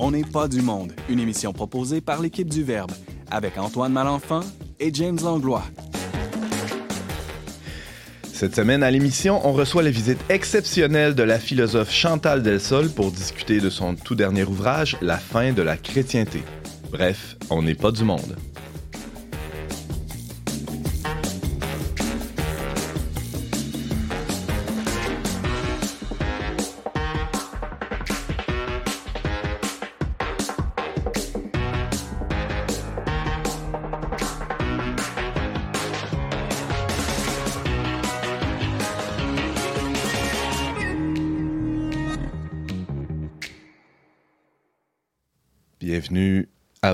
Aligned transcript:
On 0.00 0.12
n'est 0.12 0.22
pas 0.22 0.46
du 0.46 0.62
monde, 0.62 0.92
une 1.08 1.18
émission 1.18 1.52
proposée 1.52 2.00
par 2.00 2.22
l'équipe 2.22 2.48
du 2.48 2.62
Verbe, 2.62 2.92
avec 3.32 3.58
Antoine 3.58 3.92
Malenfant 3.92 4.42
et 4.78 4.94
James 4.94 5.18
Langlois. 5.20 5.64
Cette 8.32 8.54
semaine 8.54 8.84
à 8.84 8.92
l'émission, 8.92 9.44
on 9.44 9.52
reçoit 9.52 9.82
la 9.82 9.90
visite 9.90 10.20
exceptionnelle 10.28 11.16
de 11.16 11.24
la 11.24 11.40
philosophe 11.40 11.90
Chantal 11.90 12.44
Delsol 12.44 12.90
pour 12.90 13.10
discuter 13.10 13.58
de 13.58 13.70
son 13.70 13.96
tout 13.96 14.14
dernier 14.14 14.44
ouvrage, 14.44 14.96
La 15.02 15.18
fin 15.18 15.52
de 15.52 15.62
la 15.62 15.76
chrétienté. 15.76 16.42
Bref, 16.92 17.36
on 17.50 17.62
n'est 17.62 17.74
pas 17.74 17.90
du 17.90 18.04
monde. 18.04 18.36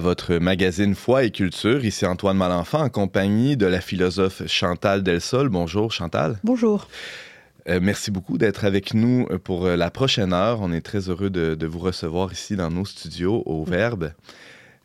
Votre 0.05 0.35
magazine 0.35 0.95
Foi 0.95 1.25
et 1.25 1.31
Culture. 1.31 1.83
Ici 1.83 2.05
Antoine 2.05 2.37
Malenfant 2.37 2.83
en 2.83 2.91
compagnie 2.91 3.57
de 3.57 3.65
la 3.65 3.81
philosophe 3.81 4.43
Chantal 4.47 5.03
Delsol. 5.03 5.49
Bonjour 5.49 5.93
Chantal. 5.93 6.39
Bonjour. 6.45 6.89
Euh, 7.71 7.81
merci 7.83 8.11
beaucoup 8.11 8.37
d'être 8.37 8.67
avec 8.67 8.93
nous 8.93 9.27
pour 9.45 9.65
euh, 9.65 9.77
la 9.77 9.91
prochaine 9.91 10.35
heure. 10.35 10.61
On 10.61 10.73
est 10.73 10.83
très 10.83 11.09
heureux 11.09 11.31
de, 11.31 11.67
vous 11.67 11.79
recevoir 11.79 12.31
ici 12.33 12.55
dans 12.55 12.71
nos 12.71 12.85
studios 12.85 13.43
au 13.47 13.65
Verbe. 13.65 14.13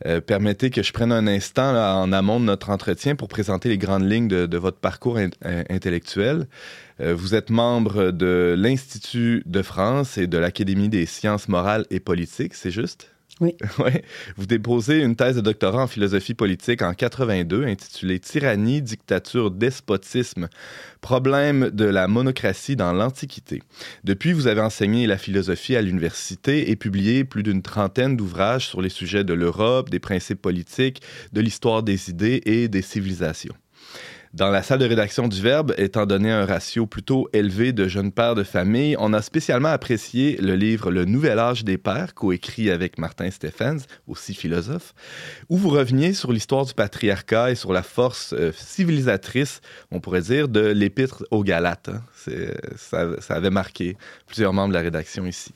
Euh, 0.06 0.22
permettez 0.22 0.70
que 0.70 0.84
je 0.84 0.94
prenne 0.94 1.12
un 1.12 1.28
instant 1.28 1.76
en 1.76 2.14
amont 2.14 2.40
de 2.40 2.46
notre 2.46 2.70
entretien 2.70 3.18
pour 3.18 3.28
présenter 3.28 3.68
les 3.68 3.78
grandes 3.78 4.10
lignes 4.10 4.30
de, 4.30 4.58
votre 4.58 4.78
parcours 4.78 5.20
intellectuel. 5.44 6.48
vous 7.00 7.36
êtes 7.36 7.50
membre 7.50 8.12
de 8.12 8.56
l'Institut 8.58 9.44
de 9.46 9.62
France 9.62 10.18
et 10.18 10.28
de 10.28 10.38
l'Académie 10.38 10.88
des 10.88 11.06
sciences 11.06 11.50
morales 11.50 11.86
et 11.90 12.00
politiques, 12.00 12.54
c'est 12.54 12.72
juste? 12.72 13.12
Oui. 13.40 13.56
ouais. 13.80 14.04
Vous 14.36 14.46
déposez 14.46 15.02
une 15.02 15.16
thèse 15.16 15.38
de 15.38 15.42
doctorat 15.42 15.84
en 15.84 15.88
philosophie 15.88 16.34
politique 16.34 16.82
en 16.82 16.94
82 16.94 17.66
intitulée 17.66 18.20
Tyrannie, 18.20 18.82
dictature, 18.82 19.52
despotisme, 19.52 20.50
problème 21.02 21.70
de 21.70 21.86
la 21.86 22.08
monocratie 22.08 22.76
dans 22.76 22.92
l'Antiquité. 22.92 23.64
Depuis, 24.04 24.34
vous 24.34 24.48
avez 24.48 24.62
enseigné 24.62 25.08
la 25.08 25.18
philosophie 25.18 25.76
à 25.76 25.82
l'université 25.82 26.70
et 26.70 26.76
publié 26.76 27.24
plus 27.24 27.44
d'une 27.44 27.62
trentaine 27.62 28.18
d'ouvrages 28.18 28.68
sur 28.68 28.82
les 28.82 28.90
sujets 28.90 29.24
de 29.24 29.34
l'Europe, 29.34 29.90
des 29.90 30.00
principes 30.00 30.42
politiques, 30.42 31.02
de 31.32 31.42
l'histoire 31.42 31.84
des 31.84 32.10
idées 32.10 32.42
et 32.46 32.68
des 32.68 32.82
civilisations. 32.82 33.56
Dans 34.36 34.52
la 34.52 34.62
salle 34.62 34.78
de 34.78 34.86
rédaction 34.86 35.28
du 35.28 35.42
Verbe, 35.42 35.74
étant 35.80 36.06
donné 36.06 36.32
un 36.32 36.46
ratio 36.46 36.86
plutôt 36.86 37.28
élevé 37.34 37.74
de 37.74 37.88
jeunes 37.88 38.12
pères 38.12 38.36
de 38.36 38.44
famille, 38.44 38.96
on 39.00 39.12
a 39.14 39.24
spécialement 39.24 39.70
apprécié 39.70 40.38
le 40.38 40.56
livre 40.56 40.92
Le 40.92 41.06
Nouvel 41.06 41.40
Âge 41.40 41.64
des 41.64 41.80
Pères, 41.80 42.14
coécrit 42.14 42.70
avec 42.70 43.00
Martin 43.00 43.32
Stephens, 43.32 43.80
aussi 44.08 44.36
philosophe, 44.36 44.94
où 45.50 45.58
vous 45.58 45.70
reveniez 45.70 46.14
sur 46.14 46.32
l'histoire 46.32 46.64
du 46.64 46.76
patriarcat 46.76 47.50
et 47.50 47.56
sur 47.56 47.74
la 47.74 47.82
force 47.82 48.34
euh, 48.34 48.52
civilisatrice, 48.56 49.62
on 49.90 50.00
pourrait 50.00 50.22
dire, 50.22 50.48
de 50.48 50.62
l'épître 50.62 51.26
aux 51.32 51.44
Galates. 51.44 51.90
Hein. 51.90 52.04
Ça, 52.78 53.20
ça 53.20 53.34
avait 53.34 53.50
marqué 53.50 53.98
plusieurs 54.28 54.54
membres 54.54 54.70
de 54.70 54.76
la 54.76 54.82
rédaction 54.84 55.26
ici. 55.26 55.56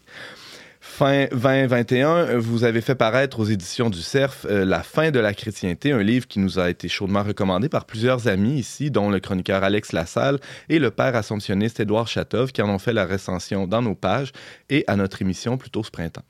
Fin 0.86 1.28
2021, 1.32 2.38
vous 2.40 2.66
avez 2.66 2.82
fait 2.82 2.94
paraître 2.94 3.40
aux 3.40 3.46
éditions 3.46 3.90
du 3.90 4.02
CERF 4.02 4.46
euh, 4.48 4.66
La 4.66 4.84
fin 4.84 5.12
de 5.12 5.20
la 5.20 5.34
chrétienté, 5.34 5.94
un 5.94 6.04
livre 6.04 6.28
qui 6.28 6.40
nous 6.40 6.60
a 6.60 6.70
été 6.70 6.90
chaudement 6.90 7.24
recommandé 7.24 7.70
par 7.70 7.86
plusieurs 7.86 8.28
amis 8.28 8.60
ici, 8.60 8.92
dont 8.92 9.10
le 9.10 9.22
chroniqueur 9.22 9.64
Alex 9.64 9.94
Lassalle 9.94 10.40
et 10.68 10.80
le 10.80 10.92
père 10.92 11.16
assomptionniste 11.16 11.80
Édouard 11.80 12.10
Chatov, 12.10 12.52
qui 12.52 12.62
en 12.62 12.70
ont 12.70 12.80
fait 12.80 12.94
la 12.94 13.06
recension 13.06 13.66
dans 13.66 13.82
nos 13.82 13.96
pages 13.96 14.34
et 14.70 14.84
à 14.88 14.98
notre 14.98 15.22
émission 15.22 15.58
plus 15.58 15.70
tôt 15.70 15.84
ce 15.84 15.90
printemps. 15.90 16.26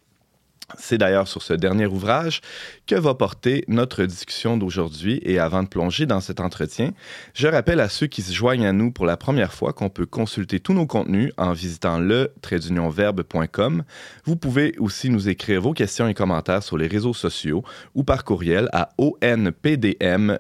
C'est 0.78 0.97
d'ailleurs 0.97 1.28
sur 1.28 1.41
ce 1.41 1.53
dernier 1.53 1.85
ouvrage 1.85 2.41
que 2.88 2.96
va 2.96 3.13
porter 3.13 3.63
notre 3.68 4.06
discussion 4.06 4.57
d'aujourd'hui 4.57 5.19
et 5.24 5.40
avant 5.40 5.63
de 5.63 5.68
plonger 5.68 6.06
dans 6.06 6.22
cet 6.22 6.40
entretien, 6.40 6.91
je 7.34 7.47
rappelle 7.47 7.79
à 7.79 7.90
ceux 7.90 8.07
qui 8.07 8.22
se 8.22 8.34
joignent 8.34 8.66
à 8.66 8.73
nous 8.73 8.91
pour 8.91 9.06
la 9.06 9.18
première 9.18 9.53
fois 9.53 9.73
qu'on 9.73 9.90
peut 9.90 10.06
consulter 10.06 10.59
tous 10.59 10.73
nos 10.73 10.88
contenus 10.88 11.31
en 11.38 11.52
visitant 11.52 12.00
le 12.00 12.34
tradeunionverbe.com. 12.41 13.84
Vous 14.25 14.35
pouvez 14.35 14.73
aussi 14.79 15.09
nous 15.09 15.29
écrire 15.29 15.62
vos 15.62 15.73
questions 15.73 16.07
et 16.07 16.13
commentaires 16.13 16.63
sur 16.63 16.78
les 16.78 16.88
réseaux 16.88 17.13
sociaux 17.13 17.63
ou 17.94 18.03
par 18.03 18.23
courriel 18.23 18.69
à 18.73 18.90
onpdm@le 18.97 20.40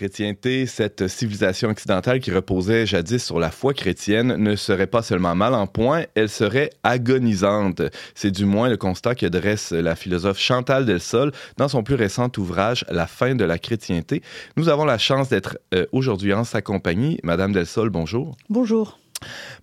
chrétienté, 0.00 0.64
cette 0.64 1.08
civilisation 1.08 1.68
occidentale 1.68 2.20
qui 2.20 2.30
reposait 2.30 2.86
jadis 2.86 3.22
sur 3.22 3.38
la 3.38 3.50
foi 3.50 3.74
chrétienne, 3.74 4.34
ne 4.36 4.56
serait 4.56 4.86
pas 4.86 5.02
seulement 5.02 5.34
mal 5.34 5.52
en 5.52 5.66
point, 5.66 6.04
elle 6.14 6.30
serait 6.30 6.70
agonisante. 6.82 7.82
C'est 8.14 8.30
du 8.30 8.46
moins 8.46 8.70
le 8.70 8.78
constat 8.78 9.14
que 9.14 9.26
dresse 9.26 9.72
la 9.72 9.96
philosophe 9.96 10.38
Chantal 10.38 10.86
Delsol 10.86 11.32
dans 11.58 11.68
son 11.68 11.82
plus 11.82 11.96
récent 11.96 12.32
ouvrage 12.38 12.86
La 12.88 13.06
fin 13.06 13.34
de 13.34 13.44
la 13.44 13.58
chrétienté. 13.58 14.22
Nous 14.56 14.70
avons 14.70 14.86
la 14.86 14.96
chance 14.96 15.28
d'être 15.28 15.58
euh, 15.74 15.84
aujourd'hui 15.92 16.32
en 16.32 16.44
sa 16.44 16.62
compagnie. 16.62 17.18
Madame 17.22 17.52
Delsol, 17.52 17.90
bonjour. 17.90 18.38
Bonjour. 18.48 18.98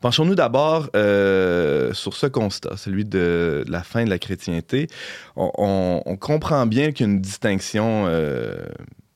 Penchons-nous 0.01 0.35
d'abord 0.35 0.87
euh, 0.95 1.91
sur 1.93 2.15
ce 2.15 2.27
constat, 2.27 2.77
celui 2.77 3.05
de 3.05 3.63
la 3.67 3.81
fin 3.81 4.05
de 4.05 4.11
la 4.11 4.19
chrétienté. 4.19 4.85
On, 5.35 6.15
comprend 6.19 6.67
bien 6.67 6.91
qu'il 6.91 7.07
y 7.07 7.09
a 7.09 7.11
une 7.11 7.21
distinction 7.21 8.05
euh, 8.07 8.53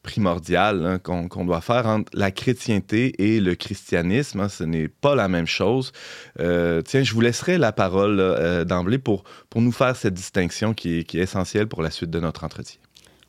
primordial 0.04 0.86
hein, 0.86 1.00
qu'on 1.00 1.46
doit 1.46 1.62
faire 1.62 1.86
entre 1.86 2.12
la 2.14 2.32
chrétienté 2.32 3.14
et 3.22 3.40
le 3.40 3.56
christianisme. 3.56 4.40
Hein. 4.40 4.50
ce 4.50 4.64
n'est 4.64 4.88
pas 4.88 5.16
la 5.16 5.28
même 5.28 5.48
chose. 5.48 5.92
Euh, 6.40 6.82
tiens, 6.82 7.04
je 7.04 7.14
vous 7.14 7.22
laisserai 7.22 7.58
la 7.58 7.72
parole 7.72 8.20
euh, 8.20 8.64
d'emblée 8.64 8.98
pour, 8.98 9.24
pour 9.50 9.62
nous 9.62 9.72
faire 9.72 9.96
cette 9.96 10.14
distinction 10.14 10.74
qui 10.74 11.00
est, 11.00 11.04
qui 11.04 11.20
est 11.20 11.24
essentielle 11.24 11.68
pour 11.68 11.82
la 11.82 11.92
suite 11.92 12.10
de 12.10 12.20
notre 12.20 12.44
entretien. 12.44 12.80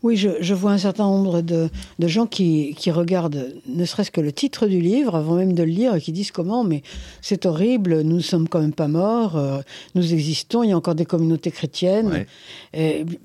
Oui, 0.02 0.16
je, 0.16 0.54
vois 0.54 0.72
un 0.72 0.78
certain 0.78 1.04
nombre 1.04 1.42
de, 1.42 1.68
gens 2.00 2.26
qui, 2.26 2.74
regardent 2.88 3.54
ne 3.66 3.84
serait-ce 3.84 4.10
que 4.10 4.20
le 4.20 4.32
titre 4.32 4.66
du 4.66 4.80
livre 4.80 5.14
avant 5.14 5.36
même 5.36 5.52
de 5.52 5.62
le 5.62 5.70
lire 5.70 5.94
et 5.94 6.00
qui 6.00 6.10
disent 6.10 6.32
comment, 6.32 6.64
mais 6.64 6.82
c'est 7.20 7.46
horrible, 7.46 8.02
nous 8.02 8.16
ne 8.16 8.22
sommes 8.22 8.48
quand 8.48 8.60
même 8.60 8.72
pas 8.72 8.88
morts, 8.88 9.36
euh, 9.36 9.60
nous 9.94 10.12
existons, 10.12 10.64
il 10.64 10.70
y 10.70 10.72
a 10.72 10.76
encore 10.76 10.96
des 10.96 11.04
communautés 11.04 11.52
chrétiennes, 11.52 12.26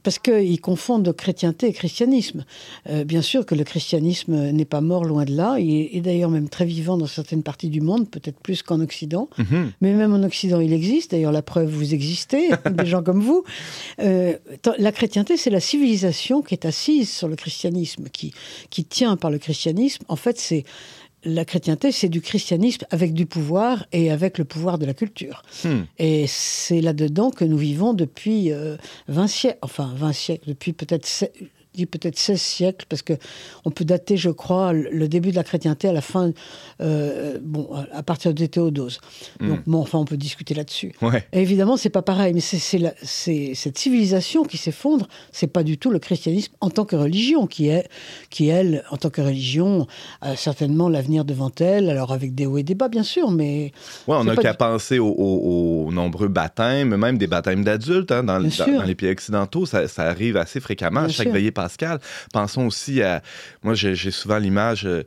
parce 0.03 0.19
qu'ils 0.19 0.61
confondent 0.61 1.11
chrétienté 1.13 1.67
et 1.67 1.73
christianisme. 1.73 2.45
Euh, 2.89 3.03
bien 3.03 3.21
sûr 3.21 3.45
que 3.45 3.55
le 3.55 3.63
christianisme 3.63 4.51
n'est 4.51 4.65
pas 4.65 4.81
mort, 4.81 5.03
loin 5.03 5.25
de 5.25 5.35
là, 5.35 5.57
il 5.59 5.97
est 5.97 6.01
d'ailleurs 6.01 6.29
même 6.29 6.49
très 6.49 6.65
vivant 6.65 6.97
dans 6.97 7.07
certaines 7.07 7.43
parties 7.43 7.69
du 7.69 7.81
monde, 7.81 8.07
peut-être 8.09 8.39
plus 8.39 8.61
qu'en 8.61 8.81
Occident, 8.81 9.29
mhm. 9.39 9.71
mais 9.81 9.93
même 9.93 10.13
en 10.13 10.23
Occident 10.23 10.59
il 10.59 10.73
existe, 10.73 11.11
d'ailleurs 11.11 11.31
la 11.31 11.41
preuve, 11.41 11.69
vous 11.69 11.95
existez, 11.95 12.49
des 12.71 12.85
gens 12.85 13.01
comme 13.01 13.21
vous. 13.21 13.43
Euh, 13.99 14.35
la 14.77 14.91
chrétienté, 14.91 15.37
c'est 15.37 15.49
la 15.49 15.59
civilisation 15.59 16.43
qui 16.43 16.53
est 16.53 16.66
assise 16.67 17.09
sur 17.09 17.27
le 17.27 17.35
christianisme, 17.35 18.05
qui, 18.09 18.33
qui 18.69 18.85
tient 18.85 19.17
par 19.17 19.31
le 19.31 19.39
christianisme, 19.39 20.03
en 20.07 20.15
fait, 20.15 20.39
c'est 20.39 20.63
la 21.23 21.45
chrétienté, 21.45 21.91
c'est 21.91 22.09
du 22.09 22.21
christianisme 22.21 22.85
avec 22.91 23.13
du 23.13 23.25
pouvoir 23.25 23.85
et 23.91 24.11
avec 24.11 24.37
le 24.37 24.45
pouvoir 24.45 24.77
de 24.77 24.85
la 24.85 24.93
culture. 24.93 25.41
Hmm. 25.63 25.81
Et 25.97 26.25
c'est 26.27 26.81
là-dedans 26.81 27.31
que 27.31 27.43
nous 27.43 27.57
vivons 27.57 27.93
depuis 27.93 28.51
20 28.51 28.55
euh, 29.23 29.27
siècles, 29.27 29.57
enfin 29.61 29.93
20 29.95 30.13
siècles, 30.13 30.47
depuis 30.47 30.73
peut-être 30.73 31.07
peut-être 31.85 32.17
16 32.17 32.41
siècles, 32.41 32.85
parce 32.89 33.01
que 33.01 33.13
on 33.65 33.71
peut 33.71 33.85
dater, 33.85 34.17
je 34.17 34.29
crois, 34.29 34.73
le 34.73 35.07
début 35.07 35.31
de 35.31 35.35
la 35.35 35.43
chrétienté 35.43 35.87
à 35.87 35.93
la 35.93 36.01
fin, 36.01 36.31
euh, 36.81 37.37
bon, 37.41 37.69
à 37.91 38.03
partir 38.03 38.33
de 38.33 38.45
Théodose. 38.45 38.99
Hmm. 39.39 39.49
Donc, 39.49 39.59
bon, 39.65 39.79
enfin, 39.79 39.99
on 39.99 40.05
peut 40.05 40.17
discuter 40.17 40.53
là-dessus. 40.53 40.93
Ouais. 41.01 41.25
évidemment, 41.33 41.77
c'est 41.77 41.89
pas 41.89 42.01
pareil, 42.01 42.33
mais 42.33 42.41
c'est 42.41 43.53
cette 43.53 43.77
civilisation 43.77 44.43
qui 44.43 44.57
s'effondre. 44.57 45.07
C'est 45.31 45.47
pas 45.47 45.63
du 45.63 45.77
tout 45.77 45.89
le 45.89 45.99
christianisme 45.99 46.53
en 46.61 46.69
tant 46.69 46.85
que 46.85 46.95
religion 46.95 47.47
qui 47.47 47.69
est, 47.69 47.87
qui 48.29 48.47
elle, 48.47 48.83
en 48.91 48.97
tant 48.97 49.09
que 49.09 49.21
religion, 49.21 49.87
a 50.21 50.35
certainement 50.35 50.89
l'avenir 50.89 51.25
devant 51.25 51.51
elle. 51.59 51.89
Alors 51.89 52.11
avec 52.11 52.35
des 52.35 52.45
hauts 52.45 52.57
et 52.57 52.63
des 52.63 52.75
bas, 52.75 52.87
bien 52.87 53.03
sûr, 53.03 53.31
mais. 53.31 53.71
Ouais, 54.07 54.15
on 54.17 54.23
n'a 54.23 54.35
qu'à 54.35 54.53
penser 54.53 54.99
aux, 54.99 55.89
nombreux 55.91 56.27
baptêmes, 56.27 56.95
même 56.95 57.17
des 57.17 57.27
baptêmes 57.27 57.63
d'adultes 57.63 58.11
hein, 58.11 58.23
dans, 58.23 58.39
les 58.39 58.95
pays 58.95 59.11
occidentaux. 59.11 59.65
Ça, 59.65 59.85
arrive 59.97 60.37
assez 60.37 60.59
fréquemment 60.59 61.01
à 61.01 61.09
chaque 61.09 61.29
veillée 61.29 61.51
Pascal. 61.67 61.99
Pensons 62.31 62.65
aussi 62.65 63.01
à. 63.01 63.21
Moi, 63.61 63.73
j'ai 63.73 64.11
souvent 64.11 64.37
l'image, 64.37 64.85
euh, 64.85 65.03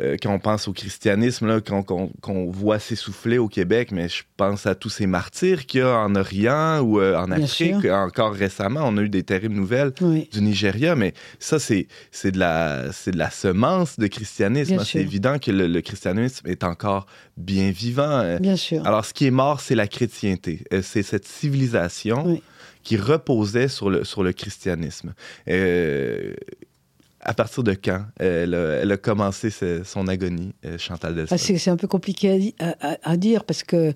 euh, 0.00 0.16
quand 0.20 0.34
on 0.34 0.40
pense 0.40 0.66
au 0.66 0.72
christianisme, 0.72 1.60
qu'on 1.60 2.50
voit 2.50 2.80
s'essouffler 2.80 3.38
au 3.38 3.46
Québec, 3.46 3.92
mais 3.92 4.08
je 4.08 4.24
pense 4.36 4.66
à 4.66 4.74
tous 4.74 4.88
ces 4.88 5.06
martyrs 5.06 5.66
qu'il 5.66 5.80
y 5.80 5.82
a 5.84 5.96
en 5.96 6.16
Orient 6.16 6.80
ou 6.80 7.00
euh, 7.00 7.16
en 7.16 7.30
Afrique. 7.30 7.84
Encore 7.84 8.32
récemment, 8.32 8.80
on 8.84 8.96
a 8.96 9.02
eu 9.02 9.08
des 9.08 9.22
terribles 9.22 9.54
nouvelles 9.54 9.92
du 9.92 10.40
Nigeria, 10.40 10.96
mais 10.96 11.14
ça, 11.38 11.60
c'est 11.60 11.86
de, 12.24 12.38
la, 12.38 12.88
de 12.88 13.16
la 13.16 13.30
semence 13.30 13.96
de 13.96 14.08
christianisme. 14.08 14.82
C'est 14.84 14.98
évident 14.98 15.38
que 15.38 15.52
le, 15.52 15.80
christianisme 15.80 16.48
est 16.48 16.64
encore 16.64 17.06
bien 17.36 17.70
vivant. 17.70 18.36
Bien 18.40 18.56
sûr. 18.56 18.84
Alors, 18.84 19.04
ce 19.04 19.14
qui 19.14 19.26
est 19.26 19.30
mort, 19.30 19.60
c'est 19.60 19.76
la 19.76 19.86
chrétienté. 19.86 20.64
C'est 20.82 21.04
cette 21.04 21.26
civilisation 21.26 22.40
qui 22.82 22.96
reposait 22.96 23.68
sur 23.68 23.90
le, 23.90 24.04
sur 24.04 24.22
le 24.22 24.32
christianisme. 24.32 25.14
Euh, 25.48 26.34
à 27.20 27.34
partir 27.34 27.62
de 27.62 27.74
quand 27.74 28.02
elle 28.18 28.54
a, 28.54 28.96
commencé 28.96 29.50
son 29.84 30.08
agonie, 30.08 30.54
euh, 30.64 30.78
Chantal 30.78 31.14
Delsol? 31.14 31.38
Ah, 31.38 31.38
c'est 31.38 31.70
un 31.70 31.76
peu 31.76 31.86
compliqué 31.86 32.54
à, 33.02 33.16
dire 33.16 33.44
parce 33.44 33.62
que 33.62 33.92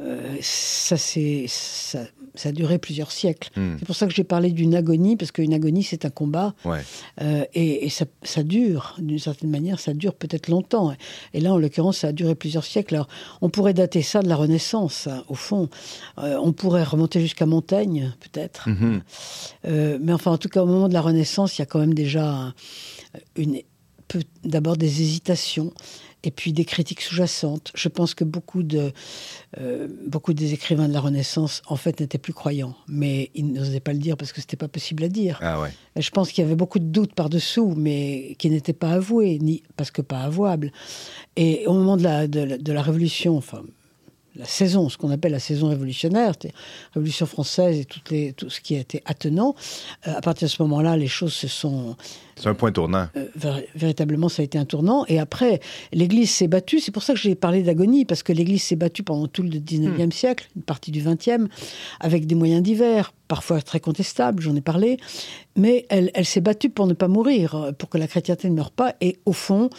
euh, 0.00 0.36
ça, 0.40 0.96
c'est, 0.96 1.46
ça, 2.34 2.48
a 2.48 2.52
duré 2.52 2.78
plusieurs 2.78 3.12
siècles. 3.12 3.50
Hmm. 3.56 3.76
C'est 3.78 3.84
pour 3.84 3.96
ça 3.96 4.06
que 4.06 4.14
j'ai 4.14 4.24
parlé 4.24 4.50
d'une 4.50 4.74
agonie, 4.74 5.16
parce 5.16 5.32
qu'une 5.32 5.54
agonie, 5.54 5.82
c'est 5.82 6.04
un 6.04 6.10
combat. 6.10 6.54
Euh, 7.20 7.44
et, 7.54 7.88
ça, 7.90 8.04
ça, 8.22 8.42
dure, 8.42 8.96
d'une 8.98 9.18
certaine 9.18 9.50
manière, 9.50 9.80
ça 9.80 9.94
dure 9.94 10.14
peut-être 10.14 10.48
longtemps. 10.48 10.94
Et 11.32 11.40
là, 11.40 11.52
en 11.52 11.58
l'occurrence, 11.58 11.98
ça 11.98 12.08
a 12.08 12.12
duré 12.12 12.34
plusieurs 12.34 12.64
siècles. 12.64 12.94
Alors, 12.94 13.08
on 13.40 13.50
pourrait 13.50 13.74
dater 13.74 14.02
ça 14.02 14.22
de 14.22 14.28
la 14.28 14.36
Renaissance, 14.36 15.06
hein, 15.06 15.24
au 15.28 15.34
fond. 15.34 15.68
Euh, 16.18 16.38
on 16.42 16.52
pourrait 16.52 16.84
remonter 16.84 17.20
jusqu'à 17.20 17.46
Montaigne, 17.46 18.12
peut-être. 18.20 18.68
Mhm. 18.68 19.02
mais 20.00 20.12
enfin, 20.12 20.32
en 20.32 20.38
tout 20.38 20.48
cas, 20.48 20.62
au 20.62 20.66
moment 20.66 20.88
de 20.88 20.94
la 20.94 21.00
Renaissance, 21.00 21.58
il 21.58 21.62
y 21.62 21.62
a 21.62 21.66
quand 21.66 21.78
même 21.78 21.94
déjà 21.94 22.52
une, 23.36 23.60
d'abord 24.44 24.76
des 24.76 25.02
hésitations 25.02 25.72
et 26.24 26.30
puis 26.30 26.52
des 26.52 26.64
critiques 26.64 27.02
sous-jacentes. 27.02 27.70
Je 27.74 27.88
pense 27.88 28.14
que 28.14 28.24
beaucoup, 28.24 28.62
de, 28.62 28.92
euh, 29.60 29.88
beaucoup 30.06 30.32
des 30.32 30.54
écrivains 30.54 30.88
de 30.88 30.92
la 30.92 31.00
Renaissance, 31.00 31.62
en 31.66 31.76
fait, 31.76 32.00
n'étaient 32.00 32.18
plus 32.18 32.32
croyants, 32.32 32.74
mais 32.88 33.30
ils 33.34 33.52
n'osaient 33.52 33.80
pas 33.80 33.92
le 33.92 33.98
dire 33.98 34.16
parce 34.16 34.32
que 34.32 34.40
c'était 34.40 34.56
pas 34.56 34.68
possible 34.68 35.04
à 35.04 35.08
dire. 35.08 35.38
Ah 35.42 35.60
ouais. 35.60 35.70
je 35.96 36.10
pense 36.10 36.32
qu'il 36.32 36.42
y 36.42 36.46
avait 36.46 36.56
beaucoup 36.56 36.78
de 36.78 36.86
doutes 36.86 37.14
par-dessous, 37.14 37.74
mais 37.76 38.34
qui 38.38 38.50
n'étaient 38.50 38.72
pas 38.72 38.92
avoués, 38.92 39.38
ni 39.38 39.62
parce 39.76 39.90
que 39.90 40.02
pas 40.02 40.20
avouables. 40.20 40.72
Et 41.36 41.66
au 41.66 41.74
moment 41.74 41.96
de 41.96 42.02
la, 42.02 42.26
de, 42.26 42.56
de 42.56 42.72
la 42.72 42.82
Révolution, 42.82 43.36
enfin, 43.36 43.62
la 44.36 44.46
saison, 44.46 44.88
ce 44.88 44.98
qu'on 44.98 45.10
appelle 45.10 45.32
la 45.32 45.38
saison 45.38 45.68
révolutionnaire, 45.68 46.32
Révolution 46.92 47.26
française 47.26 47.78
et 47.78 47.84
toutes 47.84 48.10
les, 48.10 48.32
tout 48.32 48.50
ce 48.50 48.60
qui 48.60 48.74
a 48.76 48.80
été 48.80 49.02
attenant. 49.04 49.54
Euh, 50.08 50.14
à 50.16 50.20
partir 50.20 50.48
de 50.48 50.50
ce 50.52 50.62
moment-là, 50.62 50.96
les 50.96 51.06
choses 51.06 51.32
se 51.32 51.46
sont. 51.46 51.96
C'est 52.36 52.48
un 52.48 52.54
point 52.54 52.72
tournant. 52.72 53.06
Euh, 53.16 53.28
véritablement, 53.76 54.28
ça 54.28 54.42
a 54.42 54.44
été 54.44 54.58
un 54.58 54.64
tournant. 54.64 55.04
Et 55.06 55.20
après, 55.20 55.60
l'Église 55.92 56.30
s'est 56.30 56.48
battue. 56.48 56.80
C'est 56.80 56.90
pour 56.90 57.04
ça 57.04 57.14
que 57.14 57.20
j'ai 57.20 57.36
parlé 57.36 57.62
d'agonie, 57.62 58.04
parce 58.04 58.24
que 58.24 58.32
l'Église 58.32 58.62
s'est 58.62 58.76
battue 58.76 59.04
pendant 59.04 59.28
tout 59.28 59.42
le 59.42 59.50
19e 59.50 60.06
hmm. 60.06 60.12
siècle, 60.12 60.48
une 60.56 60.62
partie 60.62 60.90
du 60.90 61.00
20e, 61.00 61.46
avec 62.00 62.26
des 62.26 62.34
moyens 62.34 62.62
divers, 62.62 63.12
parfois 63.28 63.62
très 63.62 63.78
contestables, 63.78 64.42
j'en 64.42 64.56
ai 64.56 64.60
parlé. 64.60 64.96
Mais 65.56 65.86
elle, 65.90 66.10
elle 66.14 66.26
s'est 66.26 66.40
battue 66.40 66.70
pour 66.70 66.88
ne 66.88 66.94
pas 66.94 67.06
mourir, 67.06 67.72
pour 67.78 67.88
que 67.88 67.98
la 67.98 68.08
chrétienté 68.08 68.50
ne 68.50 68.54
meure 68.54 68.72
pas. 68.72 68.94
Et 69.00 69.16
au 69.26 69.32
fond, 69.32 69.70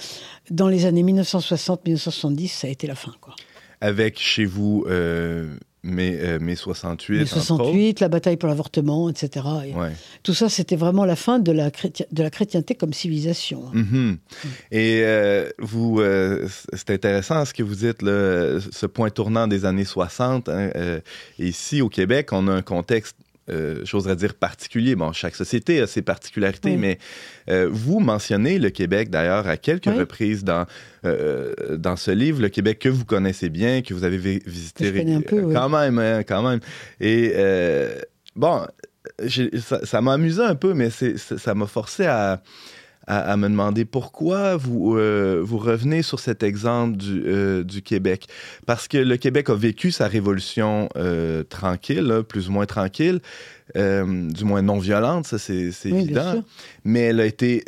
dans 0.50 0.70
les 0.70 0.86
années 0.86 1.04
1960-1970, 1.04 2.48
ça 2.48 2.68
a 2.68 2.70
été 2.70 2.88
la 2.88 2.96
fin. 2.96 3.14
Quoi 3.20 3.36
avec 3.86 4.20
chez 4.20 4.46
vous 4.46 4.84
euh, 4.90 5.46
mai, 5.86 6.56
68. 6.56 7.20
Mai 7.20 7.26
68, 7.26 8.00
la 8.00 8.10
bataille 8.10 8.38
pour 8.38 8.50
l'avortement, 8.50 9.10
etc. 9.10 9.46
Tout 10.24 10.34
ça, 10.34 10.50
c'était 10.50 10.76
vraiment 10.76 11.06
la 11.06 11.16
fin 11.16 11.40
de 11.40 11.52
la, 11.52 11.70
de 11.70 12.24
la 12.24 12.30
chrétienté 12.30 12.76
comme 12.76 12.94
civilisation. 12.94 13.64
Mm-hmm. 13.74 14.18
Et 14.72 15.02
euh, 15.04 15.50
vous, 15.60 16.00
euh, 16.00 16.48
c'est 16.74 16.90
intéressant 16.90 17.46
ce 17.46 17.54
que 17.54 17.64
vous 17.64 17.76
dites, 17.76 18.02
ce 18.02 18.86
point 18.86 19.10
tournant 19.10 19.48
des 19.48 19.66
années 19.66 19.86
60. 19.86 20.50
Hein, 20.50 20.72
euh, 20.76 21.00
ici, 21.40 21.82
au 21.82 21.90
Québec, 21.90 22.30
on 22.32 22.48
a 22.48 22.54
un 22.54 22.62
contexte 22.62 23.16
euh, 23.50 23.82
j'oserais 23.84 24.16
dire 24.16 24.34
particulier. 24.34 24.96
Bon, 24.96 25.14
chaque 25.14 25.36
société 25.36 25.80
a 25.80 25.88
ses 25.88 26.02
particularités, 26.02 26.78
mais 26.78 26.98
euh, 27.50 27.70
vous 27.72 28.00
mentionnez 28.00 28.58
le 28.58 28.72
Québec 28.72 29.12
d'ailleurs 29.12 29.48
à 29.48 29.56
quelques 29.58 29.86
reprises 29.86 30.44
dans, 30.44 30.66
euh, 31.06 31.54
dans 31.78 31.96
ce 31.96 32.10
livre, 32.10 32.42
le 32.42 32.50
Québec 32.50 32.80
que 32.80 32.90
vous 32.90 33.06
connaissez 33.06 33.50
bien, 33.50 33.84
que 33.84 33.94
vous 33.94 34.04
avez 34.04 34.18
visité 34.18 34.92
quand 35.54 35.70
même, 35.70 36.00
hein, 36.00 36.24
quand 36.24 36.42
même. 36.42 36.60
Et 37.00 37.34
bon, 38.36 38.66
ça 39.84 40.02
m'a 40.02 40.14
amusé 40.14 40.42
un 40.42 40.56
peu, 40.56 40.74
mais 40.74 40.90
ça 40.90 41.54
m'a 41.54 41.68
forcé 41.68 42.06
à 42.06 42.42
à, 43.08 43.38
me 43.38 43.48
demander 43.48 43.86
pourquoi 43.86 44.58
vous, 44.58 44.96
euh, 44.98 45.42
vous 45.44 45.58
revenez 45.58 46.02
sur 46.02 46.20
cet 46.20 46.44
exemple 46.44 46.98
du, 46.98 47.24
euh, 47.26 47.64
du, 47.64 47.82
Québec. 47.82 48.28
Parce 48.66 48.88
que 48.88 48.98
le 48.98 49.18
Québec 49.18 49.50
a 49.50 49.56
vécu 49.56 49.92
sa 49.92 50.08
révolution 50.08 50.90
euh, 50.96 51.44
tranquille, 51.44 52.24
plus 52.28 52.50
ou 52.50 52.52
moins 52.52 52.66
tranquille, 52.66 53.20
du 53.76 54.44
moins 54.44 54.62
non 54.62 54.80
violente, 54.80 55.26
ça 55.26 55.38
c'est 55.38 55.72
évident. 55.86 56.44
Mais 56.84 57.02
elle 57.02 57.20
a 57.20 57.26
été 57.26 57.64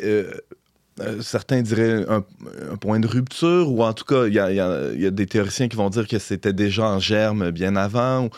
certains 1.20 1.62
diraient 1.62 2.04
un, 2.08 2.24
point 2.80 3.00
de 3.00 3.06
rupture, 3.06 3.70
ou 3.70 3.82
en 3.82 3.92
tout 3.92 4.04
cas, 4.04 4.26
il 4.26 4.34
y 4.34 4.38
a, 4.38 5.10
des 5.10 5.26
théoriciens 5.26 5.68
qui 5.68 5.76
vont 5.76 5.90
dire 5.90 6.06
que 6.06 6.18
c'était 6.18 6.52
déjà 6.52 6.84
en 6.84 6.98
germe 6.98 7.50
bien 7.50 7.76
avant. 7.76 8.28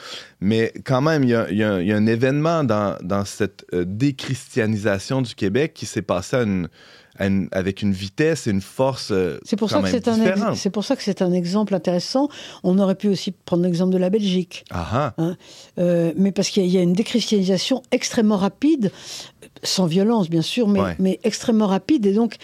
mais 0.40 0.72
quand 0.84 1.00
même, 1.00 1.24
il 1.24 1.30
y 1.30 1.62
a, 1.62 1.96
un 1.96 2.06
événement 2.06 2.64
dans, 2.64 2.96
dans 3.02 3.24
cette 3.24 3.64
déchristianisation 3.72 5.22
du 5.22 5.34
Québec 5.34 5.72
qui 5.74 5.86
s'est 5.86 6.02
passé 6.02 6.36
à 6.36 6.42
une, 6.42 6.68
avec 7.52 7.82
une 7.82 7.92
vitesse 7.92 8.46
et 8.46 8.50
une 8.50 8.60
force 8.60 9.12
c'est 9.44 9.56
pour, 9.56 9.70
ça 9.70 9.82
que 9.82 9.88
c'est 9.88 10.08
un 10.08 10.54
c'est 10.54 10.70
pour 10.70 10.84
ça 10.84 10.96
que 10.96 11.02
c'est 11.02 11.22
un 11.22 11.32
exemple 11.32 11.74
intéressant. 11.74 12.28
On 12.62 12.78
aurait 12.78 12.94
pu 12.94 13.08
aussi 13.08 13.30
prendre 13.32 13.62
l'exemple 13.62 13.92
de 13.92 13.98
la 13.98 14.10
Belgique. 14.10 14.64
Ah, 14.70 15.14
hein, 15.18 15.36
mais 15.76 16.32
parce 16.32 16.48
qu'il 16.48 16.66
y, 16.66 16.78
a 16.78 16.82
une 16.82 16.94
déchristianisation 16.94 17.82
extrêmement 17.90 18.36
rapide, 18.36 18.90
sans 19.62 19.86
violence 19.86 20.30
bien 20.30 20.42
sûr, 20.42 20.66
mais, 20.68 20.80
mais 20.98 21.20
extrêmement 21.24 21.66
rapide 21.66 22.06
et 22.06 22.12
donc 22.12 22.36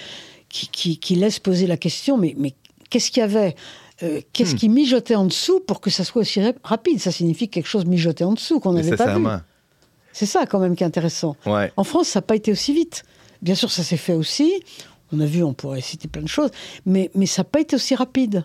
qui, 0.48 0.98
qui, 0.98 1.14
laisse 1.16 1.38
poser 1.38 1.66
la 1.66 1.76
question 1.76 2.16
mais, 2.16 2.34
mais 2.38 2.54
qu'est-ce 2.88 3.10
qu'il 3.10 3.20
y 3.20 3.24
avait 3.24 3.56
euh, 4.02 4.20
qu'est-ce 4.32 4.54
hmm. 4.54 4.58
qui 4.58 4.68
mijotait 4.68 5.14
en 5.14 5.24
dessous 5.24 5.60
pour 5.60 5.80
que 5.80 5.88
ça 5.88 6.04
soit 6.04 6.20
aussi 6.20 6.40
rapide? 6.62 7.00
Ça 7.00 7.10
signifie 7.10 7.48
quelque 7.48 7.68
chose 7.68 7.86
mijoté 7.86 8.24
en 8.24 8.32
dessous 8.32 8.60
qu'on 8.60 8.72
n'avait 8.72 8.96
pas 8.96 9.16
vu. 9.16 9.24
C'est 10.12 10.26
ça 10.26 10.46
quand 10.46 10.58
même 10.58 10.76
qui 10.76 10.82
est 10.82 10.86
intéressant. 10.86 11.36
En 11.76 11.84
France, 11.84 12.08
ça 12.08 12.18
n'a 12.18 12.22
pas 12.22 12.36
été 12.36 12.52
aussi 12.52 12.72
vite. 12.72 13.04
Bien 13.42 13.54
sûr, 13.54 13.70
ça 13.70 13.82
s'est 13.82 13.96
fait 13.96 14.14
aussi. 14.14 14.52
On 15.12 15.20
a 15.20 15.26
vu, 15.26 15.42
on 15.42 15.54
pourrait 15.54 15.80
citer 15.80 16.08
plein 16.08 16.22
de 16.22 16.28
choses, 16.28 16.50
mais, 16.84 17.10
mais 17.14 17.26
ça 17.26 17.42
n'a 17.42 17.44
pas 17.44 17.60
été 17.60 17.76
aussi 17.76 17.94
rapide. 17.94 18.44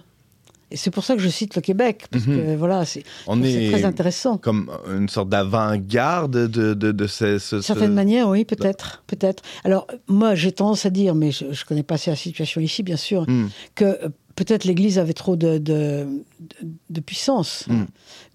Et 0.71 0.77
c'est 0.77 0.89
pour 0.89 1.03
ça 1.03 1.15
que 1.15 1.21
je 1.21 1.27
cite 1.27 1.55
le 1.55 1.61
Québec, 1.61 2.05
parce 2.09 2.25
mhm. 2.25 2.37
que 2.37 2.55
voilà, 2.55 2.85
c'est 2.85 3.03
très 3.25 3.83
intéressant. 3.83 4.37
Comme 4.37 4.71
une 4.87 5.09
sorte 5.09 5.27
d'avant-garde 5.27 6.31
de, 6.31 6.73
de, 6.73 6.91
de 6.93 7.07
ce, 7.07 7.37
Certaines 7.39 7.93
manières, 7.93 8.29
oui, 8.29 8.45
peut-être. 8.45 9.03
peut-être. 9.05 9.43
Alors, 9.65 9.85
moi, 10.07 10.33
j'ai 10.33 10.53
tendance 10.53 10.85
à 10.85 10.89
dire, 10.89 11.13
mais 11.13 11.31
je 11.31 11.45
ne 11.45 11.67
connais 11.67 11.83
pas 11.83 11.95
assez 11.95 12.09
la 12.09 12.15
situation 12.15 12.61
ici, 12.61 12.83
bien 12.83 12.95
sûr, 12.95 13.23
hmm. 13.27 13.49
que 13.75 13.99
peut-être 14.35 14.65
l'Église 14.65 14.99
avait 14.99 15.13
trop 15.13 15.35
de, 15.35 15.57
de, 15.57 16.99
puissance, 17.01 17.65
mm. 17.67 17.85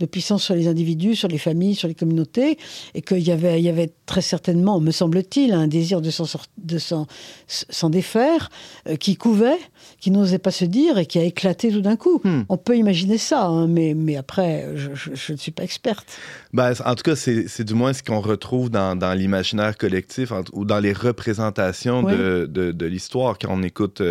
de 0.00 0.06
puissance 0.06 0.42
sur 0.42 0.54
les 0.54 0.68
individus, 0.68 1.16
sur 1.16 1.28
les 1.28 1.38
familles, 1.38 1.74
sur 1.74 1.88
les 1.88 1.94
communautés, 1.94 2.58
et 2.94 3.02
qu'il 3.02 3.20
y 3.20 3.30
avait, 3.30 3.60
il 3.60 3.64
y 3.64 3.68
avait 3.68 3.92
très 4.06 4.20
certainement, 4.20 4.80
me 4.80 4.90
semble-t-il, 4.90 5.52
un 5.52 5.66
désir 5.66 6.00
de 6.00 6.10
s'en 6.10 7.90
défaire, 7.90 8.50
euh, 8.88 8.96
qui 8.96 9.16
couvait, 9.16 9.58
qui 10.00 10.10
n'osait 10.10 10.38
pas 10.38 10.50
se 10.50 10.64
dire 10.64 10.98
et 10.98 11.06
qui 11.06 11.18
a 11.18 11.22
éclaté 11.22 11.70
tout 11.70 11.80
d'un 11.80 11.96
coup. 11.96 12.20
Mm. 12.24 12.42
On 12.48 12.56
peut 12.56 12.76
imaginer 12.76 13.18
ça, 13.18 13.46
hein, 13.46 13.66
mais, 13.66 13.94
mais 13.94 14.16
après, 14.16 14.68
je, 14.76 15.32
ne 15.32 15.36
suis 15.36 15.52
pas 15.52 15.64
experte. 15.64 16.06
Ben, 16.52 16.72
en 16.84 16.94
tout 16.94 17.02
cas, 17.02 17.16
c'est 17.16 17.64
du 17.64 17.74
moins 17.74 17.92
ce 17.92 18.02
qu'on 18.02 18.20
retrouve 18.20 18.70
dans, 18.70 18.96
dans 18.96 19.14
l'imaginaire 19.14 19.76
collectif 19.76 20.32
ou 20.52 20.64
dans 20.64 20.78
les 20.78 20.92
représentations 20.92 22.02
de, 22.02 22.46
de, 22.46 22.86
l'histoire 22.86 23.38
quand 23.38 23.48
on 23.50 23.62
écoute. 23.62 24.02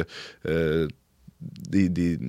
Euh, 0.45 0.87
euh, 1.73 1.89
des, 1.89 2.19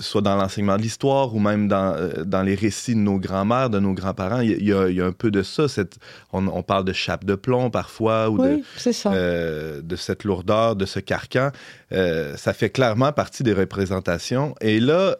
soit 0.00 0.22
dans 0.22 0.36
l'enseignement 0.36 0.76
de 0.76 0.82
l'histoire 0.82 1.34
ou 1.34 1.38
même 1.38 1.68
dans, 1.68 1.94
euh, 1.94 2.24
dans 2.24 2.42
les 2.42 2.54
récits 2.54 2.94
de 2.94 3.00
nos 3.00 3.18
grands-mères, 3.18 3.70
de 3.70 3.78
nos 3.78 3.92
grands-parents, 3.92 4.40
il 4.40 4.62
y, 4.62 4.72
a, 4.72 5.04
un 5.04 5.12
peu 5.12 5.30
de 5.30 5.42
ça. 5.42 5.68
Cette, 5.68 5.98
on, 6.32 6.62
parle 6.62 6.84
de 6.84 6.92
chape 6.92 7.24
de 7.24 7.34
plomb 7.34 7.70
parfois 7.70 8.30
ou 8.30 8.38
de, 8.38 8.62
euh, 9.06 9.82
de 9.82 9.96
cette 9.96 10.24
lourdeur, 10.24 10.76
de 10.76 10.86
ce 10.86 10.98
carcan. 10.98 11.50
Euh, 11.92 12.36
ça 12.36 12.54
fait 12.54 12.70
clairement 12.70 13.12
partie 13.12 13.42
des 13.42 13.52
représentations. 13.52 14.54
Et 14.60 14.80
là, 14.80 15.16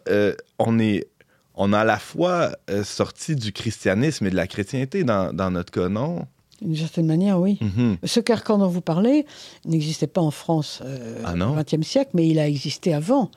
on 0.59 0.79
est 0.79 1.07
on 1.59 1.73
a 1.73 1.79
à 1.79 1.85
la 1.85 1.97
fois 1.97 2.51
sorti 2.83 3.35
du 3.35 3.51
christianisme 3.51 4.27
et 4.27 4.29
de 4.29 4.35
la 4.35 4.45
chrétienté 4.45 5.03
dans, 5.03 5.33
dans 5.33 5.49
notre 5.49 5.71
cas, 5.71 5.89
non? 5.89 6.27
D'une 6.61 6.75
certaine 6.75 7.05
manière, 7.05 7.39
oui. 7.39 7.59
Mhm. 7.61 7.97
Ce 8.03 8.19
carcan 8.19 8.57
dont 8.57 8.67
vous 8.67 8.81
parlez 8.81 9.25
n'existait 9.65 10.07
pas 10.07 10.21
en 10.21 10.31
France 10.31 10.81
euh, 10.83 11.21
ah 11.23 11.33
au 11.33 11.55
XXe 11.55 11.87
siècle, 11.87 12.11
mais 12.13 12.27
il 12.27 12.39
a 12.39 12.47
existé 12.47 12.93
avant. 12.93 13.29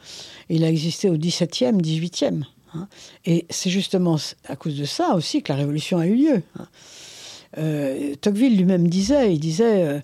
Il 0.49 0.65
a 0.65 0.71
existé 0.71 1.11
au 1.11 1.19
XVIIe, 1.19 1.77
XVIIIe. 1.77 2.47
Hein. 2.75 2.89
Et 3.27 3.47
c'est 3.51 3.71
justement 3.71 4.17
à 4.47 4.57
cause 4.57 4.79
de 4.79 4.85
ça 4.85 5.15
aussi 5.15 5.43
que 5.43 5.53
la 5.53 5.59
Révolution 5.59 5.99
a 5.99 6.07
eu 6.07 6.15
lieu. 6.15 6.43
Hein. 6.59 6.67
Euh, 7.59 8.15
Tocqueville 8.21 8.57
lui-même 8.57 8.87
disait, 8.87 9.35
il 9.35 9.41
disait, 9.41 9.83
euh, 9.83 10.01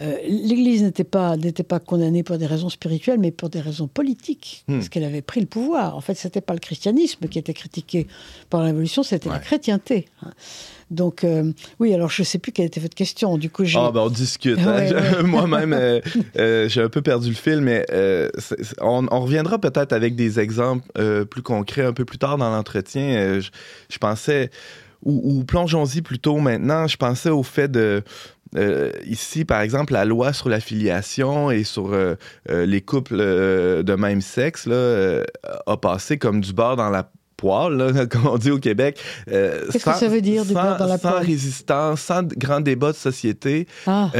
euh, 0.00 0.16
l'Église 0.26 0.82
n'était 0.82 1.04
pas 1.04 1.36
n'était 1.36 1.62
pas 1.62 1.78
condamnée 1.78 2.24
pour 2.24 2.36
des 2.36 2.46
raisons 2.46 2.68
spirituelles, 2.68 3.20
mais 3.20 3.30
pour 3.30 3.48
des 3.48 3.60
raisons 3.60 3.86
politiques, 3.86 4.64
hmm. 4.66 4.74
parce 4.74 4.88
qu'elle 4.88 5.04
avait 5.04 5.22
pris 5.22 5.40
le 5.40 5.46
pouvoir. 5.46 5.96
En 5.96 6.00
fait, 6.00 6.14
c'était 6.14 6.40
pas 6.40 6.54
le 6.54 6.58
christianisme 6.58 7.28
qui 7.28 7.38
était 7.38 7.54
critiqué 7.54 8.08
par 8.48 8.60
la 8.60 8.66
Révolution, 8.66 9.02
c'était 9.02 9.28
la 9.28 9.38
chrétienté. 9.38 10.06
Donc, 10.90 11.24
oui, 11.78 11.94
alors 11.94 12.10
je 12.10 12.22
ne 12.22 12.26
sais 12.26 12.38
plus 12.38 12.52
quelle 12.52 12.66
était 12.66 12.80
votre 12.80 12.94
question. 12.94 13.38
Du 13.38 13.50
coup, 13.50 13.64
ah, 13.76 13.90
ben 13.92 14.00
on 14.00 14.10
discute. 14.10 14.58
Hein. 14.58 15.22
Moi-même, 15.24 16.00
j'ai 16.34 16.82
un 16.82 16.88
peu 16.88 17.02
perdu 17.02 17.28
le 17.28 17.34
fil, 17.34 17.60
mais 17.60 17.86
on, 18.80 19.20
reviendra 19.20 19.58
peut-être 19.58 19.92
avec 19.92 20.16
des 20.16 20.40
exemples 20.40 20.86
plus 21.26 21.42
concrets 21.42 21.84
un 21.84 21.92
peu 21.92 22.04
plus 22.04 22.18
tard 22.18 22.38
dans 22.38 22.50
l'entretien. 22.50 23.40
je, 23.40 23.98
pensais 23.98 24.50
ou, 25.02 25.44
plongeons-y 25.44 26.02
plutôt 26.02 26.36
maintenant, 26.38 26.86
je 26.86 26.96
pensais 26.96 27.30
au 27.30 27.42
fait 27.42 27.70
de... 27.70 28.02
Euh, 28.56 28.90
ici, 29.06 29.44
par 29.44 29.60
exemple, 29.60 29.92
la 29.92 30.04
loi 30.04 30.32
sur 30.32 30.48
la 30.48 30.58
filiation 30.58 31.52
et 31.52 31.62
sur 31.62 31.92
euh, 31.92 32.16
euh, 32.50 32.66
les 32.66 32.80
couples 32.80 33.16
de 33.16 33.94
même 33.94 34.20
sexe 34.20 34.66
là, 34.66 35.22
a 35.66 35.76
passé 35.76 36.18
comme 36.18 36.40
du 36.40 36.52
beurre 36.52 36.76
dans 36.76 36.90
la 36.90 37.10
poêle, 37.40 38.08
comme 38.10 38.26
on 38.26 38.38
dit 38.38 38.50
au 38.50 38.58
Québec. 38.58 38.98
Qu'est-ce 39.26 39.84
que 39.84 39.94
ça 39.94 40.08
veut 40.08 40.20
dire, 40.20 40.44
du 40.44 40.54
beurre 40.54 40.76
dans 40.76 40.86
la 40.86 40.98
poêle? 40.98 41.12
Sans 41.14 41.26
résistance, 41.26 42.00
sans 42.00 42.22
grand 42.22 42.60
débat 42.60 42.92
de 42.92 42.96
société. 42.96 43.66
Ah. 43.86 44.10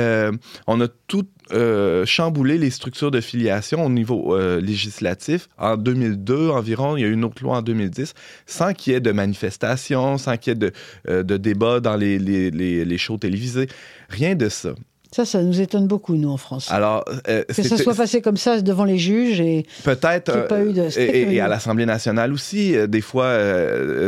on 0.67 0.81
a 0.81 0.89
tout 1.07 1.27
euh, 1.53 2.07
chambouler 2.07 2.59
les 2.59 2.71
structures 2.71 3.11
de 3.11 3.21
filiation 3.21 3.85
au 3.85 3.89
niveau 3.89 4.37
euh, 4.37 4.61
législatif. 4.61 5.49
En 5.59 5.77
2002 5.77 6.51
environ, 6.51 6.97
il 6.97 7.01
y 7.01 7.05
a 7.05 7.09
eu 7.09 7.13
une 7.13 7.25
autre 7.25 7.43
loi 7.43 7.57
en 7.59 7.63
2010, 7.63 8.15
sans 8.47 8.73
qu'il 8.73 8.93
y 8.93 8.97
ait 8.97 9.01
de 9.01 9.11
manifestations, 9.11 10.17
sans 10.17 10.37
qu'il 10.37 10.53
y 10.53 10.57
ait 10.57 10.59
de, 10.59 10.73
euh, 11.09 11.23
de 11.25 11.37
débats 11.37 11.81
dans 11.81 11.97
les, 11.97 12.19
les, 12.21 12.51
les, 12.53 12.85
les 12.85 12.99
shows 12.99 13.19
télévisés. 13.19 13.67
Rien 14.09 14.37
de 14.37 14.49
ça. 14.49 14.75
Ça, 15.13 15.25
ça 15.25 15.43
nous 15.43 15.61
étonne 15.61 15.89
beaucoup, 15.89 16.15
nous, 16.15 16.31
en 16.31 16.37
France. 16.37 16.71
Alors, 16.71 17.05
euh, 17.29 17.43
que 17.45 17.63
ça 17.65 17.77
soit 17.77 17.95
passé 17.95 18.23
comme 18.23 18.37
ça 18.37 18.61
devant 18.61 18.85
les 18.85 18.99
juges 18.99 19.41
et 19.41 19.67
peut-être 19.83 20.47
pas 20.47 20.63
eu 20.63 20.73
de... 20.73 20.83
Euh, 20.83 20.89
et, 20.97 21.41
à 21.41 21.49
l'Assemblée 21.49 21.87
nationale 21.87 22.33
aussi, 22.33 22.77
euh, 22.77 22.87
des 22.87 23.01
fois, 23.01 23.37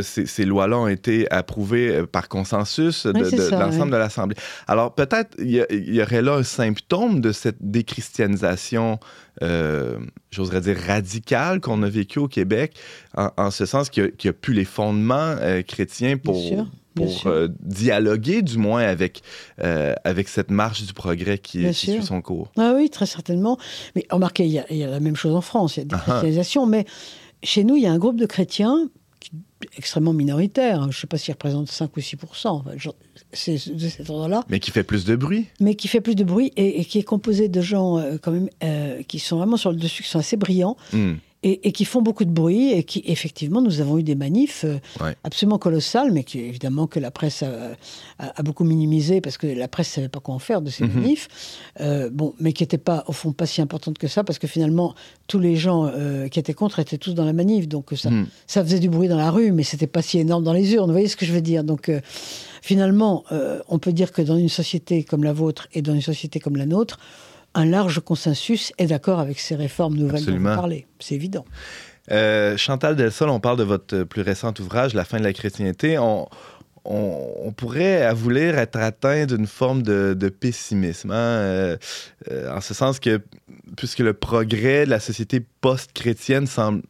ces, 0.02 0.44
lois-là 0.44 0.78
ont 0.78 0.87
été 0.87 1.28
approuvées 1.32 2.04
par 2.06 2.28
consensus 2.28 3.06
de, 3.06 3.50
l'ensemble 3.50 3.90
de 3.90 3.97
l'Assemblée. 3.97 4.37
Alors, 4.68 4.94
peut-être 4.94 5.37
il 5.40 5.66
y, 5.71 6.00
aurait 6.00 6.23
là 6.23 6.37
un 6.37 6.44
symptôme 6.44 7.21
de 7.21 7.32
cette 7.32 7.59
déchristianisation. 7.61 9.00
j'oserais 10.30 10.61
dire 10.61 10.76
radicale 10.87 11.61
qu'on 11.61 11.82
a 11.82 11.88
vécu 11.88 12.21
au 12.21 12.28
Québec, 12.28 12.76
en, 13.16 13.50
ce 13.50 13.66
sens 13.66 13.90
qu'il 13.90 14.12
n'y 14.23 14.30
a, 14.30 14.32
plus 14.32 14.54
les 14.54 14.64
fondements 14.64 15.35
chrétiens 15.66 16.16
pour, 16.16 16.37
pour 16.95 17.27
euh, 17.27 17.49
dialoguer 17.61 18.43
du 18.43 18.59
moins 18.59 18.83
avec, 18.83 19.23
euh, 19.63 19.95
avec 20.05 20.29
cette 20.29 20.51
marche 20.51 20.83
du 20.83 20.93
progrès 20.93 21.39
qui, 21.39 21.73
suit 21.75 22.03
son 22.03 22.21
cours. 22.21 22.53
Ah 22.57 22.73
oui, 22.77 22.91
très 22.91 23.07
certainement. 23.07 23.59
Mais 23.97 24.07
remarquez, 24.11 24.47
il 24.47 24.53
y, 24.53 24.85
a, 24.85 24.87
la 24.89 25.01
même 25.01 25.17
chose 25.17 25.35
en 25.35 25.41
France, 25.41 25.77
il 25.77 25.81
y 25.81 25.83
a 25.83 25.85
des 25.87 25.95
ah 25.95 26.03
chrétianisations, 26.07 26.67
mais 26.67 26.85
chez 27.43 27.65
nous, 27.65 27.77
il 27.77 27.83
y 27.83 27.87
a 27.87 27.93
un 27.93 27.99
groupe 27.99 28.17
de 28.17 28.27
chrétiens 28.27 28.89
extrêmement 29.77 30.13
minoritaire, 30.13 30.83
je 30.83 30.87
ne 30.89 30.93
sais 30.93 31.07
pas 31.07 31.17
s'il 31.17 31.33
représente 31.33 31.71
5 31.71 31.97
ou 31.97 32.01
6 32.01 32.17
c'est 33.33 33.73
de 33.73 33.89
cet 33.89 34.11
ordre-là. 34.11 34.45
Mais 34.51 34.59
qui 34.59 34.73
fait 34.73 34.83
plus 34.83 35.05
de 35.05 35.15
bruit. 35.15 35.47
Mais 35.61 35.77
qui 35.77 35.87
fait 35.87 36.01
plus 36.01 36.17
de 36.17 36.25
bruit 36.25 36.53
et, 36.57 36.85
qui 36.85 36.99
est 36.99 37.05
composé 37.05 37.49
de 37.49 37.61
gens 37.61 37.99
euh, 37.99 38.17
quand 38.21 38.33
même 38.33 38.49
qui 39.07 39.21
sont 39.21 39.39
vraiment 39.39 39.57
sur 39.57 39.71
le 39.71 39.79
dessus, 39.79 40.03
qui 40.03 40.09
sont 40.09 40.19
assez 40.19 40.37
brillants. 40.37 40.77
Hmm 40.93 41.15
et, 41.45 41.73
qui 41.73 41.85
font 41.85 42.03
beaucoup 42.03 42.25
de 42.25 42.31
bruit 42.31 42.73
et 42.73 42.85
qui, 42.85 43.03
effectivement, 43.05 43.61
nous 43.61 43.81
avons 43.81 43.99
eu 43.99 44.05
des 44.05 44.15
manifs 44.15 44.65
euh, 44.65 44.79
absolument 45.25 45.59
colossales, 45.59 46.13
mais 46.13 46.23
qui, 46.23 46.39
évidemment, 46.39 46.87
que 46.87 47.01
la 47.01 47.11
presse 47.11 47.43
a, 47.43 48.43
beaucoup 48.43 48.65
minimisé 48.65 49.21
parce 49.21 49.39
que 49.39 49.49
la 49.49 49.67
presse 49.67 49.89
ne 49.89 49.95
savait 49.95 50.09
pas 50.09 50.21
quoi 50.21 50.37
en 50.37 50.39
faire 50.39 50.63
de 50.63 50.71
ces 50.71 50.85
mhm. 50.85 51.01
manifs. 51.01 51.29
Euh, 51.81 52.11
bon, 52.11 52.35
mais 52.39 52.53
qui 52.53 52.63
n'étaient 52.63 52.79
pas, 52.79 53.03
au 53.09 53.13
fond, 53.13 53.33
pas 53.33 53.47
si 53.47 53.61
importantes 53.61 53.99
que 53.99 54.07
ça 54.07 54.23
parce 54.23 54.39
que 54.39 54.47
finalement, 54.47 54.95
tous 55.27 55.41
les 55.41 55.57
gens 55.57 55.87
euh, 55.87 56.29
qui 56.29 56.39
étaient 56.39 56.55
contre 56.55 56.79
étaient 56.79 56.99
tous 56.99 57.15
dans 57.15 57.25
la 57.25 57.33
manif. 57.33 57.67
Donc, 57.67 57.91
ça, 57.97 58.11
mhm. 58.11 58.27
ça 58.47 58.63
faisait 58.63 58.81
du 58.81 58.89
bruit 58.89 59.09
dans 59.09 59.19
la 59.19 59.31
rue, 59.31 59.51
mais 59.51 59.65
c'était 59.65 59.89
pas 59.89 60.03
si 60.03 60.19
énorme 60.19 60.45
dans 60.45 60.53
les 60.53 60.73
urnes. 60.75 60.87
Vous 60.87 60.93
voyez 60.93 61.09
ce 61.09 61.17
que 61.17 61.27
je 61.27 61.33
veux 61.33 61.41
dire? 61.41 61.65
Donc, 61.65 61.91
finalement, 62.63 63.25
on 63.69 63.79
peut 63.81 63.93
dire 63.93 64.13
que 64.13 64.23
dans 64.23 64.37
une 64.37 64.49
société 64.49 65.03
comme 65.03 65.25
la 65.25 65.33
vôtre 65.33 65.67
et 65.73 65.83
dans 65.83 65.95
une 65.95 66.03
société 66.03 66.39
comme 66.39 66.57
la 66.57 66.67
nôtre, 66.67 67.01
un 67.54 67.64
large 67.66 68.00
consensus 68.00 68.73
est 68.78 68.87
d'accord 68.87 69.21
avec 69.21 69.38
ces 69.38 69.54
réformes 69.54 69.94
nouvelles 69.94 70.25
dont 70.25 70.37
vous 70.37 70.44
parlez. 70.44 70.87
C'est 70.99 71.14
évident. 71.14 71.44
Euh, 72.11 72.56
Chantal 72.56 72.97
Delsol, 72.97 73.30
on 73.30 73.40
parle 73.40 73.59
de 73.59 73.62
votre 73.62 74.02
plus 74.04 74.23
récent 74.23 74.52
ouvrage, 74.59 74.94
La 74.94 75.04
fin 75.04 75.18
de 75.18 75.25
la 75.25 75.32
chrétienté. 75.32 75.99
On, 75.99 76.28
on, 76.85 77.52
pourrait, 77.52 78.02
à 78.02 78.12
vouloir, 78.12 78.59
être 78.59 78.76
atteint 78.76 79.26
d'une 79.26 79.47
forme 79.47 79.82
de, 79.82 80.28
pessimisme, 80.28 81.12
hein, 81.12 81.14
euh, 81.14 81.76
euh, 82.30 82.56
en 82.56 82.61
ce 82.61 82.75
sens 82.75 82.99
que, 82.99 83.21
puisque 83.76 84.00
le 84.00 84.14
progrès 84.14 84.85
de 84.85 84.90
la 84.90 84.99
société 85.00 85.40
post-chrétienne 85.61 86.47
semble 86.47 86.82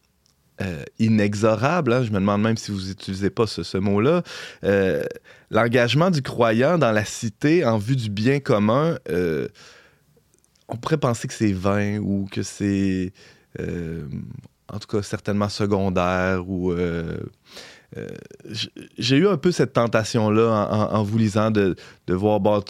inexorable, 1.00 1.92
hein, 1.92 2.04
je 2.04 2.11
me 2.11 2.21
demande 2.21 2.40
même 2.40 2.57
si 2.57 2.71
vous 2.71 2.83
n'utilisez 2.83 3.31
pas 3.31 3.49
ce, 3.49 3.78
mot-là, 3.78 4.23
l'engagement 5.50 6.11
du 6.11 6.23
croyant 6.23 6.78
dans 6.78 6.92
la 6.92 7.04
cité 7.04 7.64
en 7.64 7.78
vue 7.78 7.97
du 7.97 8.11
bien 8.11 8.38
commun 8.38 8.97
on 10.73 10.76
pourrait 10.76 10.99
penser 10.99 11.29
que 11.29 11.35
c'est 11.35 11.52
vain 11.52 11.99
ou 11.99 12.26
que 12.31 12.43
c'est, 12.43 13.12
euh, 13.61 14.07
en 14.73 14.79
tout 14.79 14.88
cas, 14.88 15.02
certainement 15.02 15.49
secondaire 15.49 16.49
ou. 16.49 16.73
Euh, 16.73 17.19
euh, 17.99 18.09
j'ai 18.97 19.19
eu 19.19 19.29
un 19.29 19.37
peu 19.37 19.52
cette 19.52 19.75
tentation-là 19.75 20.69
en, 20.93 21.02
vous 21.02 21.19
lisant 21.19 21.50
de, 21.50 21.76
voir, 22.09 22.41
bon, 22.41 22.64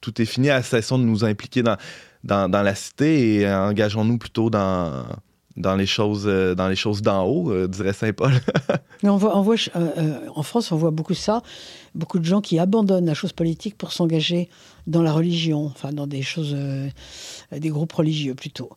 tout, 0.00 0.22
est 0.22 0.24
fini 0.24 0.48
à 0.48 0.62
cessation 0.62 0.98
de 0.98 1.04
nous 1.04 1.22
impliquer 1.22 1.62
dans, 1.62 1.76
dans 2.24 2.62
la 2.62 2.74
cité 2.74 3.40
et 3.40 3.50
engageons-nous 3.50 4.16
plutôt 4.16 4.48
dans, 4.48 5.04
dans 5.56 5.76
les 5.76 5.86
choses 5.86 6.24
euh, 6.26 6.54
dans 6.54 6.68
les 6.68 6.76
choses 6.76 7.02
d'en 7.02 7.24
haut, 7.24 7.50
euh, 7.50 7.68
dirait 7.68 7.92
Saint 7.92 8.12
Paul. 8.12 8.32
Mais 9.02 9.08
on 9.08 9.16
voit 9.16 9.34
euh, 9.76 10.18
en 10.34 10.42
France, 10.42 10.72
on 10.72 10.76
voit 10.76 10.90
beaucoup 10.90 11.14
ça, 11.14 11.42
beaucoup 11.94 12.18
de 12.18 12.24
gens 12.24 12.40
qui 12.40 12.58
abandonnent 12.58 13.06
la 13.06 13.14
chose 13.14 13.32
politique 13.32 13.76
pour 13.76 13.92
s'engager 13.92 14.48
dans 14.86 15.02
la 15.02 15.12
religion, 15.12 15.66
enfin 15.66 15.92
dans 15.92 16.06
des 16.06 16.22
choses, 16.22 16.54
des 17.52 17.68
groupes 17.70 17.92
religieux 17.92 18.34
plutôt. 18.34 18.70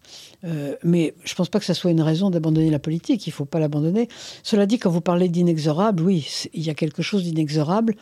mais 0.84 1.14
je 1.26 1.34
ne 1.34 1.36
pense 1.36 1.50
pas 1.50 1.60
que 1.60 1.66
ça 1.66 1.74
soit 1.74 1.92
une 1.92 2.02
raison 2.02 2.30
d'abandonner 2.30 2.70
la 2.70 2.80
politique. 2.80 3.28
Il 3.28 3.32
ne 3.32 3.34
faut 3.34 3.46
pas 3.46 3.60
l'abandonner. 3.60 4.08
Cela 4.42 4.66
dit, 4.66 4.80
quand 4.80 4.90
vous 4.90 5.02
parlez 5.02 5.28
d'inexorable, 5.28 6.02
oui, 6.04 6.26
il 6.54 6.64
y 6.64 6.70
a 6.70 6.74
quelque 6.76 7.02
chose 7.02 7.24
d'inexorable, 7.24 7.96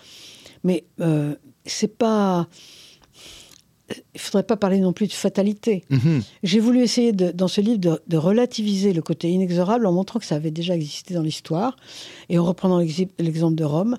mais 0.64 0.86
c'est 1.66 1.98
pas 1.98 2.48
il 3.90 3.96
ne 4.16 4.20
faudrait 4.20 4.44
pas 4.44 4.58
parler 4.58 4.80
non 4.80 4.94
plus 4.94 5.08
de 5.08 5.14
fatalité. 5.14 5.84
Mhm. 5.90 6.24
J'ai 6.44 6.60
voulu 6.60 6.82
essayer 6.82 7.12
dans 7.12 7.48
ce 7.48 7.62
livre 7.62 7.80
de, 7.80 8.18
relativiser 8.18 8.94
le 8.94 9.02
côté 9.02 9.30
inexorable 9.30 9.86
en 9.86 9.92
montrant 9.92 10.20
que 10.20 10.26
ça 10.26 10.36
avait 10.36 10.52
déjà 10.52 10.76
existé 10.76 11.14
dans 11.14 11.22
l'histoire 11.22 11.76
et 12.30 12.40
en 12.40 12.46
reprenant 12.46 12.80
l'exemple 12.80 13.56
de 13.56 13.64
Rome 13.64 13.98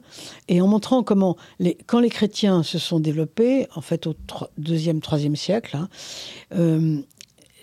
et 0.49 0.61
en 0.61 0.67
montrant 0.67 1.03
comment, 1.03 1.37
les, 1.61 1.77
quand 1.87 2.01
les 2.01 2.09
chrétiens 2.09 2.63
se 2.63 2.79
sont 2.79 2.99
développés, 2.99 3.69
en 3.77 3.81
fait 3.81 4.07
au 4.07 4.15
deuxième, 4.59 5.01
troisième 5.01 5.37
siècle, 5.37 5.77
hein, 5.77 5.89
euh, 6.55 7.01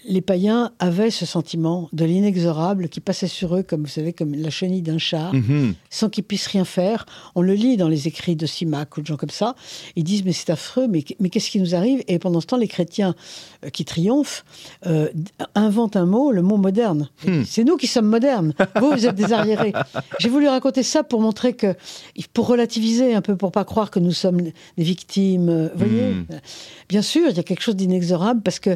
les 0.06 0.22
païens 0.22 0.72
avaient 0.80 1.12
ce 1.12 1.26
sentiment 1.26 1.90
de 1.94 2.06
l'inexorable 2.06 2.90
qui 2.90 3.00
passait 3.00 3.28
sur 3.28 3.56
eux, 3.56 3.64
comme 3.64 3.82
vous 3.82 3.90
savez, 3.90 4.14
comme 4.14 4.34
la 4.34 4.50
chenille 4.50 4.82
d'un 4.82 4.98
char, 4.98 5.34
mhm. 5.34 5.76
sans 5.90 6.10
qu'ils 6.10 6.24
puissent 6.24 6.48
rien 6.48 6.66
faire. 6.66 7.06
On 7.36 7.42
le 7.42 7.54
lit 7.54 7.78
dans 7.78 7.88
les 7.88 8.08
écrits 8.08 8.36
de 8.36 8.46
Simac 8.46 8.98
ou 8.98 9.02
de 9.02 9.08
gens 9.08 9.18
comme 9.18 9.30
ça. 9.30 9.56
Ils 9.96 10.04
disent 10.04 10.24
mais 10.26 10.34
c'est 10.34 10.50
affreux, 10.50 10.88
mais, 10.88 11.04
mais 11.20 11.30
qu'est-ce 11.30 11.50
qui 11.50 11.60
nous 11.60 11.76
arrive? 11.76 12.04
Et 12.08 12.20
pendant 12.20 12.42
ce 12.42 12.48
temps, 12.48 12.58
les 12.58 12.68
chrétiens 12.68 13.16
euh, 13.64 13.70
qui 13.70 13.86
triomphent 13.86 14.46
euh, 14.86 15.10
inventent 15.56 15.96
un 15.96 16.06
mot, 16.06 16.32
le 16.32 16.42
mot 16.42 16.58
moderne. 16.58 17.10
Hmm. 17.26 17.44
C'est 17.46 17.64
nous 17.64 17.78
qui 17.78 17.88
sommes 17.88 18.08
modernes. 18.08 18.54
Vous, 18.80 18.92
vous 18.92 19.06
êtes 19.06 19.16
des 19.16 19.32
arriérés. 19.32 19.74
J'ai 20.20 20.30
voulu 20.30 20.48
raconter 20.48 20.84
ça 20.84 21.04
pour 21.04 21.22
montrer 21.22 21.54
que, 21.54 21.76
pour 22.34 22.48
relativiser 22.48 23.14
un 23.14 23.22
peu, 23.22 23.36
pour 23.36 23.52
pas 23.52 23.64
croire 23.64 23.92
que 23.92 24.00
nous 24.00 24.12
sommes 24.12 24.42
des 24.42 24.84
victimes. 24.84 25.70
Vous 25.74 25.86
voyez? 25.86 26.14
Hmm. 26.14 26.26
Bien 26.90 27.02
sûr, 27.02 27.30
il 27.30 27.38
y 27.38 27.40
a 27.40 27.44
quelque 27.44 27.62
chose 27.62 27.76
d'inexorable 27.76 28.42
parce 28.42 28.60
que 28.60 28.76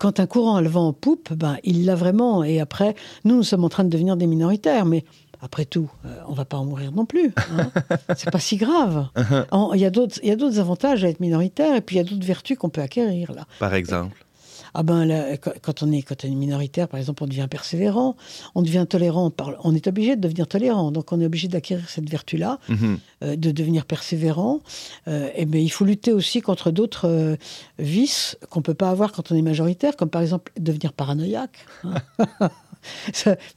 quand 0.00 0.20
un 0.20 0.26
courant 0.26 0.61
le 0.62 0.68
vent 0.68 0.88
en 0.88 0.92
poupe, 0.92 1.32
ben, 1.32 1.56
il 1.64 1.84
l'a 1.84 1.94
vraiment. 1.94 2.44
Et 2.44 2.60
après, 2.60 2.94
nous, 3.24 3.36
nous 3.36 3.42
sommes 3.42 3.64
en 3.64 3.68
train 3.68 3.84
de 3.84 3.90
devenir 3.90 4.16
des 4.16 4.26
minoritaires. 4.26 4.86
Mais 4.86 5.04
après 5.40 5.64
tout, 5.64 5.90
on 6.04 6.08
euh, 6.08 6.12
on 6.28 6.32
va 6.34 6.44
pas 6.44 6.56
en 6.56 6.64
mourir 6.64 6.92
non 6.92 7.04
plus. 7.04 7.32
Hein. 7.36 7.70
c'est 8.16 8.30
pas 8.30 8.38
si 8.38 8.56
grave. 8.56 9.08
Il 9.74 9.80
y 9.80 9.84
a 9.84 9.90
d'autres 9.90 10.58
avantages 10.60 11.04
à 11.04 11.08
être 11.08 11.20
minoritaire 11.20 11.76
et 11.76 11.80
puis 11.80 11.96
il 11.96 11.98
y 11.98 12.00
a 12.00 12.04
d'autres 12.04 12.24
vertus 12.24 12.56
qu'on 12.56 12.70
peut 12.70 12.80
acquérir 12.80 13.32
là. 13.32 13.46
Par 13.58 13.74
exemple 13.74 14.24
ah 14.74 14.82
ben, 14.82 15.36
quand, 15.60 15.82
on 15.82 15.92
est, 15.92 16.02
quand 16.02 16.24
on 16.24 16.28
est 16.28 16.34
minoritaire, 16.34 16.88
par 16.88 16.98
exemple, 16.98 17.22
on 17.22 17.26
devient 17.26 17.46
persévérant, 17.50 18.16
on 18.54 18.62
devient 18.62 18.86
tolérant, 18.88 19.32
on 19.64 19.74
est 19.74 19.86
obligé 19.86 20.16
de 20.16 20.20
devenir 20.20 20.46
tolérant, 20.46 20.90
donc 20.90 21.12
on 21.12 21.20
est 21.20 21.26
obligé 21.26 21.48
d'acquérir 21.48 21.88
cette 21.88 22.08
vertu-là, 22.08 22.58
mhm. 22.68 22.98
euh, 23.22 23.36
de 23.36 23.50
devenir 23.50 23.84
persévérant. 23.84 24.60
Euh, 25.08 25.28
et 25.34 25.44
ben, 25.44 25.60
il 25.60 25.70
faut 25.70 25.84
lutter 25.84 26.12
aussi 26.12 26.40
contre 26.40 26.70
d'autres 26.70 27.08
euh, 27.08 27.36
vices 27.78 28.38
qu'on 28.50 28.62
peut 28.62 28.74
pas 28.74 28.90
avoir 28.90 29.12
quand 29.12 29.30
on 29.30 29.36
est 29.36 29.42
majoritaire, 29.42 29.96
comme 29.96 30.10
par 30.10 30.22
exemple 30.22 30.52
devenir 30.58 30.92
paranoïaque. 30.92 31.66
Hein. 31.84 31.94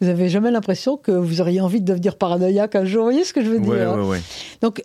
vous 0.02 0.08
avez 0.08 0.30
jamais 0.30 0.52
l'impression 0.52 0.98
que 0.98 1.12
vous 1.12 1.42
auriez 1.42 1.62
envie 1.62 1.82
de 1.82 1.86
devenir 1.86 2.18
paranoïaque 2.18 2.76
un 2.76 2.86
jour, 2.86 3.06
vous 3.06 3.12
voyez 3.12 3.24
ce 3.24 3.34
que 3.34 3.44
je 3.44 3.50
veux 3.50 3.60
dire 3.60 3.92
hein 3.92 4.20
Donc, 4.62 4.84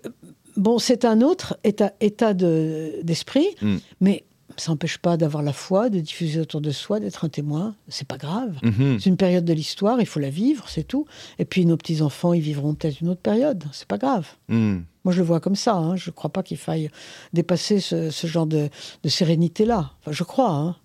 bon, 0.57 0.79
c'est 0.79 1.05
un 1.05 1.21
autre 1.21 1.59
état, 1.65 1.93
état 2.01 2.35
d'esprit, 2.35 3.49
mm. 3.61 3.77
mais 4.01 4.25
ça 4.61 4.71
n'empêche 4.73 4.99
pas 4.99 5.17
d'avoir 5.17 5.43
la 5.43 5.53
foi, 5.53 5.91
de 5.91 6.01
diffuser 6.01 6.41
autour 6.41 6.61
de 6.61 6.71
soi, 6.71 7.01
d'être 7.01 7.25
un 7.25 7.29
témoin. 7.29 7.75
C'est 7.89 8.07
pas 8.07 8.19
grave. 8.19 8.57
Mhm. 8.63 8.99
C'est 9.01 9.09
une 9.11 9.17
période 9.17 9.45
de 9.45 9.53
l'histoire, 9.53 10.01
il 10.01 10.07
faut 10.07 10.21
la 10.21 10.31
vivre, 10.31 10.69
c'est 10.69 10.85
tout. 10.85 11.07
Et 11.39 11.45
puis 11.45 11.67
nos 11.67 11.77
petits 11.77 12.03
enfants, 12.03 12.33
ils 12.33 12.43
vivront 12.43 12.75
peut-être 12.75 13.01
une 13.01 13.09
autre 13.09 13.21
période. 13.21 13.65
C'est 13.73 13.89
pas 13.89 13.99
grave. 13.99 14.27
Mhm. 14.49 14.85
Moi, 15.05 15.15
je 15.15 15.21
le 15.21 15.25
vois 15.25 15.41
comme 15.41 15.57
ça. 15.57 15.75
Hein. 15.75 15.97
Je 15.97 16.11
ne 16.11 16.15
crois 16.15 16.31
pas 16.31 16.43
qu'il 16.43 16.59
faille 16.59 16.91
dépasser 17.33 17.81
ce, 17.81 18.11
genre 18.25 18.47
de, 18.47 18.69
sérénité-là. 19.05 19.93
Enfin, 20.01 20.13
je 20.13 20.25
crois. 20.25 20.51
Hein. 20.51 20.77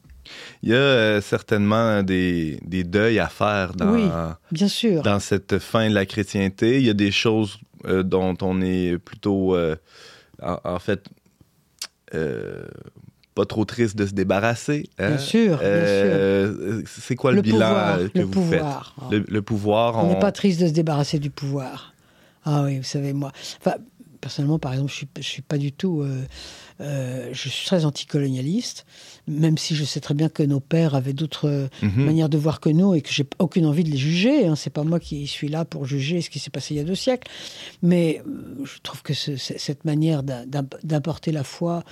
Il 0.64 0.70
y 0.70 0.74
a 0.74 0.78
euh, 0.78 1.22
certainement 1.22 2.02
des, 2.02 2.60
deuils 2.64 3.20
à 3.20 3.28
faire 3.28 3.74
dans, 3.74 4.36
bien 4.52 4.68
sûr. 4.68 5.04
dans 5.04 5.20
cette 5.20 5.60
fin 5.60 5.90
de 5.90 5.94
la 5.94 6.06
chrétienté. 6.06 6.78
Il 6.78 6.86
y 6.86 6.90
a 6.90 6.94
des 6.94 7.12
choses 7.12 7.60
euh, 7.86 8.04
dont 8.04 8.38
on 8.42 8.62
est 8.62 8.98
plutôt, 8.98 9.56
euh, 9.56 9.76
en, 10.42 10.80
fait, 10.80 11.06
pas 13.36 13.46
trop 13.46 13.66
triste 13.66 13.96
de 13.98 14.08
se 14.08 14.14
débarrasser. 14.14 14.90
Hein? 14.98 15.10
Bien 15.10 15.18
sûr, 15.18 15.60
euh, 15.62 16.82
C'est 16.88 17.16
quoi 17.16 17.34
le, 17.34 17.42
bilan 17.42 17.98
que 18.14 18.22
vous 18.22 18.30
pouvoir. 18.30 18.96
faites? 19.12 19.30
Le, 19.30 19.42
pouvoir. 19.42 20.04
On 20.04 20.08
n'est 20.08 20.20
pas 20.20 20.32
triste 20.32 20.62
de 20.62 20.68
se 20.68 20.72
débarrasser 20.72 21.20
du 21.20 21.30
pouvoir. 21.30 21.94
Ah 22.46 22.64
oui, 22.64 22.78
vous 22.78 22.84
savez, 22.84 23.14
moi. 23.14 23.32
Enfin, 23.60 23.76
personnellement, 24.26 24.58
par 24.58 24.74
exemple, 24.74 24.90
je 24.90 24.96
suis, 24.96 25.08
je 25.18 25.22
suis 25.22 25.44
pas 25.44 25.60
du 25.60 25.72
tout. 25.72 26.02
Euh, 26.02 26.26
euh, 26.82 27.30
je 27.32 27.48
suis 27.48 27.68
très 27.68 27.86
anticolonialiste, 27.86 28.88
même 29.28 29.56
si 29.56 29.76
je 29.76 29.86
sais 29.86 30.00
très 30.00 30.16
bien 30.16 30.30
que 30.30 30.42
nos 30.42 30.60
pères 30.60 30.96
avaient 30.96 31.14
d'autres 31.14 31.70
mhm. 31.84 32.06
manières 32.06 32.28
de 32.28 32.40
voir 32.40 32.60
que 32.60 32.70
nous 32.70 32.96
et 32.96 33.02
que 33.02 33.12
j'ai 33.12 33.24
aucune 33.38 33.68
envie 33.68 33.84
de 33.84 33.92
les 33.92 33.98
juger. 33.98 34.48
Hein. 34.48 34.56
C'est 34.56 34.72
pas 34.72 34.84
moi 34.84 35.00
qui 35.00 35.28
suis 35.28 35.48
là 35.48 35.64
pour 35.64 35.86
juger 35.86 36.22
ce 36.22 36.32
qui 36.32 36.40
s'est 36.40 36.50
passé 36.50 36.74
il 36.74 36.78
y 36.78 36.80
a 36.80 36.84
deux 36.84 36.96
siècles. 36.96 37.32
Mais 37.84 38.24
euh, 38.26 38.66
je 38.66 38.80
trouve 38.82 39.04
que 39.04 39.14
cette 39.14 39.86
manière 39.86 40.24
d'importer 40.24 41.32
la 41.32 41.44
foi 41.44 41.84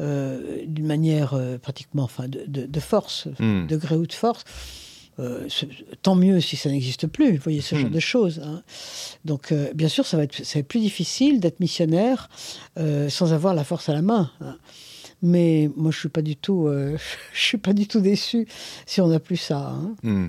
euh, 0.00 0.62
d'une 0.66 0.86
manière 0.86 1.38
pratiquement, 1.60 2.04
enfin, 2.04 2.24
de, 2.26 2.80
force, 2.80 3.28
mhm. 3.38 3.66
de 3.66 3.76
gré 3.76 3.96
ou 3.96 4.06
de 4.06 4.14
force. 4.14 4.44
Tant 6.02 6.14
mieux 6.14 6.40
si 6.40 6.56
ça 6.56 6.70
n'existe 6.70 7.06
plus, 7.06 7.36
vous 7.36 7.42
voyez, 7.42 7.60
ce 7.60 7.74
genre 7.74 7.88
mhm. 7.88 7.94
de 7.94 8.00
choses. 8.00 8.40
Hein. 8.44 8.62
Donc, 9.24 9.52
bien 9.74 9.88
sûr, 9.88 10.06
ça 10.06 10.16
va, 10.16 10.24
être, 10.24 10.44
ça 10.44 10.54
va 10.54 10.60
être 10.60 10.68
plus 10.68 10.80
difficile 10.80 11.40
d'être 11.40 11.60
missionnaire 11.60 12.28
sans 13.08 13.32
avoir 13.32 13.54
la 13.54 13.64
force 13.64 13.88
à 13.88 13.92
la 13.92 14.02
main. 14.02 14.30
Hein. 14.40 14.56
Mais 15.22 15.70
moi, 15.76 15.92
je 15.92 16.00
suis 16.00 16.08
pas 16.08 16.20
du 16.20 16.36
tout, 16.36 16.66
euh, 16.66 16.96
je 17.32 17.40
suis 17.40 17.58
pas 17.58 17.72
du 17.72 17.86
tout 17.86 18.00
déçu 18.00 18.46
si 18.84 19.00
on 19.00 19.06
n'a 19.06 19.20
plus 19.20 19.36
ça. 19.36 19.70
Hein. 19.70 19.94
Hmm. 20.02 20.28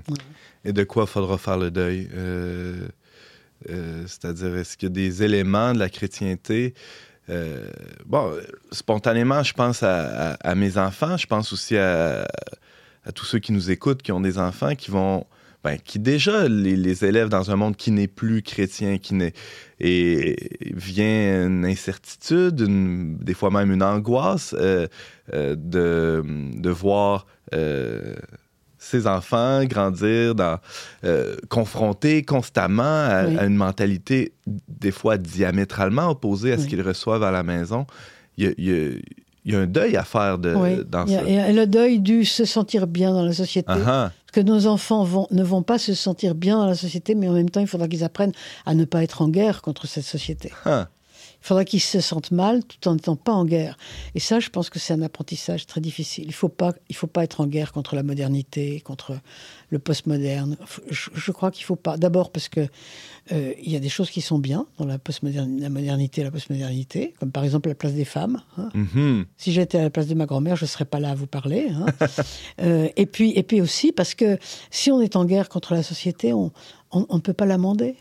Et 0.64 0.72
de 0.72 0.84
quoi 0.84 1.08
faudra 1.08 1.38
faire 1.38 1.58
le 1.58 1.72
deuil 1.72 2.08
euh, 2.14 2.88
euh, 3.70 4.04
C'est-à-dire, 4.08 4.56
est-ce 4.56 4.78
qu'il 4.78 4.90
y 4.90 4.92
a 4.92 4.94
des 4.94 5.24
éléments 5.24 5.74
de 5.74 5.80
la 5.80 5.90
chrétienté 5.90 6.74
Bon, 8.06 8.34
spontanément, 8.72 9.44
je 9.44 9.54
pense 9.54 9.82
à, 9.82 10.56
mes 10.56 10.78
enfants. 10.78 11.16
Je 11.18 11.26
pense 11.26 11.54
aussi 11.54 11.78
à, 11.78 12.24
à, 12.24 12.28
tous 13.12 13.26
ceux 13.26 13.40
qui 13.40 13.52
nous 13.52 13.72
écoutent, 13.72 14.02
qui 14.02 14.12
ont 14.12 14.22
des 14.22 14.38
enfants, 14.38 14.76
qui 14.76 14.92
vont 14.92 15.26
ben, 15.64 15.78
qui 15.82 15.98
déjà 15.98 16.50
les, 16.50 17.06
élèves 17.06 17.30
dans 17.30 17.50
un 17.50 17.56
monde 17.56 17.78
qui 17.78 17.92
n'est 17.92 18.10
plus 18.10 18.42
chrétien, 18.42 18.98
qui 18.98 19.14
n'est 19.14 19.32
et 19.80 20.36
vient 20.76 21.46
une 21.46 21.66
incertitude, 21.66 22.56
des 23.24 23.34
fois 23.34 23.50
même 23.50 23.72
une 23.72 23.84
angoisse 23.84 24.54
euh, 24.60 24.88
euh, 25.34 25.56
de, 25.58 26.22
de, 26.58 26.70
voir 26.70 27.26
euh, 27.54 28.14
ses 28.78 29.08
enfants 29.08 29.64
grandir 29.64 30.36
dans 30.36 30.60
confrontés 31.48 32.24
constamment 32.24 32.84
à, 32.84 33.46
une 33.46 33.56
mentalité 33.56 34.34
des 34.68 34.92
fois 34.92 35.18
diamétralement 35.18 36.10
opposée 36.10 36.52
à 36.52 36.58
ce 36.58 36.68
qu'ils 36.68 36.82
reçoivent 36.82 37.24
à 37.24 37.32
la 37.32 37.44
maison. 37.44 37.88
Il 38.38 38.44
y 38.44 38.48
a, 38.48 38.52
il 38.58 38.66
y 38.66 38.74
a 38.74 39.00
un 39.52 39.66
deuil 39.66 39.98
à 39.98 40.04
faire 40.04 40.38
de, 40.38 40.84
dans 40.84 41.06
ça. 41.08 41.24
Et 41.24 41.52
le 41.52 41.66
deuil 41.68 42.00
du 42.00 42.26
se 42.26 42.46
sentir 42.46 42.88
bien 42.88 43.12
dans 43.12 43.26
la 43.26 43.34
société. 43.34 43.72
Uh-huh. 43.72 43.86
Parce 43.86 44.32
que 44.32 44.42
nos 44.42 44.68
enfants 44.68 45.04
vont, 45.04 45.28
ne 45.32 45.44
vont 45.44 45.64
pas 45.64 45.78
se 45.78 45.94
sentir 45.94 46.34
bien 46.34 46.58
dans 46.58 46.68
la 46.68 46.76
société, 46.76 47.14
mais 47.14 47.28
en 47.28 47.34
même 47.34 47.50
temps, 47.50 47.60
il 47.60 47.68
faudra 47.68 47.88
qu'ils 47.88 48.04
apprennent 48.04 48.32
à 48.66 48.74
ne 48.74 48.86
pas 48.86 49.04
être 49.04 49.22
en 49.22 49.30
guerre 49.30 49.62
contre 49.62 49.86
cette 49.86 50.06
société. 50.06 50.52
Uh-huh. 50.66 50.86
Il 51.44 51.48
faudra 51.48 51.66
qu'ils 51.66 51.82
se 51.82 52.00
sentent 52.00 52.32
mal 52.32 52.64
tout 52.64 52.88
en 52.88 52.94
n'étant 52.94 53.18
pas 53.18 53.34
en 53.34 53.44
guerre. 53.44 53.78
Et 54.16 54.22
ça, 54.22 54.40
je 54.40 54.48
pense 54.48 54.70
que 54.70 54.80
c'est 54.80 54.94
un 54.94 55.02
apprentissage 55.02 55.66
très 55.66 55.82
difficile. 55.82 56.24
Il 56.24 56.28
ne 56.28 56.34
faut, 56.34 56.48
pas, 56.48 56.72
il 56.88 56.96
faut 56.96 57.08
pas 57.08 57.26
être 57.26 57.42
en 57.42 57.48
guerre 57.48 57.74
contre 57.74 57.98
la 57.98 58.04
modernité, 58.04 58.80
contre 58.80 59.20
le 59.70 59.78
postmoderne. 59.78 60.56
Je, 60.90 61.32
crois 61.34 61.52
qu'il 61.52 61.64
ne 61.64 61.66
faut 61.66 61.76
pas. 61.76 61.98
D'abord 61.98 62.32
parce 62.32 62.48
que 62.48 62.62
euh, 63.34 63.54
il 63.62 63.70
y 63.70 63.76
a 63.76 63.82
des 63.82 63.90
choses 63.90 64.10
qui 64.10 64.22
sont 64.22 64.40
bien 64.40 64.68
dans 64.78 64.86
la, 64.86 64.98
la 65.22 65.70
modernité 65.70 66.22
et 66.22 66.24
la 66.24 66.32
postmodernité, 66.32 67.14
comme 67.20 67.32
par 67.32 67.44
exemple 67.44 67.68
la 67.68 67.76
place 67.76 67.94
des 67.94 68.06
femmes. 68.06 68.42
Hein. 68.58 68.70
Mm-hmm. 68.74 69.26
Si 69.36 69.52
j'étais 69.52 69.80
à 69.80 69.84
la 69.84 69.90
place 69.90 70.08
de 70.08 70.14
ma 70.14 70.26
grand-mère, 70.26 70.56
je 70.56 70.64
ne 70.64 70.70
serais 70.70 70.86
pas 70.86 71.02
là 71.02 71.10
à 71.10 71.16
vous 71.16 71.28
parler. 71.28 71.68
Hein. 71.70 71.88
Euh, 72.62 72.88
et, 72.96 73.06
puis, 73.06 73.32
et 73.36 73.44
puis 73.44 73.62
aussi 73.62 73.92
parce 73.92 74.14
que 74.14 74.38
si 74.70 74.92
on 74.92 75.02
est 75.02 75.16
en 75.16 75.26
guerre 75.26 75.50
contre 75.50 75.74
la 75.74 75.82
société, 75.82 76.34
on 76.34 76.52
ne 76.94 77.20
peut 77.20 77.34
pas 77.34 77.46
l'amender 77.46 77.96